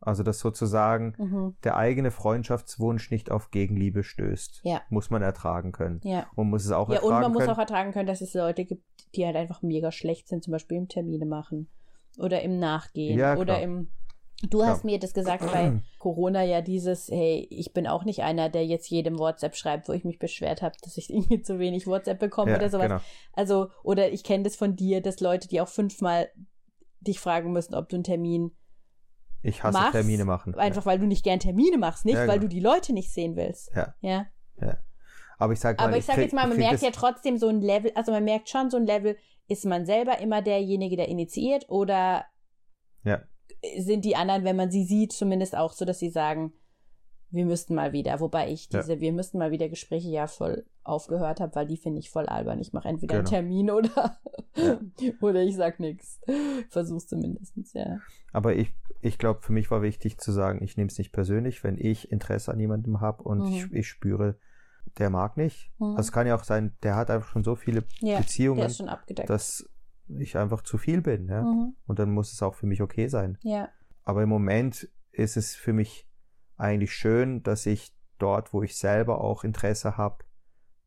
Also 0.00 0.22
dass 0.24 0.40
sozusagen 0.40 1.14
Mhm. 1.18 1.56
der 1.62 1.76
eigene 1.76 2.10
Freundschaftswunsch 2.10 3.10
nicht 3.10 3.30
auf 3.30 3.50
Gegenliebe 3.52 4.02
stößt, 4.02 4.60
Ja. 4.64 4.82
muss 4.88 5.10
man 5.10 5.22
ertragen 5.22 5.70
können. 5.72 6.00
Ja. 6.02 6.26
Und 6.34 6.50
muss 6.50 6.64
es 6.64 6.72
auch 6.72 6.88
Ja, 6.88 6.96
ertragen 6.96 7.14
und 7.14 7.20
man 7.22 7.32
muss 7.32 7.40
können. 7.42 7.52
auch 7.54 7.58
ertragen 7.58 7.92
können, 7.92 8.06
dass 8.08 8.20
es 8.20 8.34
Leute 8.34 8.64
gibt, 8.64 8.84
die 9.14 9.24
halt 9.26 9.36
einfach 9.36 9.62
mega 9.62 9.92
schlecht 9.92 10.28
sind, 10.28 10.42
zum 10.42 10.52
Beispiel 10.52 10.76
im 10.78 10.88
Termine 10.88 11.24
machen 11.26 11.68
oder 12.18 12.42
im 12.42 12.58
Nachgehen 12.58 13.16
Ja, 13.18 13.36
oder 13.36 13.62
im. 13.62 13.90
Du 14.50 14.64
hast 14.64 14.82
mir 14.84 14.98
das 14.98 15.14
gesagt 15.14 15.44
bei 15.52 15.80
Corona 16.00 16.42
ja 16.42 16.62
dieses, 16.62 17.08
hey, 17.08 17.46
ich 17.50 17.72
bin 17.72 17.86
auch 17.86 18.04
nicht 18.04 18.22
einer, 18.22 18.48
der 18.48 18.66
jetzt 18.66 18.90
jedem 18.90 19.18
WhatsApp 19.18 19.54
schreibt, 19.54 19.88
wo 19.88 19.92
ich 19.92 20.04
mich 20.04 20.18
beschwert 20.18 20.62
habe, 20.62 20.74
dass 20.82 20.96
ich 20.96 21.10
irgendwie 21.14 21.42
zu 21.42 21.58
wenig 21.60 21.86
WhatsApp 21.86 22.18
bekomme 22.18 22.50
ja, 22.52 22.56
oder 22.58 22.68
sowas. 22.68 22.88
Genau. 22.88 23.00
Also, 23.34 23.68
oder 23.84 24.10
ich 24.12 24.24
kenne 24.24 24.42
das 24.44 24.56
von 24.56 24.74
dir, 24.74 25.00
dass 25.00 25.20
Leute, 25.20 25.46
die 25.48 25.60
auch 25.60 25.68
fünfmal 25.68 26.28
dich 27.00 27.20
fragen 27.20 27.52
müssen, 27.52 27.74
ob 27.74 27.88
du 27.88 27.96
einen 27.96 28.04
Termin 28.04 28.50
Ich 29.42 29.62
hasse 29.62 29.78
machst, 29.78 29.92
Termine 29.92 30.24
machen. 30.24 30.54
einfach 30.56 30.86
weil 30.86 30.98
du 30.98 31.06
nicht 31.06 31.24
gern 31.24 31.38
Termine 31.40 31.78
machst, 31.78 32.04
nicht 32.04 32.14
Ja, 32.14 32.22
weil 32.26 32.38
genau. 32.38 32.42
du 32.42 32.48
die 32.48 32.60
Leute 32.60 32.92
nicht 32.92 33.12
sehen 33.12 33.36
willst. 33.36 33.70
Ja. 33.76 33.94
Ja. 34.00 34.26
ja. 34.60 34.76
Aber 35.38 35.52
ich 35.52 35.60
sag 35.60 35.78
mal, 35.78 35.86
Aber 35.88 35.96
ich 35.96 36.04
sag 36.04 36.14
krieg- 36.16 36.24
jetzt 36.24 36.32
mal, 36.34 36.46
man 36.48 36.52
ich 36.52 36.64
merkt 36.64 36.82
ja 36.82 36.90
trotzdem 36.92 37.38
so 37.38 37.48
ein 37.48 37.60
Level, 37.60 37.90
also 37.94 38.10
man 38.12 38.24
merkt 38.24 38.48
schon 38.48 38.70
so 38.70 38.76
ein 38.76 38.86
Level, 38.86 39.16
ist 39.48 39.64
man 39.64 39.86
selber 39.86 40.18
immer 40.20 40.42
derjenige, 40.42 40.96
der 40.96 41.08
initiiert 41.08 41.68
oder 41.68 42.24
Ja. 43.04 43.22
Sind 43.78 44.04
die 44.04 44.16
anderen, 44.16 44.44
wenn 44.44 44.56
man 44.56 44.70
sie 44.70 44.84
sieht, 44.84 45.12
zumindest 45.12 45.56
auch 45.56 45.72
so, 45.72 45.84
dass 45.84 45.98
sie 45.98 46.10
sagen, 46.10 46.52
wir 47.32 47.46
müssten 47.46 47.74
mal 47.74 47.92
wieder, 47.92 48.20
wobei 48.20 48.50
ich 48.50 48.68
diese, 48.68 48.94
ja. 48.94 49.00
wir 49.00 49.12
müssten 49.12 49.38
mal 49.38 49.50
wieder 49.50 49.68
Gespräche 49.68 50.10
ja 50.10 50.26
voll 50.26 50.66
aufgehört 50.84 51.40
habe, 51.40 51.54
weil 51.54 51.66
die 51.66 51.78
finde 51.78 51.98
ich 51.98 52.10
voll 52.10 52.26
albern. 52.26 52.60
Ich 52.60 52.74
mache 52.74 52.88
entweder 52.88 53.22
genau. 53.22 53.30
einen 53.30 53.48
Termin 53.48 53.70
oder, 53.70 54.18
ja. 54.54 54.78
oder 55.20 55.42
ich 55.42 55.56
sag 55.56 55.80
nichts. 55.80 56.20
Versuch's 56.68 57.06
zumindest, 57.06 57.54
ja. 57.72 58.00
Aber 58.32 58.54
ich, 58.54 58.74
ich 59.00 59.16
glaube, 59.16 59.40
für 59.40 59.52
mich 59.52 59.70
war 59.70 59.80
wichtig 59.80 60.18
zu 60.18 60.30
sagen, 60.30 60.62
ich 60.62 60.76
nehme 60.76 60.88
es 60.88 60.98
nicht 60.98 61.12
persönlich, 61.12 61.64
wenn 61.64 61.78
ich 61.78 62.12
Interesse 62.12 62.52
an 62.52 62.60
jemandem 62.60 63.00
habe 63.00 63.22
und 63.22 63.38
mhm. 63.38 63.54
ich, 63.54 63.72
ich, 63.72 63.88
spüre, 63.88 64.36
der 64.98 65.08
mag 65.08 65.38
nicht. 65.38 65.70
Mhm. 65.78 65.96
Also 65.96 66.00
es 66.00 66.12
kann 66.12 66.26
ja 66.26 66.36
auch 66.36 66.44
sein, 66.44 66.76
der 66.82 66.96
hat 66.96 67.10
einfach 67.10 67.30
schon 67.30 67.44
so 67.44 67.54
viele 67.54 67.84
ja, 68.00 68.18
Beziehungen, 68.18 68.70
dass 69.26 69.66
ich 70.20 70.36
einfach 70.36 70.62
zu 70.62 70.78
viel 70.78 71.02
bin. 71.02 71.28
Ja? 71.28 71.42
Mhm. 71.42 71.74
Und 71.86 71.98
dann 71.98 72.10
muss 72.10 72.32
es 72.32 72.42
auch 72.42 72.54
für 72.54 72.66
mich 72.66 72.82
okay 72.82 73.08
sein. 73.08 73.38
Ja. 73.42 73.68
Aber 74.04 74.22
im 74.22 74.28
Moment 74.28 74.88
ist 75.12 75.36
es 75.36 75.54
für 75.54 75.72
mich 75.72 76.08
eigentlich 76.56 76.92
schön, 76.94 77.42
dass 77.42 77.66
ich 77.66 77.94
dort, 78.18 78.52
wo 78.52 78.62
ich 78.62 78.76
selber 78.76 79.20
auch 79.20 79.44
Interesse 79.44 79.96
habe 79.96 80.24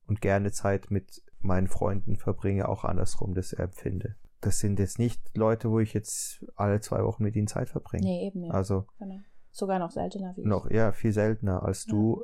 und 0.08 0.22
gerne 0.22 0.52
Zeit 0.52 0.92
mit 0.92 1.24
meinen 1.40 1.68
Freunden 1.68 2.16
verbringe, 2.16 2.68
auch 2.68 2.84
andersrum 2.84 3.34
das 3.34 3.54
empfinde. 3.54 4.16
Das 4.42 4.60
sind 4.60 4.80
jetzt 4.80 5.00
nicht 5.00 5.22
Leute, 5.36 5.70
wo 5.70 5.80
ich 5.80 5.94
jetzt 5.94 6.46
alle 6.56 6.80
zwei 6.80 7.04
Wochen 7.04 7.24
mit 7.24 7.36
ihnen 7.36 7.48
Zeit 7.48 7.70
verbringe. 7.70 8.04
Nee, 8.04 8.28
eben. 8.28 8.46
Ja. 8.46 8.54
Also 8.54 8.86
genau. 9.00 9.20
sogar 9.52 9.80
noch 9.80 9.92
seltener 9.92 10.36
wie 10.36 10.42
ich. 10.42 10.48
Noch, 10.48 10.70
ja, 10.70 10.92
viel 10.92 11.12
seltener 11.12 11.64
als 11.64 11.86
ja. 11.86 11.92
du. 11.92 12.24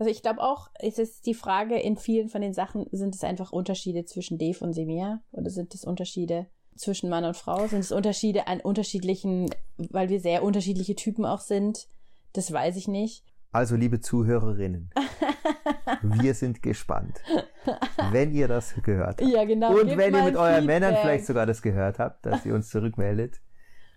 Also 0.00 0.10
ich 0.10 0.22
glaube 0.22 0.40
auch, 0.40 0.70
es 0.78 0.98
ist 0.98 1.26
die 1.26 1.34
Frage, 1.34 1.78
in 1.78 1.98
vielen 1.98 2.30
von 2.30 2.40
den 2.40 2.54
Sachen 2.54 2.86
sind 2.90 3.14
es 3.14 3.22
einfach 3.22 3.52
Unterschiede 3.52 4.06
zwischen 4.06 4.38
Dave 4.38 4.64
und 4.64 4.72
Semir 4.72 5.20
oder 5.30 5.50
sind 5.50 5.74
es 5.74 5.84
Unterschiede 5.84 6.46
zwischen 6.74 7.10
Mann 7.10 7.26
und 7.26 7.36
Frau? 7.36 7.66
Sind 7.66 7.80
es 7.80 7.92
Unterschiede 7.92 8.46
an 8.46 8.60
unterschiedlichen, 8.60 9.50
weil 9.76 10.08
wir 10.08 10.18
sehr 10.18 10.42
unterschiedliche 10.42 10.94
Typen 10.94 11.26
auch 11.26 11.40
sind? 11.40 11.86
Das 12.32 12.50
weiß 12.50 12.76
ich 12.76 12.88
nicht. 12.88 13.26
Also, 13.52 13.76
liebe 13.76 14.00
Zuhörerinnen, 14.00 14.88
wir 16.02 16.32
sind 16.32 16.62
gespannt, 16.62 17.20
wenn 18.10 18.32
ihr 18.32 18.48
das 18.48 18.72
gehört 18.82 19.20
habt. 19.20 19.30
Ja, 19.30 19.44
genau. 19.44 19.78
Und 19.78 19.98
wenn 19.98 20.14
ihr 20.14 20.22
mit 20.22 20.36
euren 20.36 20.64
Männern 20.64 20.96
vielleicht 21.02 21.26
sogar 21.26 21.44
das 21.44 21.60
gehört 21.60 21.98
habt, 21.98 22.24
dass 22.24 22.46
ihr 22.46 22.54
uns 22.54 22.70
zurückmeldet, 22.70 23.42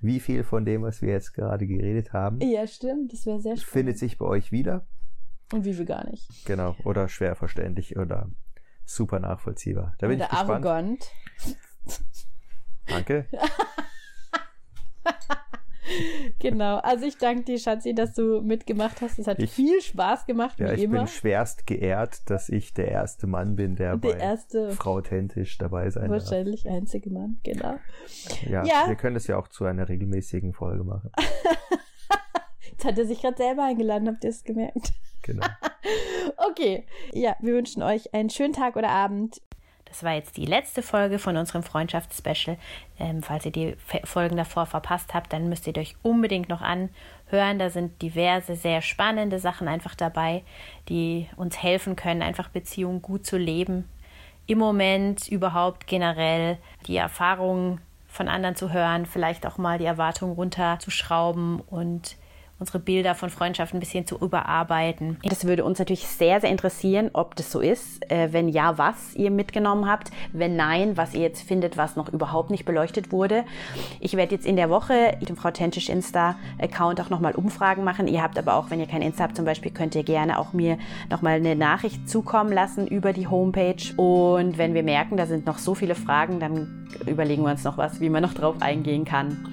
wie 0.01 0.19
viel 0.19 0.43
von 0.43 0.65
dem, 0.65 0.81
was 0.81 1.01
wir 1.01 1.11
jetzt 1.11 1.33
gerade 1.33 1.65
geredet 1.65 2.11
haben. 2.11 2.41
Ja, 2.41 2.67
stimmt. 2.67 3.13
Das 3.13 3.25
wäre 3.25 3.39
sehr 3.39 3.55
spannend. 3.55 3.71
Findet 3.71 3.99
sich 3.99 4.17
bei 4.17 4.25
euch 4.25 4.51
wieder. 4.51 4.85
Und 5.51 5.65
wie 5.65 5.73
viel 5.73 5.85
gar 5.85 6.09
nicht. 6.09 6.27
Genau. 6.45 6.75
Oder 6.83 7.09
schwer 7.09 7.35
verständlich 7.35 7.97
oder 7.97 8.29
super 8.85 9.19
nachvollziehbar. 9.19 9.95
Da 9.99 10.07
bin 10.07 10.17
oder 10.17 10.25
ich 10.25 10.31
gespannt. 10.31 10.49
arrogant. 10.49 11.11
Danke. 12.85 13.27
genau. 16.39 16.77
Also 16.77 17.05
ich 17.05 17.17
danke 17.17 17.43
dir, 17.43 17.59
Schatzi, 17.59 17.93
dass 17.93 18.13
du 18.13 18.41
mitgemacht 18.41 19.01
hast. 19.01 19.19
Es 19.19 19.27
hat 19.27 19.39
ich, 19.39 19.51
viel 19.51 19.81
Spaß 19.81 20.25
gemacht, 20.25 20.59
ja, 20.59 20.73
ich 20.73 20.83
immer. 20.83 20.99
bin 20.99 21.07
schwerst 21.07 21.67
geehrt, 21.67 22.29
dass 22.29 22.49
ich 22.49 22.73
der 22.73 22.89
erste 22.89 23.27
Mann 23.27 23.55
bin, 23.55 23.75
der, 23.75 23.97
der 23.97 24.11
bei 24.11 24.17
erste, 24.17 24.71
Frau 24.71 24.97
Authentisch 24.97 25.57
dabei 25.57 25.89
sein 25.89 26.09
Wahrscheinlich 26.09 26.63
darf. 26.63 26.73
einzige 26.73 27.09
Mann, 27.09 27.39
genau. 27.43 27.75
Ja, 28.49 28.65
ja, 28.65 28.85
wir 28.87 28.95
können 28.95 29.15
das 29.15 29.27
ja 29.27 29.37
auch 29.37 29.47
zu 29.47 29.65
einer 29.65 29.89
regelmäßigen 29.89 30.53
Folge 30.53 30.83
machen. 30.83 31.11
Jetzt 32.77 32.85
hat 32.85 32.97
er 32.97 33.05
sich 33.05 33.21
gerade 33.21 33.37
selber 33.37 33.63
eingeladen, 33.65 34.07
habt 34.07 34.23
ihr 34.23 34.31
es 34.31 34.43
gemerkt? 34.43 34.93
Genau. 35.21 35.45
okay. 36.49 36.85
Ja, 37.13 37.35
wir 37.39 37.53
wünschen 37.53 37.83
euch 37.83 38.13
einen 38.15 38.31
schönen 38.31 38.53
Tag 38.53 38.75
oder 38.75 38.89
Abend. 38.89 39.41
Das 39.85 40.03
war 40.03 40.13
jetzt 40.13 40.37
die 40.37 40.47
letzte 40.47 40.81
Folge 40.81 41.19
von 41.19 41.37
unserem 41.37 41.61
Freundschaftsspecial. 41.61 42.57
Ähm, 42.99 43.21
falls 43.21 43.45
ihr 43.45 43.51
die 43.51 43.75
Folgen 44.05 44.37
davor 44.37 44.65
verpasst 44.65 45.13
habt, 45.13 45.31
dann 45.31 45.49
müsst 45.49 45.67
ihr 45.67 45.77
euch 45.77 45.95
unbedingt 46.01 46.49
noch 46.49 46.61
anhören. 46.61 47.59
Da 47.59 47.69
sind 47.69 48.01
diverse, 48.01 48.55
sehr 48.55 48.81
spannende 48.81 49.37
Sachen 49.37 49.67
einfach 49.67 49.93
dabei, 49.93 50.41
die 50.89 51.29
uns 51.35 51.61
helfen 51.61 51.95
können, 51.95 52.23
einfach 52.23 52.49
Beziehungen 52.49 53.03
gut 53.03 53.27
zu 53.27 53.37
leben. 53.37 53.87
Im 54.47 54.57
Moment 54.57 55.27
überhaupt 55.27 55.85
generell 55.85 56.57
die 56.87 56.97
Erfahrungen 56.97 57.79
von 58.07 58.27
anderen 58.27 58.55
zu 58.55 58.73
hören, 58.73 59.05
vielleicht 59.05 59.45
auch 59.45 59.59
mal 59.59 59.77
die 59.77 59.85
Erwartungen 59.85 60.33
runterzuschrauben 60.33 61.61
und 61.61 62.17
unsere 62.63 62.79
Bilder 62.79 63.13
von 63.13 63.29
Freundschaft 63.29 63.73
ein 63.73 63.81
bisschen 63.81 64.07
zu 64.07 64.17
überarbeiten. 64.17 65.17
Das 65.23 65.45
würde 65.45 65.65
uns 65.65 65.79
natürlich 65.79 66.07
sehr, 66.07 66.39
sehr 66.39 66.49
interessieren, 66.49 67.09
ob 67.11 67.35
das 67.35 67.51
so 67.51 67.59
ist. 67.59 68.09
Äh, 68.09 68.31
wenn 68.31 68.47
ja, 68.47 68.77
was 68.77 69.15
ihr 69.15 69.31
mitgenommen 69.31 69.85
habt. 69.85 70.11
Wenn 70.31 70.55
nein, 70.55 70.95
was 70.95 71.13
ihr 71.13 71.19
jetzt 71.19 71.41
findet, 71.41 71.75
was 71.75 71.97
noch 71.97 72.07
überhaupt 72.07 72.51
nicht 72.51 72.63
beleuchtet 72.63 73.11
wurde. 73.11 73.43
Ich 73.99 74.15
werde 74.15 74.35
jetzt 74.35 74.45
in 74.45 74.55
der 74.55 74.69
Woche 74.69 75.17
dem 75.27 75.35
Frau 75.35 75.51
Tentisch 75.51 75.89
Insta-Account 75.89 77.01
auch 77.01 77.09
nochmal 77.09 77.35
Umfragen 77.35 77.83
machen. 77.83 78.07
Ihr 78.07 78.23
habt 78.23 78.37
aber 78.37 78.55
auch, 78.55 78.69
wenn 78.69 78.79
ihr 78.79 78.87
kein 78.87 79.01
Insta 79.01 79.25
habt 79.25 79.35
zum 79.35 79.43
Beispiel, 79.43 79.73
könnt 79.73 79.93
ihr 79.95 80.03
gerne 80.03 80.39
auch 80.39 80.53
mir 80.53 80.77
nochmal 81.09 81.33
eine 81.33 81.57
Nachricht 81.57 82.09
zukommen 82.09 82.53
lassen 82.53 82.87
über 82.87 83.11
die 83.11 83.27
Homepage. 83.27 83.93
Und 83.97 84.57
wenn 84.57 84.73
wir 84.73 84.83
merken, 84.83 85.17
da 85.17 85.25
sind 85.25 85.45
noch 85.45 85.57
so 85.57 85.75
viele 85.75 85.95
Fragen, 85.95 86.39
dann 86.39 86.87
überlegen 87.07 87.43
wir 87.43 87.51
uns 87.51 87.65
noch 87.65 87.77
was, 87.77 87.99
wie 87.99 88.09
man 88.09 88.23
noch 88.23 88.33
drauf 88.33 88.61
eingehen 88.61 89.03
kann. 89.03 89.49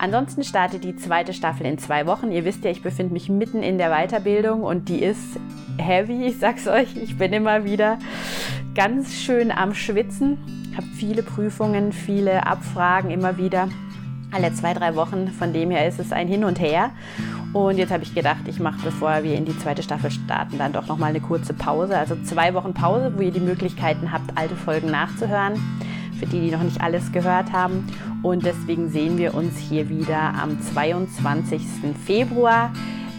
Ansonsten 0.00 0.44
startet 0.44 0.82
die 0.82 0.96
zweite 0.96 1.34
Staffel 1.34 1.66
in 1.66 1.76
zwei 1.76 2.06
Wochen. 2.06 2.32
Ihr 2.32 2.46
wisst 2.46 2.64
ja, 2.64 2.70
ich 2.70 2.82
befinde 2.82 3.12
mich 3.12 3.28
mitten 3.28 3.62
in 3.62 3.76
der 3.76 3.90
Weiterbildung 3.90 4.62
und 4.62 4.88
die 4.88 5.02
ist 5.02 5.38
heavy. 5.76 6.24
Ich 6.24 6.38
sag's 6.38 6.66
euch, 6.66 6.96
ich 6.96 7.18
bin 7.18 7.34
immer 7.34 7.64
wieder 7.66 7.98
ganz 8.74 9.12
schön 9.12 9.50
am 9.50 9.74
Schwitzen. 9.74 10.38
Habe 10.74 10.86
viele 10.86 11.22
Prüfungen, 11.22 11.92
viele 11.92 12.46
Abfragen 12.46 13.10
immer 13.10 13.36
wieder. 13.36 13.68
Alle 14.32 14.54
zwei, 14.54 14.72
drei 14.72 14.96
Wochen. 14.96 15.28
Von 15.28 15.52
dem 15.52 15.70
her 15.70 15.86
ist 15.86 16.00
es 16.00 16.12
ein 16.12 16.28
Hin 16.28 16.44
und 16.44 16.58
Her. 16.60 16.92
Und 17.52 17.76
jetzt 17.76 17.92
habe 17.92 18.02
ich 18.02 18.14
gedacht, 18.14 18.46
ich 18.46 18.58
mache, 18.58 18.80
bevor 18.82 19.22
wir 19.22 19.34
in 19.34 19.44
die 19.44 19.58
zweite 19.58 19.82
Staffel 19.82 20.10
starten, 20.10 20.56
dann 20.56 20.72
doch 20.72 20.86
nochmal 20.86 21.10
eine 21.10 21.20
kurze 21.20 21.52
Pause. 21.52 21.98
Also 21.98 22.16
zwei 22.24 22.54
Wochen 22.54 22.72
Pause, 22.72 23.12
wo 23.18 23.20
ihr 23.20 23.32
die 23.32 23.40
Möglichkeiten 23.40 24.12
habt, 24.12 24.38
alte 24.38 24.56
Folgen 24.56 24.90
nachzuhören 24.90 25.60
für 26.20 26.26
die, 26.26 26.40
die 26.40 26.50
noch 26.50 26.62
nicht 26.62 26.80
alles 26.80 27.10
gehört 27.10 27.52
haben. 27.52 27.86
Und 28.22 28.44
deswegen 28.44 28.90
sehen 28.90 29.18
wir 29.18 29.34
uns 29.34 29.58
hier 29.58 29.88
wieder 29.88 30.34
am 30.40 30.60
22. 30.60 31.62
Februar 32.04 32.70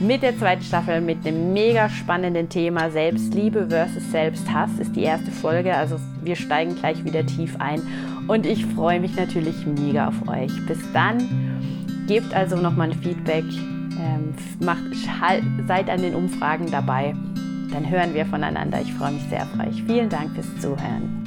mit 0.01 0.23
der 0.23 0.35
zweiten 0.35 0.63
Staffel 0.63 0.99
mit 0.99 1.27
einem 1.27 1.53
mega 1.53 1.87
spannenden 1.87 2.49
Thema 2.49 2.89
Selbstliebe 2.89 3.67
versus 3.69 4.09
Selbsthass 4.09 4.71
ist 4.79 4.95
die 4.95 5.03
erste 5.03 5.29
Folge. 5.29 5.75
Also 5.75 5.97
wir 6.23 6.35
steigen 6.35 6.75
gleich 6.75 7.05
wieder 7.05 7.23
tief 7.23 7.55
ein 7.59 7.83
und 8.27 8.47
ich 8.47 8.65
freue 8.65 8.99
mich 8.99 9.15
natürlich 9.15 9.55
mega 9.67 10.07
auf 10.07 10.27
euch. 10.27 10.51
Bis 10.65 10.79
dann, 10.91 11.19
gebt 12.07 12.33
also 12.33 12.55
nochmal 12.55 12.89
ein 12.89 12.97
Feedback, 12.99 13.45
ähm, 13.45 14.33
macht, 14.59 14.81
seid 15.67 15.87
an 15.87 16.01
den 16.01 16.15
Umfragen 16.15 16.71
dabei. 16.71 17.13
Dann 17.71 17.87
hören 17.87 18.15
wir 18.15 18.25
voneinander. 18.25 18.81
Ich 18.81 18.91
freue 18.93 19.11
mich 19.11 19.23
sehr 19.29 19.43
auf 19.43 19.67
euch. 19.67 19.83
Vielen 19.83 20.09
Dank 20.09 20.31
fürs 20.33 20.59
Zuhören. 20.59 21.20